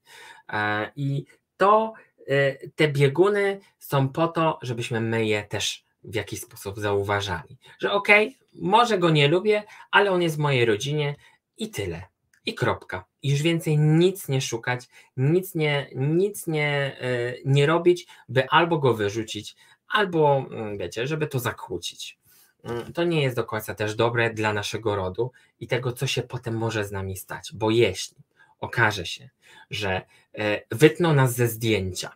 E, 0.52 0.90
I 0.96 1.24
to 1.56 1.92
e, 2.26 2.68
te 2.68 2.88
bieguny 2.88 3.60
są 3.78 4.08
po 4.08 4.28
to, 4.28 4.58
żebyśmy 4.62 5.00
my 5.00 5.26
je 5.26 5.42
też 5.42 5.84
w 6.04 6.14
jakiś 6.14 6.40
sposób 6.40 6.78
zauważali. 6.78 7.58
Że 7.78 7.92
okej, 7.92 8.28
okay, 8.28 8.62
może 8.62 8.98
go 8.98 9.10
nie 9.10 9.28
lubię, 9.28 9.62
ale 9.90 10.10
on 10.10 10.22
jest 10.22 10.36
w 10.36 10.38
mojej 10.38 10.64
rodzinie 10.64 11.14
i 11.58 11.70
tyle. 11.70 12.11
I 12.46 12.54
kropka. 12.54 13.04
Już 13.22 13.42
więcej 13.42 13.78
nic 13.78 14.28
nie 14.28 14.40
szukać, 14.40 14.88
nic 15.16 15.54
nie, 15.54 15.90
nic 15.94 16.46
nie, 16.46 16.96
e, 17.00 17.34
nie 17.44 17.66
robić, 17.66 18.06
by 18.28 18.48
albo 18.48 18.78
go 18.78 18.94
wyrzucić, 18.94 19.56
albo 19.88 20.46
mm, 20.50 20.78
wiecie, 20.78 21.06
żeby 21.06 21.26
to 21.26 21.38
zakłócić. 21.38 22.18
Mm, 22.64 22.92
to 22.92 23.04
nie 23.04 23.22
jest 23.22 23.36
do 23.36 23.44
końca 23.44 23.74
też 23.74 23.94
dobre 23.94 24.34
dla 24.34 24.52
naszego 24.52 24.96
rodu 24.96 25.32
i 25.60 25.66
tego, 25.66 25.92
co 25.92 26.06
się 26.06 26.22
potem 26.22 26.56
może 26.56 26.84
z 26.84 26.92
nami 26.92 27.16
stać, 27.16 27.50
bo 27.54 27.70
jeśli 27.70 28.16
okaże 28.60 29.06
się, 29.06 29.30
że 29.70 30.02
e, 30.34 30.62
wytną 30.70 31.14
nas 31.14 31.34
ze 31.34 31.48
zdjęcia, 31.48 32.12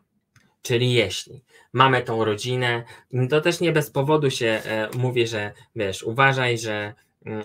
czyli 0.62 0.92
jeśli 0.92 1.44
mamy 1.72 2.02
tą 2.02 2.24
rodzinę, 2.24 2.84
to 3.30 3.40
też 3.40 3.60
nie 3.60 3.72
bez 3.72 3.90
powodu 3.90 4.30
się 4.30 4.46
e, 4.46 4.88
mówi, 4.96 5.26
że 5.26 5.52
wiesz, 5.76 6.02
uważaj, 6.02 6.58
że 6.58 6.94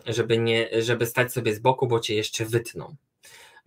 żeby, 0.06 0.38
nie, 0.38 0.82
żeby 0.82 1.06
stać 1.06 1.34
sobie 1.34 1.56
z 1.56 1.60
boku, 1.60 1.88
bo 1.88 2.00
cię 2.00 2.16
jeszcze 2.16 2.46
wytną. 2.46 2.96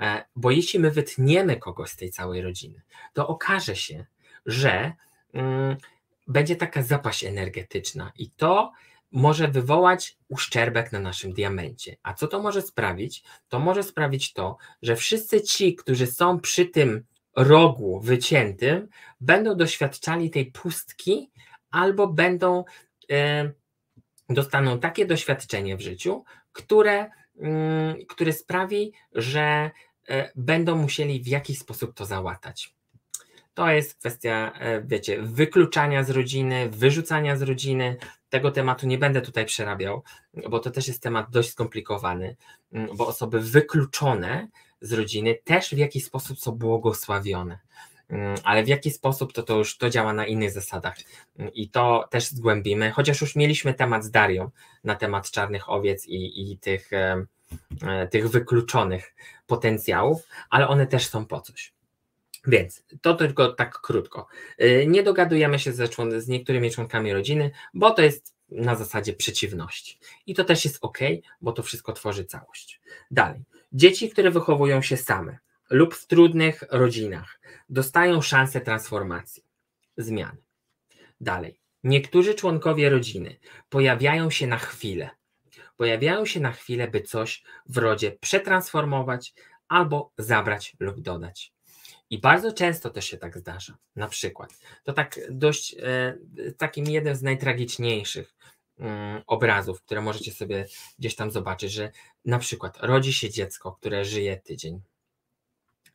E, 0.01 0.25
bo 0.37 0.51
jeśli 0.51 0.81
my 0.81 0.91
wytniemy 0.91 1.57
kogoś 1.57 1.91
z 1.91 1.97
tej 1.97 2.11
całej 2.11 2.43
rodziny, 2.43 2.83
to 3.13 3.29
okaże 3.29 3.77
się, 3.77 4.07
że 4.47 4.93
mm, 5.33 5.77
będzie 6.27 6.57
taka 6.57 6.83
zapaść 6.83 7.25
energetyczna 7.25 8.13
i 8.19 8.31
to 8.31 8.73
może 9.13 9.49
wywołać 9.49 10.17
uszczerbek 10.29 10.93
na 10.93 11.01
naszym 11.01 11.33
diamencie. 11.33 11.97
A 12.03 12.15
co 12.15 12.29
to 12.29 12.43
może 12.43 12.63
sprawić? 12.63 13.25
To 13.49 13.59
może 13.59 13.83
sprawić 13.83 14.33
to, 14.33 14.57
że 14.83 14.97
wszyscy 14.97 15.43
ci, 15.43 15.75
którzy 15.75 16.07
są 16.07 16.41
przy 16.41 16.67
tym 16.67 17.05
rogu 17.37 18.01
wyciętym, 18.01 18.89
będą 19.21 19.57
doświadczali 19.57 20.31
tej 20.31 20.47
pustki 20.47 21.31
albo 21.71 22.07
będą 22.07 22.65
e, 23.11 23.53
dostaną 24.29 24.79
takie 24.79 25.07
doświadczenie 25.07 25.77
w 25.77 25.81
życiu, 25.81 26.25
które, 26.53 27.11
mm, 27.39 28.07
które 28.09 28.33
sprawi, 28.33 28.93
że 29.13 29.71
e, 30.09 30.33
będą 30.37 30.77
musieli 30.77 31.23
w 31.23 31.27
jakiś 31.27 31.59
sposób 31.59 31.95
to 31.95 32.05
załatać. 32.05 32.75
To 33.55 33.71
jest 33.71 33.99
kwestia, 33.99 34.53
e, 34.59 34.83
wiecie, 34.83 35.23
wykluczania 35.23 36.05
z 36.05 36.11
rodziny, 36.11 36.71
wyrzucania 36.71 37.37
z 37.37 37.43
rodziny, 37.43 37.97
tego 38.29 38.51
tematu 38.51 38.87
nie 38.87 38.99
będę 38.99 39.21
tutaj 39.21 39.47
przerabiał, 39.47 40.03
bo 40.51 40.59
to 40.59 40.71
też 40.71 40.89
jest 40.89 41.03
temat 41.03 41.31
dość 41.31 41.51
skomplikowany, 41.51 42.37
mm, 42.73 42.97
bo 42.97 43.07
osoby 43.07 43.41
wykluczone 43.41 44.49
z 44.81 44.93
rodziny 44.93 45.39
też 45.45 45.71
w 45.75 45.79
jakiś 45.79 46.05
sposób 46.05 46.41
są 46.41 46.53
błogosławione. 46.53 47.59
Mm, 48.15 48.35
ale 48.45 48.65
w 48.65 48.69
jaki 48.69 48.91
sposób 48.91 49.33
to, 49.33 49.43
to 49.43 49.59
już 49.59 49.79
to 49.79 49.91
działa 49.91 50.13
na 50.13 50.27
innych 50.27 50.51
zasadach 50.51 50.97
mm, 51.39 51.55
i 51.55 51.69
to 51.69 52.09
też 52.11 52.29
zgłębimy, 52.29 52.91
chociaż 52.91 53.21
już 53.21 53.37
mieliśmy 53.37 53.75
temat 53.75 54.05
z 54.05 54.11
Darią 54.11 54.51
na 54.85 54.95
temat 54.95 55.31
czarnych 55.31 55.71
owiec 55.71 56.07
i, 56.07 56.53
i 56.53 56.59
tych, 56.59 56.93
e, 56.93 57.27
tych 58.11 58.29
wykluczonych 58.29 59.15
potencjałów, 59.47 60.29
ale 60.51 60.69
one 60.69 60.87
też 60.87 61.07
są 61.07 61.27
po 61.27 61.41
coś. 61.41 61.73
Więc 62.47 62.85
to 63.01 63.15
tylko 63.15 63.53
tak 63.53 63.81
krótko. 63.81 64.27
Y, 64.63 64.85
nie 64.89 65.03
dogadujemy 65.03 65.59
się 65.59 65.73
ze 65.73 65.85
człon- 65.85 66.21
z 66.21 66.29
niektórymi 66.29 66.71
członkami 66.71 67.13
rodziny, 67.13 67.51
bo 67.75 67.91
to 67.91 68.03
jest 68.03 68.35
na 68.51 68.75
zasadzie 68.75 69.13
przeciwności. 69.13 69.99
I 70.27 70.35
to 70.35 70.45
też 70.45 70.65
jest 70.65 70.79
ok, 70.81 70.99
bo 71.41 71.53
to 71.53 71.63
wszystko 71.63 71.93
tworzy 71.93 72.25
całość. 72.25 72.81
Dalej. 73.11 73.45
Dzieci, 73.73 74.11
które 74.11 74.31
wychowują 74.31 74.83
się 74.83 74.97
same 74.97 75.39
lub 75.71 75.95
w 75.95 76.07
trudnych 76.07 76.65
rodzinach, 76.71 77.41
dostają 77.69 78.23
szansę 78.23 78.61
transformacji, 78.61 79.43
zmiany. 79.97 80.43
Dalej. 81.21 81.61
Niektórzy 81.85 82.35
członkowie 82.35 82.91
rodziny 82.91 83.37
pojawiają 83.69 84.31
się 84.31 84.47
na 84.47 84.59
chwilę. 84.59 85.11
Pojawiają 85.77 86.27
się 86.27 86.41
na 86.41 86.53
chwilę, 86.53 86.89
by 86.89 87.01
coś 87.01 87.45
w 87.67 87.79
rodzie 87.79 88.17
przetransformować 88.21 89.35
albo 89.69 90.13
zabrać 90.19 90.77
lub 90.81 91.01
dodać. 91.01 91.53
I 92.11 92.19
bardzo 92.19 92.53
często 92.53 92.91
to 92.91 93.01
się 93.01 93.17
tak 93.17 93.39
zdarza. 93.39 93.77
Na 93.97 94.09
przykład, 94.09 94.59
to 94.85 94.93
tak 94.93 95.21
dość 95.31 95.75
e, 95.79 96.19
takim 96.59 96.87
jednym 96.87 97.17
z 97.17 97.23
najtragiczniejszych 97.23 98.35
mm, 98.79 99.23
obrazów, 99.27 99.83
które 99.83 100.01
możecie 100.01 100.33
sobie 100.33 100.67
gdzieś 100.99 101.15
tam 101.15 101.31
zobaczyć, 101.31 101.73
że 101.73 101.93
na 102.25 102.39
przykład 102.39 102.79
rodzi 102.81 103.13
się 103.13 103.31
dziecko, 103.31 103.73
które 103.73 104.05
żyje 104.05 104.37
tydzień, 104.37 104.81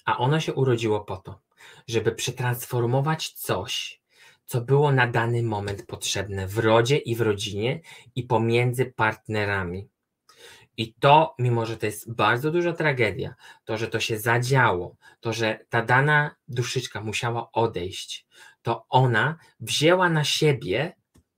a 0.06 0.18
ono 0.18 0.40
się 0.40 0.54
urodziło 0.54 1.00
po 1.00 1.18
to, 1.18 1.42
żeby 1.88 2.12
przetransformować 2.12 3.30
coś, 3.30 4.02
co 4.46 4.62
było 4.62 4.92
na 4.92 5.08
dany 5.08 5.44
moment 5.44 5.86
potrzebne 5.86 6.48
w 6.48 6.58
rodzie 6.58 6.98
i 6.98 7.16
w 7.16 7.22
rodzinie 7.22 7.82
i 8.16 8.24
pomiędzy 8.24 8.86
partnerami. 8.86 9.90
I 10.78 10.94
to, 10.94 11.36
mimo 11.40 11.66
że 11.66 11.78
to 11.78 11.86
jest 11.86 12.14
bardzo 12.14 12.52
duża 12.52 12.74
tragedia, 12.74 13.36
to, 13.66 13.78
że 13.78 13.88
to 13.88 14.00
się 14.00 14.20
zadziało, 14.20 14.96
to, 15.20 15.34
że 15.34 15.60
ta 15.70 15.82
dana 15.82 16.36
duszyczka 16.48 17.02
musiała 17.02 17.52
odejść, 17.52 18.26
to 18.62 18.86
ona 18.90 19.38
wzięła 19.60 20.10
na 20.10 20.24
siebie 20.24 20.96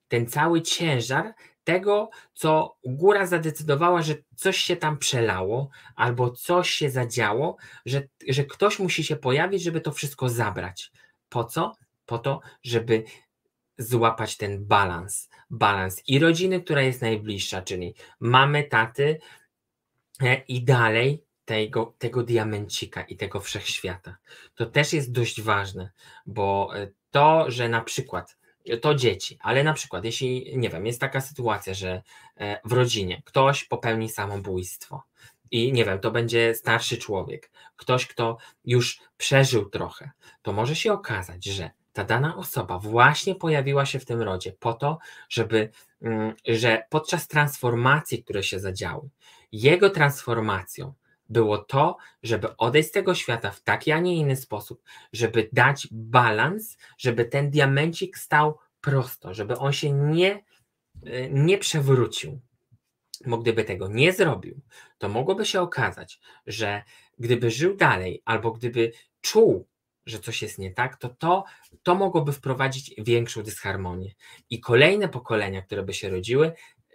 ten 0.08 0.26
cały 0.26 0.62
ciężar 0.62 1.34
tego, 1.64 2.10
co 2.34 2.76
góra 2.84 3.26
zadecydowała, 3.26 4.02
że 4.02 4.14
coś 4.36 4.56
się 4.56 4.76
tam 4.76 4.98
przelało, 4.98 5.70
albo 5.96 6.30
coś 6.30 6.70
się 6.70 6.90
zadziało, 6.90 7.56
że, 7.86 8.02
że 8.28 8.44
ktoś 8.44 8.78
musi 8.78 9.04
się 9.04 9.16
pojawić, 9.16 9.62
żeby 9.62 9.80
to 9.80 9.92
wszystko 9.92 10.28
zabrać. 10.28 10.92
Po 11.28 11.44
co? 11.44 11.72
Po 12.06 12.18
to, 12.18 12.40
żeby 12.62 13.04
złapać 13.78 14.36
ten 14.36 14.64
balans. 14.64 15.28
Balans 15.50 16.02
i 16.08 16.18
rodziny, 16.18 16.60
która 16.60 16.82
jest 16.82 17.02
najbliższa, 17.02 17.62
czyli 17.62 17.94
mamy, 18.20 18.64
taty 18.64 19.20
e, 20.22 20.34
i 20.48 20.64
dalej 20.64 21.24
tego, 21.44 21.94
tego 21.98 22.22
diamencika 22.22 23.02
i 23.02 23.16
tego 23.16 23.40
wszechświata. 23.40 24.16
To 24.54 24.66
też 24.66 24.92
jest 24.92 25.12
dość 25.12 25.40
ważne, 25.40 25.90
bo 26.26 26.70
e, 26.76 26.88
to, 27.10 27.50
że 27.50 27.68
na 27.68 27.80
przykład 27.80 28.36
to 28.80 28.94
dzieci, 28.94 29.38
ale 29.40 29.64
na 29.64 29.72
przykład, 29.72 30.04
jeśli 30.04 30.58
nie 30.58 30.68
wiem, 30.68 30.86
jest 30.86 31.00
taka 31.00 31.20
sytuacja, 31.20 31.74
że 31.74 32.02
e, 32.36 32.60
w 32.64 32.72
rodzinie 32.72 33.22
ktoś 33.24 33.64
popełni 33.64 34.08
samobójstwo 34.08 35.02
i 35.50 35.72
nie 35.72 35.84
wiem, 35.84 35.98
to 35.98 36.10
będzie 36.10 36.54
starszy 36.54 36.98
człowiek, 36.98 37.50
ktoś, 37.76 38.06
kto 38.06 38.36
już 38.64 39.00
przeżył 39.16 39.70
trochę, 39.70 40.10
to 40.42 40.52
może 40.52 40.76
się 40.76 40.92
okazać, 40.92 41.44
że 41.44 41.70
ta 41.92 42.04
dana 42.04 42.36
osoba 42.36 42.78
właśnie 42.78 43.34
pojawiła 43.34 43.86
się 43.86 43.98
w 43.98 44.04
tym 44.04 44.22
rodzie 44.22 44.52
po 44.52 44.72
to, 44.72 44.98
żeby, 45.28 45.70
mm, 46.02 46.34
że 46.46 46.82
podczas 46.90 47.28
transformacji, 47.28 48.24
które 48.24 48.42
się 48.42 48.60
zadziały, 48.60 49.08
jego 49.52 49.90
transformacją 49.90 50.92
było 51.32 51.58
to, 51.58 51.96
żeby 52.22 52.56
odejść 52.56 52.88
z 52.88 52.92
tego 52.92 53.14
świata 53.14 53.50
w 53.50 53.62
taki, 53.62 53.92
a 53.92 54.00
nie 54.00 54.16
inny 54.16 54.36
sposób, 54.36 54.82
żeby 55.12 55.48
dać 55.52 55.88
balans, 55.90 56.76
żeby 56.98 57.24
ten 57.24 57.50
diamencik 57.50 58.18
stał 58.18 58.58
prosto, 58.80 59.34
żeby 59.34 59.58
on 59.58 59.72
się 59.72 59.92
nie, 59.92 60.44
y, 61.06 61.30
nie 61.32 61.58
przewrócił. 61.58 62.40
Bo 63.26 63.38
gdyby 63.38 63.64
tego 63.64 63.88
nie 63.88 64.12
zrobił, 64.12 64.60
to 64.98 65.08
mogłoby 65.08 65.46
się 65.46 65.60
okazać, 65.60 66.20
że 66.46 66.82
gdyby 67.18 67.50
żył 67.50 67.76
dalej, 67.76 68.22
albo 68.24 68.52
gdyby 68.52 68.92
czuł 69.20 69.66
że 70.06 70.18
coś 70.18 70.42
jest 70.42 70.58
nie 70.58 70.70
tak, 70.70 70.96
to, 70.96 71.08
to 71.08 71.44
to 71.82 71.94
mogłoby 71.94 72.32
wprowadzić 72.32 72.94
większą 72.98 73.42
dysharmonię. 73.42 74.14
I 74.50 74.60
kolejne 74.60 75.08
pokolenia, 75.08 75.62
które 75.62 75.82
by 75.82 75.94
się 75.94 76.10
rodziły, 76.10 76.52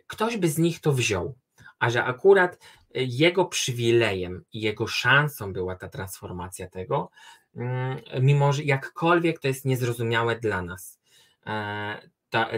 ktoś 0.08 0.38
by 0.38 0.50
z 0.50 0.58
nich 0.58 0.80
to 0.80 0.94
wziął. 0.94 1.36
A 1.80 1.90
że 1.90 2.04
akurat 2.04 2.58
jego 2.96 3.46
przywilejem 3.46 4.44
i 4.54 4.62
jego 4.62 4.88
szansą 4.88 5.54
była 5.54 5.76
ta 5.76 5.90
transformacja 5.90 6.68
tego, 6.68 7.10
mm, 7.56 8.02
mimo 8.22 8.54
że 8.54 8.64
jakkolwiek 8.64 9.40
to 9.40 9.48
jest 9.48 9.66
niezrozumiałe 9.66 10.40
dla 10.40 10.62
nas, 10.62 11.00
e, 11.46 12.10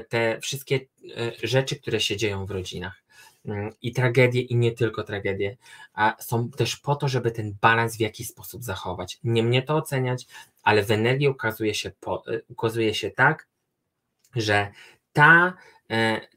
te 0.10 0.40
wszystkie 0.42 0.76
e, 0.76 1.48
rzeczy, 1.48 1.76
które 1.76 2.00
się 2.00 2.18
dzieją 2.18 2.46
w 2.46 2.52
rodzinach 2.52 3.04
mm, 3.46 3.74
i 3.82 3.92
tragedie, 3.92 4.42
i 4.42 4.56
nie 4.56 4.72
tylko 4.72 5.04
tragedie, 5.04 5.58
są 6.20 6.50
też 6.50 6.78
po 6.78 6.96
to, 6.96 7.08
żeby 7.08 7.32
ten 7.32 7.56
balans 7.62 7.98
w 7.98 8.00
jakiś 8.00 8.28
sposób 8.28 8.64
zachować. 8.64 9.20
Nie 9.24 9.44
mnie 9.44 9.62
to 9.62 9.76
oceniać, 9.76 10.28
ale 10.64 10.84
w 10.84 10.92
energii 10.92 11.28
ukazuje 11.28 11.74
się, 11.74 11.92
po, 12.00 12.24
e, 12.28 12.42
ukazuje 12.50 12.94
się 12.94 13.12
tak, 13.12 13.48
że 14.36 14.72
ta 15.14 15.54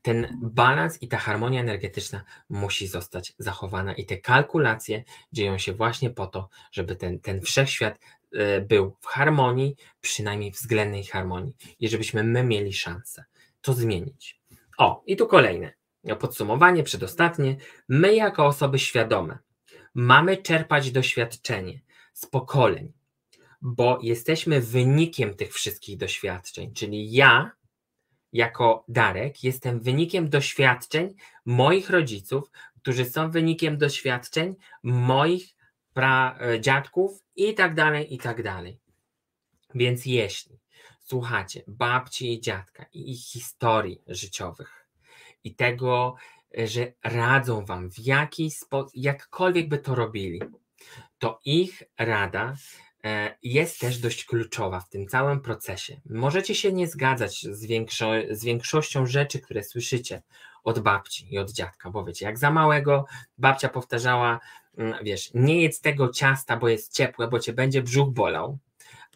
ten 0.03 0.39
balans 0.43 1.03
i 1.03 1.09
ta 1.09 1.19
harmonia 1.19 1.61
energetyczna 1.61 2.25
musi 2.49 2.87
zostać 2.87 3.35
zachowana 3.39 3.95
i 3.95 4.07
te 4.07 4.17
kalkulacje 4.17 5.05
dzieją 5.33 5.59
się 5.59 5.73
właśnie 5.73 6.11
po 6.11 6.27
to, 6.27 6.49
żeby 6.71 6.97
ten, 6.97 7.21
ten 7.21 7.41
wszechświat 7.41 7.99
e, 8.33 8.61
był 8.61 8.97
w 9.01 9.07
harmonii, 9.07 9.77
przynajmniej 10.01 10.51
względnej 10.51 11.05
harmonii 11.05 11.57
i 11.81 11.89
żebyśmy 11.89 12.25
my 12.25 12.45
mieli 12.45 12.73
szansę 12.73 13.25
to 13.61 13.73
zmienić. 13.73 14.41
O, 14.79 15.03
i 15.07 15.17
tu 15.17 15.27
kolejne 15.27 15.73
podsumowanie, 16.21 16.83
przedostatnie. 16.83 17.57
My 17.89 18.15
jako 18.15 18.47
osoby 18.47 18.79
świadome 18.79 19.39
mamy 19.95 20.37
czerpać 20.37 20.91
doświadczenie 20.91 21.81
z 22.13 22.27
pokoleń, 22.27 22.93
bo 23.63 23.99
jesteśmy 24.03 24.61
wynikiem 24.61 25.35
tych 25.35 25.53
wszystkich 25.53 25.97
doświadczeń, 25.97 26.73
czyli 26.73 27.13
ja 27.13 27.51
jako 28.33 28.85
Darek 28.89 29.45
jestem 29.45 29.81
wynikiem 29.81 30.29
doświadczeń 30.29 31.15
moich 31.45 31.91
rodziców, 31.91 32.51
którzy 32.83 33.05
są 33.05 33.31
wynikiem 33.31 33.79
doświadczeń 33.79 34.55
moich 34.83 35.57
pra, 35.95 36.39
e, 36.41 37.13
i 37.37 37.55
tak 37.55 37.75
dalej, 37.75 38.15
i 38.15 38.19
tak 38.19 38.43
dalej. 38.43 38.79
Więc 39.75 40.07
jeśli 40.07 40.59
słuchacie 40.99 41.63
babci 41.67 42.33
i 42.33 42.41
dziadka 42.41 42.87
i 42.93 43.13
ich 43.13 43.25
historii 43.25 44.03
życiowych 44.07 44.89
i 45.45 45.55
tego, 45.55 46.15
e, 46.59 46.67
że 46.67 46.93
radzą 47.05 47.65
wam 47.65 47.91
w 47.91 47.99
jakiś 47.99 48.55
sposób, 48.57 48.91
jakkolwiek 48.95 49.69
by 49.69 49.79
to 49.79 49.95
robili, 49.95 50.41
to 51.19 51.41
ich 51.45 51.83
rada 51.99 52.57
jest 53.43 53.81
też 53.81 53.99
dość 53.99 54.25
kluczowa 54.25 54.81
w 54.81 54.89
tym 54.89 55.07
całym 55.07 55.41
procesie. 55.41 56.01
Możecie 56.11 56.55
się 56.55 56.73
nie 56.73 56.89
zgadzać 56.89 57.43
z, 57.43 57.67
większo 57.67 58.11
z 58.31 58.45
większością 58.45 59.07
rzeczy, 59.07 59.41
które 59.41 59.65
słyszycie 59.65 60.23
od 60.65 60.79
babci 60.79 61.35
i 61.35 61.39
od 61.39 61.53
dziadka, 61.53 61.91
bo 61.91 62.05
wiecie, 62.05 62.27
jak 62.27 62.39
za 62.39 62.51
małego 62.51 63.05
babcia 63.39 63.69
powtarzała, 63.69 64.41
mm, 64.79 65.05
wiesz, 65.05 65.31
nie 65.35 65.63
jedz 65.63 65.81
tego 65.81 66.09
ciasta, 66.09 66.57
bo 66.57 66.69
jest 66.69 66.93
ciepłe, 66.93 67.29
bo 67.29 67.39
cię 67.39 67.53
będzie 67.53 67.83
brzuch 67.83 68.11
bolał, 68.11 68.59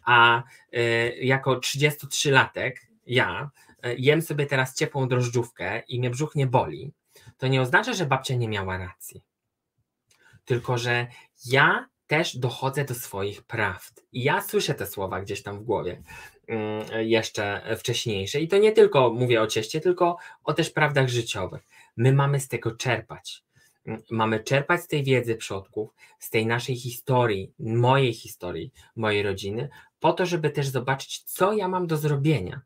a 0.03 0.43
y, 0.73 1.17
jako 1.21 1.55
33-latek 1.55 2.71
ja 3.05 3.49
y, 3.85 3.95
jem 3.97 4.21
sobie 4.21 4.45
teraz 4.45 4.75
ciepłą 4.75 5.07
drożdżówkę 5.07 5.79
i 5.79 5.99
mnie 5.99 6.09
brzuch 6.09 6.35
nie 6.35 6.47
boli, 6.47 6.93
to 7.37 7.47
nie 7.47 7.61
oznacza, 7.61 7.93
że 7.93 8.05
babcia 8.05 8.35
nie 8.35 8.47
miała 8.47 8.77
racji. 8.77 9.23
Tylko, 10.45 10.77
że 10.77 11.07
ja 11.45 11.87
też 12.07 12.37
dochodzę 12.37 12.85
do 12.85 12.93
swoich 12.93 13.43
prawd. 13.43 14.03
I 14.11 14.23
ja 14.23 14.41
słyszę 14.41 14.73
te 14.73 14.87
słowa 14.87 15.21
gdzieś 15.21 15.43
tam 15.43 15.59
w 15.59 15.63
głowie 15.63 16.01
mm, 16.47 17.07
jeszcze 17.07 17.75
wcześniejsze. 17.77 18.39
I 18.39 18.47
to 18.47 18.57
nie 18.57 18.71
tylko 18.71 19.13
mówię 19.13 19.41
o 19.41 19.47
cieście, 19.47 19.81
tylko 19.81 20.17
o 20.43 20.53
też 20.53 20.69
prawdach 20.69 21.09
życiowych. 21.09 21.61
My 21.97 22.13
mamy 22.13 22.39
z 22.39 22.47
tego 22.47 22.71
czerpać. 22.71 23.43
Mm, 23.85 24.01
mamy 24.11 24.39
czerpać 24.39 24.81
z 24.81 24.87
tej 24.87 25.03
wiedzy 25.03 25.35
przodków, 25.35 25.89
z 26.19 26.29
tej 26.29 26.45
naszej 26.45 26.75
historii, 26.75 27.53
mojej 27.59 28.13
historii, 28.13 28.71
mojej 28.95 29.23
rodziny, 29.23 29.69
po 29.99 30.13
to, 30.13 30.25
żeby 30.25 30.49
też 30.49 30.67
zobaczyć, 30.67 31.23
co 31.23 31.53
ja 31.53 31.67
mam 31.67 31.87
do 31.87 31.97
zrobienia 31.97 32.61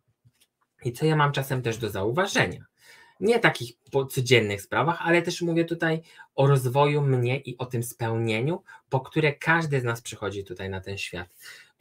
i 0.83 0.91
co 0.91 1.05
ja 1.05 1.15
mam 1.15 1.31
czasem 1.31 1.61
też 1.61 1.77
do 1.77 1.89
zauważenia 1.89 2.70
nie 3.21 3.39
takich 3.39 3.71
codziennych 4.09 4.61
sprawach, 4.61 4.97
ale 5.01 5.21
też 5.21 5.41
mówię 5.41 5.65
tutaj 5.65 6.01
o 6.35 6.47
rozwoju 6.47 7.01
mnie 7.01 7.39
i 7.39 7.57
o 7.57 7.65
tym 7.65 7.83
spełnieniu, 7.83 8.63
po 8.89 8.99
które 8.99 9.33
każdy 9.33 9.81
z 9.81 9.83
nas 9.83 10.01
przychodzi 10.01 10.43
tutaj 10.43 10.69
na 10.69 10.81
ten 10.81 10.97
świat. 10.97 11.29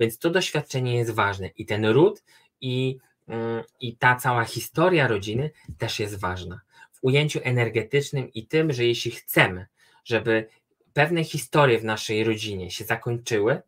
Więc 0.01 0.19
to 0.19 0.31
doświadczenie 0.31 0.97
jest 0.97 1.11
ważne 1.11 1.51
i 1.57 1.67
ten 1.67 1.87
ród 1.87 2.23
i, 2.61 2.99
mm, 3.29 3.65
i 3.81 3.97
ta 3.97 4.17
cała 4.17 4.45
historia 4.45 5.09
rodziny 5.09 5.51
też 5.79 6.01
jest 6.01 6.21
ważna. 6.21 6.61
W 6.93 6.99
ujęciu 7.03 7.41
energetycznym 7.43 8.33
i 8.33 8.47
tym, 8.47 8.73
że 8.73 8.85
jeśli 8.85 9.11
chcemy, 9.11 9.67
żeby 10.05 10.47
pewne 10.93 11.25
historie 11.25 11.79
w 11.79 11.85
naszej 11.85 12.25
rodzinie 12.25 12.71
się 12.71 12.85
zakończyły, 12.85 13.63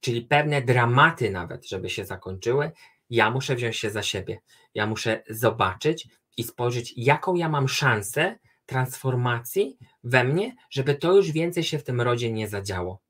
czyli 0.00 0.22
pewne 0.22 0.62
dramaty 0.62 1.30
nawet, 1.30 1.68
żeby 1.68 1.90
się 1.90 2.04
zakończyły, 2.04 2.70
ja 3.10 3.30
muszę 3.30 3.54
wziąć 3.54 3.76
się 3.76 3.90
za 3.90 4.02
siebie. 4.02 4.40
Ja 4.74 4.86
muszę 4.86 5.22
zobaczyć, 5.28 6.08
i 6.36 6.44
spojrzeć, 6.44 6.94
jaką 6.96 7.34
ja 7.34 7.48
mam 7.48 7.68
szansę 7.68 8.38
transformacji 8.66 9.78
we 10.04 10.24
mnie, 10.24 10.56
żeby 10.70 10.94
to 10.94 11.16
już 11.16 11.32
więcej 11.32 11.64
się 11.64 11.78
w 11.78 11.84
tym 11.84 12.00
rodzie 12.00 12.32
nie 12.32 12.48
zadziało. 12.48 13.02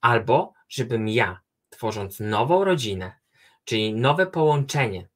Albo 0.00 0.52
żebym 0.68 1.08
ja, 1.08 1.40
tworząc 1.70 2.20
nową 2.20 2.64
rodzinę, 2.64 3.12
czyli 3.64 3.94
nowe 3.94 4.26
połączenie, 4.26 5.08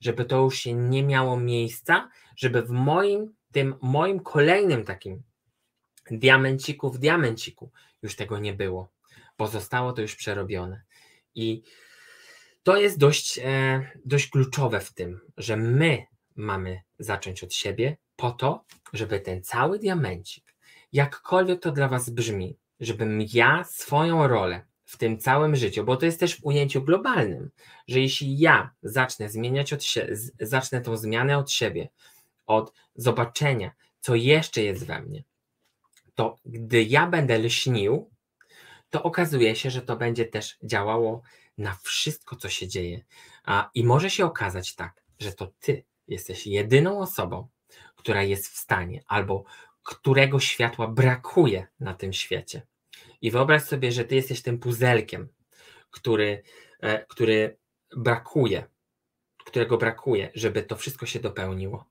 żeby 0.00 0.24
to 0.24 0.36
już 0.40 0.58
się 0.58 0.74
nie 0.74 1.02
miało 1.02 1.36
miejsca, 1.36 2.10
żeby 2.36 2.62
w 2.62 2.70
moim, 2.70 3.34
tym 3.52 3.74
moim 3.82 4.20
kolejnym 4.20 4.84
takim 4.84 5.22
diamenciku 6.10 6.90
w 6.90 6.98
diamenciku 6.98 7.70
już 8.02 8.16
tego 8.16 8.38
nie 8.38 8.54
było, 8.54 8.92
bo 9.38 9.46
zostało 9.46 9.92
to 9.92 10.02
już 10.02 10.16
przerobione. 10.16 10.82
I 11.34 11.62
to 12.62 12.76
jest 12.76 12.98
dość, 12.98 13.38
e, 13.38 13.90
dość 14.04 14.28
kluczowe 14.28 14.80
w 14.80 14.94
tym, 14.94 15.20
że 15.36 15.56
my 15.56 16.06
mamy 16.36 16.80
zacząć 16.98 17.44
od 17.44 17.54
siebie, 17.54 17.96
po 18.16 18.30
to, 18.30 18.64
żeby 18.92 19.20
ten 19.20 19.42
cały 19.42 19.78
diamencik, 19.78 20.54
jakkolwiek 20.92 21.62
to 21.62 21.72
dla 21.72 21.88
Was 21.88 22.10
brzmi, 22.10 22.58
żebym 22.80 23.26
ja 23.32 23.64
swoją 23.64 24.28
rolę 24.28 24.66
w 24.84 24.96
tym 24.96 25.18
całym 25.18 25.56
życiu, 25.56 25.84
bo 25.84 25.96
to 25.96 26.06
jest 26.06 26.20
też 26.20 26.36
w 26.36 26.44
ujęciu 26.44 26.82
globalnym, 26.82 27.50
że 27.88 28.00
jeśli 28.00 28.38
ja 28.38 28.70
zacznę 28.82 29.28
zmieniać 29.28 29.72
od 29.72 29.84
siebie, 29.84 30.16
zacznę 30.40 30.80
tą 30.80 30.96
zmianę 30.96 31.38
od 31.38 31.50
siebie, 31.50 31.88
od 32.46 32.72
zobaczenia, 32.94 33.70
co 34.00 34.14
jeszcze 34.14 34.62
jest 34.62 34.86
we 34.86 35.02
mnie, 35.02 35.24
to 36.14 36.38
gdy 36.44 36.82
ja 36.82 37.06
będę 37.06 37.38
lśnił, 37.38 38.10
to 38.90 39.02
okazuje 39.02 39.56
się, 39.56 39.70
że 39.70 39.82
to 39.82 39.96
będzie 39.96 40.24
też 40.24 40.58
działało 40.64 41.22
na 41.58 41.76
wszystko, 41.82 42.36
co 42.36 42.48
się 42.48 42.68
dzieje. 42.68 43.04
A, 43.44 43.70
I 43.74 43.84
może 43.84 44.10
się 44.10 44.24
okazać 44.24 44.74
tak, 44.74 45.04
że 45.18 45.32
to 45.32 45.52
ty 45.60 45.84
jesteś 46.08 46.46
jedyną 46.46 46.98
osobą, 46.98 47.48
która 47.96 48.22
jest 48.22 48.48
w 48.48 48.56
stanie 48.56 49.02
albo 49.06 49.44
którego 49.82 50.40
światła 50.40 50.88
brakuje 50.88 51.66
na 51.80 51.94
tym 51.94 52.12
świecie. 52.12 52.62
I 53.20 53.30
wyobraź 53.30 53.62
sobie, 53.62 53.92
że 53.92 54.04
ty 54.04 54.14
jesteś 54.14 54.42
tym 54.42 54.58
puzelkiem, 54.58 55.28
który, 55.90 56.42
e, 56.80 57.06
który 57.06 57.56
brakuje, 57.96 58.64
którego 59.44 59.78
brakuje, 59.78 60.30
żeby 60.34 60.62
to 60.62 60.76
wszystko 60.76 61.06
się 61.06 61.20
dopełniło. 61.20 61.84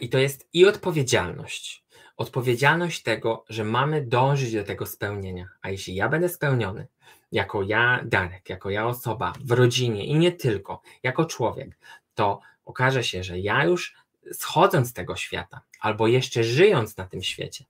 I 0.00 0.08
to 0.08 0.18
jest 0.18 0.48
i 0.52 0.66
odpowiedzialność. 0.66 1.84
Odpowiedzialność 2.16 3.02
tego, 3.02 3.44
że 3.48 3.64
mamy 3.64 4.06
dążyć 4.06 4.52
do 4.52 4.64
tego 4.64 4.86
spełnienia. 4.86 5.48
A 5.62 5.70
jeśli 5.70 5.94
ja 5.94 6.08
będę 6.08 6.28
spełniony, 6.28 6.86
jako 7.32 7.62
ja, 7.62 8.00
Darek, 8.04 8.48
jako 8.48 8.70
ja 8.70 8.86
osoba 8.86 9.32
w 9.44 9.50
rodzinie 9.50 10.06
i 10.06 10.14
nie 10.14 10.32
tylko, 10.32 10.82
jako 11.02 11.24
człowiek, 11.24 11.78
to 12.20 12.40
okaże 12.64 13.04
się, 13.04 13.24
że 13.24 13.38
ja 13.38 13.64
już 13.64 13.94
schodząc 14.32 14.88
z 14.88 14.92
tego 14.92 15.16
świata, 15.16 15.60
albo 15.80 16.08
jeszcze 16.08 16.44
żyjąc 16.44 16.96
na 16.96 17.06
tym 17.06 17.22
świecie, 17.22 17.64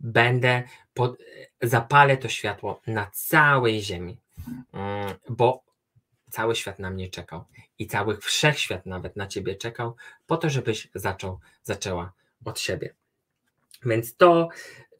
będę, 0.00 0.62
pod, 0.94 1.16
zapalę 1.62 2.16
to 2.16 2.28
światło 2.28 2.80
na 2.86 3.10
całej 3.12 3.82
Ziemi, 3.82 4.18
mm, 4.72 5.14
bo 5.28 5.62
cały 6.30 6.56
świat 6.56 6.78
na 6.78 6.90
mnie 6.90 7.08
czekał 7.08 7.44
i 7.78 7.86
cały 7.86 8.16
wszechświat 8.16 8.86
nawet 8.86 9.16
na 9.16 9.26
ciebie 9.26 9.54
czekał, 9.54 9.96
po 10.26 10.36
to, 10.36 10.50
żebyś 10.50 10.88
zaczął, 10.94 11.38
zaczęła 11.62 12.12
od 12.44 12.60
siebie. 12.60 12.94
Więc 13.84 14.16
to, 14.16 14.48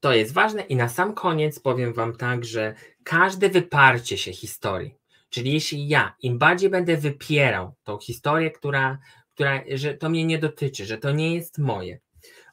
to 0.00 0.12
jest 0.12 0.32
ważne 0.32 0.62
i 0.62 0.76
na 0.76 0.88
sam 0.88 1.14
koniec 1.14 1.60
powiem 1.60 1.92
Wam 1.92 2.16
tak, 2.16 2.44
że 2.44 2.74
każde 3.04 3.48
wyparcie 3.48 4.18
się 4.18 4.32
historii, 4.32 4.94
Czyli 5.30 5.52
jeśli 5.52 5.88
ja 5.88 6.16
im 6.20 6.38
bardziej 6.38 6.70
będę 6.70 6.96
wypierał 6.96 7.74
tą 7.82 7.98
historię, 7.98 8.50
która, 8.50 8.98
która, 9.34 9.62
że 9.74 9.94
to 9.94 10.08
mnie 10.08 10.24
nie 10.24 10.38
dotyczy, 10.38 10.86
że 10.86 10.98
to 10.98 11.10
nie 11.10 11.34
jest 11.34 11.58
moje, 11.58 12.00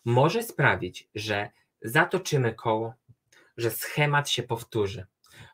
może 0.06 0.44
sprawić, 0.44 1.10
że 1.16 1.50
zatoczymy 1.82 2.54
koło, 2.54 2.94
że 3.58 3.72
schemat 3.72 4.30
się 4.30 4.44
powtórzy, 4.44 5.06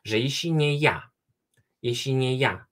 że 0.04 0.18
jeśli 0.18 0.52
nie 0.52 0.78
ja, 0.78 1.10
jeśli 1.82 2.14
nie 2.14 2.36
ja, 2.36 2.66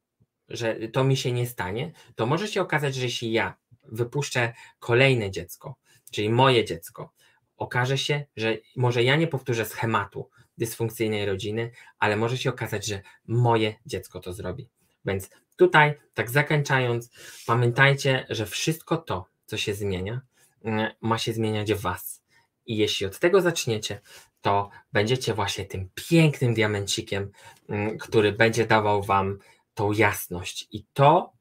że 0.49 0.77
to 0.93 1.05
mi 1.05 1.17
się 1.17 1.33
nie 1.33 1.47
stanie, 1.47 1.93
to 2.15 2.27
może 2.27 2.49
się 2.49 2.63
okazać, 2.63 2.95
że 2.95 3.03
jeśli 3.03 3.33
ja 3.33 3.57
wypuszczę 3.83 4.53
kolejne 4.79 5.31
dziecko, 5.31 5.77
czyli 6.11 6.31
moje 6.31 6.65
dziecko, 6.65 7.13
okaże 7.57 7.99
się, 7.99 8.25
że 8.37 8.57
może 8.77 9.03
ja 9.03 9.17
nie 9.17 9.27
powtórzę 9.27 9.65
schematu 9.65 10.31
dysfunkcyjnej 10.59 11.27
rodziny, 11.27 11.71
ale 11.99 12.17
może 12.17 12.39
się 12.39 12.51
okazać, 12.51 12.87
że 12.87 13.03
moje 13.27 13.75
dziecko 13.87 14.21
to 14.21 14.33
zrobi. 14.33 14.69
Więc 15.05 15.31
tutaj, 15.57 15.95
tak 16.15 16.31
zakończając, 16.31 17.11
pamiętajcie, 17.47 18.27
że 18.31 18.47
wszystko 18.47 18.97
to, 18.97 19.27
co 19.47 19.57
się 19.57 19.75
zmienia, 19.75 20.21
mm, 20.65 20.91
ma 21.01 21.19
się 21.19 21.33
zmieniać 21.33 21.73
w 21.73 21.81
Was. 21.81 22.23
I 22.67 22.77
jeśli 22.77 23.07
od 23.07 23.19
tego 23.19 23.41
zaczniecie, 23.41 24.01
to 24.41 24.71
będziecie 24.93 25.35
właśnie 25.35 25.65
tym 25.65 25.91
pięknym 25.95 26.55
diamencikiem, 26.55 27.31
mm, 27.69 27.99
który 27.99 28.33
będzie 28.33 28.67
dawał 28.67 29.03
Wam 29.03 29.39
tą 29.75 29.93
jasność. 29.93 30.69
I 30.71 30.85
to 30.93 31.38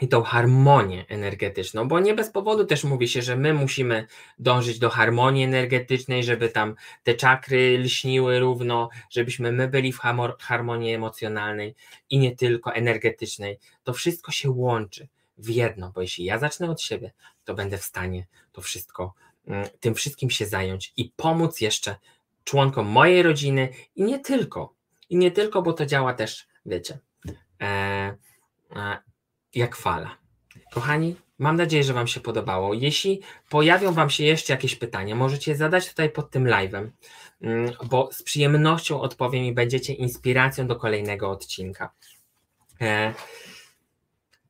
i 0.00 0.08
tą 0.08 0.22
harmonię 0.22 1.04
energetyczną, 1.08 1.88
bo 1.88 2.00
nie 2.00 2.14
bez 2.14 2.30
powodu 2.30 2.64
też 2.64 2.84
mówi 2.84 3.08
się, 3.08 3.22
że 3.22 3.36
my 3.36 3.54
musimy 3.54 4.06
dążyć 4.38 4.78
do 4.78 4.90
harmonii 4.90 5.44
energetycznej, 5.44 6.24
żeby 6.24 6.48
tam 6.48 6.74
te 7.02 7.14
czakry 7.14 7.78
lśniły 7.78 8.38
równo, 8.38 8.88
żebyśmy 9.10 9.52
my 9.52 9.68
byli 9.68 9.92
w 9.92 10.00
harmonii 10.40 10.94
emocjonalnej 10.94 11.74
i 12.10 12.18
nie 12.18 12.36
tylko 12.36 12.74
energetycznej. 12.74 13.58
To 13.84 13.92
wszystko 13.92 14.32
się 14.32 14.50
łączy 14.50 15.08
w 15.38 15.48
jedno, 15.48 15.92
bo 15.94 16.00
jeśli 16.00 16.24
ja 16.24 16.38
zacznę 16.38 16.70
od 16.70 16.82
siebie, 16.82 17.12
to 17.44 17.54
będę 17.54 17.78
w 17.78 17.84
stanie 17.84 18.26
to 18.52 18.60
wszystko, 18.60 19.14
mm, 19.46 19.68
tym 19.80 19.94
wszystkim 19.94 20.30
się 20.30 20.46
zająć 20.46 20.92
i 20.96 21.12
pomóc 21.16 21.60
jeszcze 21.60 21.96
członkom 22.44 22.86
mojej 22.86 23.22
rodziny 23.22 23.68
i 23.96 24.02
nie 24.02 24.18
tylko. 24.18 24.74
I 25.08 25.16
nie 25.16 25.30
tylko, 25.30 25.62
bo 25.62 25.72
to 25.72 25.86
działa 25.86 26.14
też, 26.14 26.46
wiecie, 26.66 26.98
e, 27.60 27.66
e, 28.76 28.98
jak 29.56 29.76
fala. 29.76 30.16
Kochani, 30.72 31.16
mam 31.38 31.56
nadzieję, 31.56 31.84
że 31.84 31.92
Wam 31.92 32.06
się 32.06 32.20
podobało. 32.20 32.74
Jeśli 32.74 33.20
pojawią 33.50 33.92
Wam 33.92 34.10
się 34.10 34.24
jeszcze 34.24 34.52
jakieś 34.52 34.76
pytania, 34.76 35.14
możecie 35.14 35.56
zadać 35.56 35.88
tutaj 35.88 36.10
pod 36.10 36.30
tym 36.30 36.44
live'em, 36.44 36.88
mm, 37.40 37.72
bo 37.84 38.08
z 38.12 38.22
przyjemnością 38.22 39.00
odpowiem 39.00 39.44
i 39.44 39.52
będziecie 39.52 39.92
inspiracją 39.92 40.66
do 40.66 40.76
kolejnego 40.76 41.30
odcinka. 41.30 41.90
E, 42.80 43.14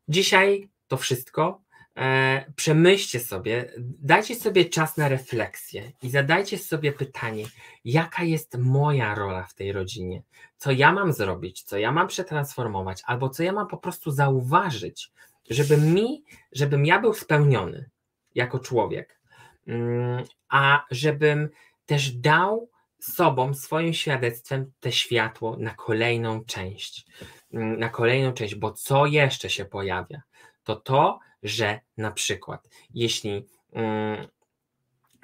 dzisiaj 0.09 0.69
to 0.89 0.97
wszystko. 0.97 1.66
E, 1.97 2.53
przemyślcie 2.57 3.21
sobie, 3.21 3.73
dajcie 3.79 4.35
sobie 4.35 4.65
czas 4.65 4.97
na 4.97 5.09
refleksję 5.09 5.93
i 6.03 6.11
zadajcie 6.11 6.59
sobie 6.59 6.93
pytanie, 6.93 7.45
jaka 7.85 8.25
jest 8.25 8.59
moja 8.59 9.15
rola 9.15 9.43
w 9.43 9.55
tej 9.55 9.73
rodzinie, 9.73 10.23
co 10.57 10.71
ja 10.73 10.93
mam 10.93 11.13
zrobić, 11.13 11.63
co 11.63 11.79
ja 11.79 11.93
mam 11.93 12.09
przetransformować, 12.09 13.03
albo 13.07 13.29
co 13.29 13.43
ja 13.43 13.53
mam 13.53 13.67
po 13.69 13.77
prostu 13.77 14.11
zauważyć, 14.11 15.13
żeby 15.51 15.77
mi, 15.77 16.25
żebym 16.53 16.87
ja 16.87 17.01
był 17.01 17.15
spełniony 17.15 17.91
jako 18.35 18.59
człowiek, 18.59 19.21
mm, 19.67 20.25
a 20.49 20.85
żebym 20.91 21.49
też 21.87 22.13
dał 22.13 22.71
sobą, 22.99 23.55
swoim 23.55 23.95
świadectwem 23.95 24.73
te 24.81 24.93
światło 24.93 25.57
na 25.57 25.75
kolejną 25.75 26.45
część, 26.45 27.07
mm, 27.53 27.79
na 27.79 27.89
kolejną 27.89 28.33
część, 28.33 28.55
bo 28.55 28.73
co 28.73 29.07
jeszcze 29.07 29.51
się 29.51 29.65
pojawia? 29.65 30.23
To 30.65 30.77
to, 30.77 31.19
że 31.47 31.81
na 31.97 32.11
przykład, 32.11 32.69
jeśli, 32.95 33.47
mm, 33.73 34.29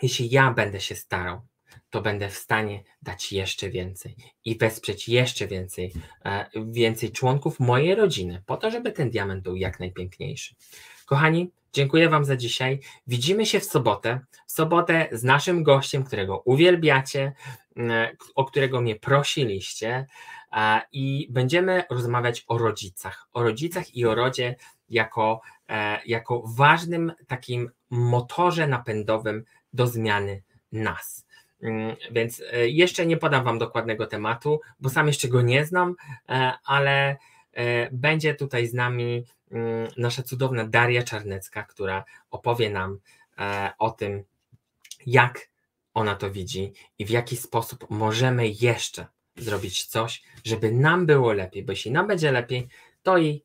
jeśli 0.02 0.30
ja 0.30 0.50
będę 0.50 0.80
się 0.80 0.94
starał, 0.94 1.40
to 1.90 2.02
będę 2.02 2.28
w 2.28 2.36
stanie 2.36 2.82
dać 3.02 3.32
jeszcze 3.32 3.70
więcej 3.70 4.16
i 4.44 4.58
wesprzeć 4.58 5.08
jeszcze 5.08 5.46
więcej, 5.46 5.92
e, 6.24 6.46
więcej 6.66 7.12
członków 7.12 7.60
mojej 7.60 7.94
rodziny, 7.94 8.42
po 8.46 8.56
to, 8.56 8.70
żeby 8.70 8.92
ten 8.92 9.10
diament 9.10 9.42
był 9.42 9.56
jak 9.56 9.80
najpiękniejszy. 9.80 10.54
Kochani, 11.06 11.50
dziękuję 11.72 12.08
Wam 12.08 12.24
za 12.24 12.36
dzisiaj. 12.36 12.80
Widzimy 13.06 13.46
się 13.46 13.60
w 13.60 13.64
sobotę. 13.64 14.20
W 14.46 14.52
sobotę 14.52 15.08
z 15.12 15.24
naszym 15.24 15.62
gościem, 15.62 16.04
którego 16.04 16.38
uwielbiacie, 16.38 17.32
e, 17.76 18.16
o 18.34 18.44
którego 18.44 18.80
mnie 18.80 18.96
prosiliście, 18.96 20.06
i 20.92 21.28
będziemy 21.30 21.84
rozmawiać 21.90 22.44
o 22.46 22.58
rodzicach. 22.58 23.28
O 23.32 23.42
rodzicach 23.42 23.94
i 23.94 24.04
o 24.04 24.14
rodzie 24.14 24.56
jako 24.92 25.40
E, 25.72 26.00
jako 26.06 26.42
ważnym 26.46 27.12
takim 27.26 27.70
motorze 27.90 28.66
napędowym 28.66 29.44
do 29.72 29.86
zmiany 29.86 30.42
nas. 30.72 31.26
Mm, 31.62 31.96
więc 32.10 32.42
e, 32.52 32.68
jeszcze 32.68 33.06
nie 33.06 33.16
podam 33.16 33.44
Wam 33.44 33.58
dokładnego 33.58 34.06
tematu, 34.06 34.60
bo 34.80 34.90
sam 34.90 35.06
jeszcze 35.06 35.28
go 35.28 35.42
nie 35.42 35.64
znam, 35.64 35.94
e, 36.28 36.52
ale 36.64 37.16
będzie 37.92 38.34
tutaj 38.34 38.66
z 38.66 38.74
nami 38.74 39.24
mm, 39.50 39.88
nasza 39.96 40.22
cudowna 40.22 40.66
Daria 40.66 41.02
Czarnecka, 41.02 41.62
która 41.62 42.04
opowie 42.30 42.70
nam 42.70 42.98
o 43.78 43.90
tym, 43.90 44.24
jak 45.06 45.48
ona 45.94 46.14
to 46.14 46.30
widzi 46.30 46.72
i 46.98 47.04
w 47.04 47.10
jaki 47.10 47.36
sposób 47.36 47.86
możemy 47.90 48.48
jeszcze 48.48 49.06
zrobić 49.36 49.86
coś, 49.86 50.22
żeby 50.44 50.72
nam 50.72 51.06
było 51.06 51.32
lepiej, 51.32 51.64
bo 51.64 51.72
jeśli 51.72 51.90
nam 51.90 52.06
będzie 52.06 52.32
lepiej, 52.32 52.68
to 53.02 53.18
i 53.18 53.42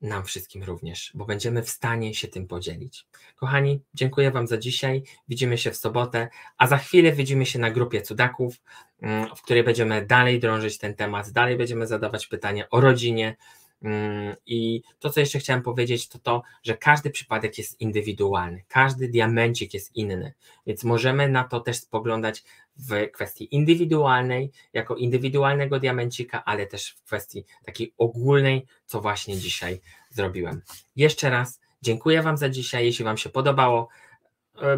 nam 0.00 0.24
wszystkim 0.24 0.62
również, 0.62 1.12
bo 1.14 1.24
będziemy 1.24 1.62
w 1.62 1.70
stanie 1.70 2.14
się 2.14 2.28
tym 2.28 2.46
podzielić. 2.46 3.06
Kochani, 3.36 3.80
dziękuję 3.94 4.30
Wam 4.30 4.46
za 4.46 4.58
dzisiaj. 4.58 5.02
Widzimy 5.28 5.58
się 5.58 5.70
w 5.70 5.76
sobotę, 5.76 6.28
a 6.58 6.66
za 6.66 6.78
chwilę 6.78 7.12
widzimy 7.12 7.46
się 7.46 7.58
na 7.58 7.70
grupie 7.70 8.02
cudaków, 8.02 8.54
mm, 9.02 9.36
w 9.36 9.42
której 9.42 9.64
będziemy 9.64 10.06
dalej 10.06 10.40
drążyć 10.40 10.78
ten 10.78 10.94
temat, 10.94 11.30
dalej 11.30 11.56
będziemy 11.56 11.86
zadawać 11.86 12.26
pytania 12.26 12.68
o 12.70 12.80
rodzinie. 12.80 13.36
Mm, 13.82 14.36
I 14.46 14.82
to, 14.98 15.10
co 15.10 15.20
jeszcze 15.20 15.38
chciałem 15.38 15.62
powiedzieć, 15.62 16.08
to 16.08 16.18
to, 16.18 16.42
że 16.62 16.76
każdy 16.76 17.10
przypadek 17.10 17.58
jest 17.58 17.80
indywidualny, 17.80 18.64
każdy 18.68 19.08
diamencik 19.08 19.74
jest 19.74 19.96
inny, 19.96 20.32
więc 20.66 20.84
możemy 20.84 21.28
na 21.28 21.44
to 21.44 21.60
też 21.60 21.76
spoglądać 21.76 22.44
w 22.76 23.10
kwestii 23.12 23.54
indywidualnej, 23.54 24.50
jako 24.72 24.96
indywidualnego 24.96 25.80
diamencika, 25.80 26.44
ale 26.44 26.66
też 26.66 26.90
w 26.90 27.02
kwestii 27.02 27.44
takiej 27.64 27.94
ogólnej, 27.98 28.66
co 28.86 29.00
właśnie 29.00 29.36
dzisiaj 29.36 29.80
zrobiłem. 30.10 30.62
Jeszcze 30.96 31.30
raz 31.30 31.60
dziękuję 31.82 32.22
Wam 32.22 32.36
za 32.36 32.48
dzisiaj. 32.48 32.84
Jeśli 32.84 33.04
Wam 33.04 33.16
się 33.16 33.28
podobało, 33.28 33.88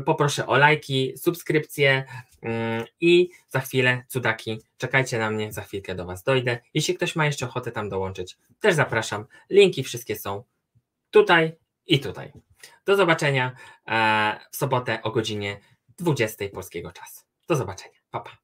poproszę 0.04 0.46
o 0.46 0.58
lajki, 0.58 1.12
subskrypcje 1.16 2.04
mm, 2.42 2.84
i 3.00 3.30
za 3.48 3.60
chwilę 3.60 4.04
cudaki, 4.08 4.60
czekajcie 4.78 5.18
na 5.18 5.30
mnie, 5.30 5.52
za 5.52 5.62
chwilkę 5.62 5.94
do 5.94 6.06
Was 6.06 6.22
dojdę. 6.22 6.58
Jeśli 6.74 6.94
ktoś 6.94 7.16
ma 7.16 7.26
jeszcze 7.26 7.46
ochotę 7.46 7.72
tam 7.72 7.88
dołączyć, 7.88 8.36
też 8.60 8.74
zapraszam. 8.74 9.26
Linki 9.50 9.84
wszystkie 9.84 10.16
są 10.16 10.44
tutaj 11.10 11.56
i 11.86 12.00
tutaj. 12.00 12.32
Do 12.86 12.96
zobaczenia 12.96 13.52
e, 13.88 14.40
w 14.50 14.56
sobotę 14.56 15.02
o 15.02 15.10
godzinie 15.10 15.60
20 15.98 16.44
polskiego 16.54 16.92
czasu. 16.92 17.24
Do 17.48 17.56
zobaczenia. 17.56 17.98
Pa, 18.10 18.20
pa. 18.20 18.39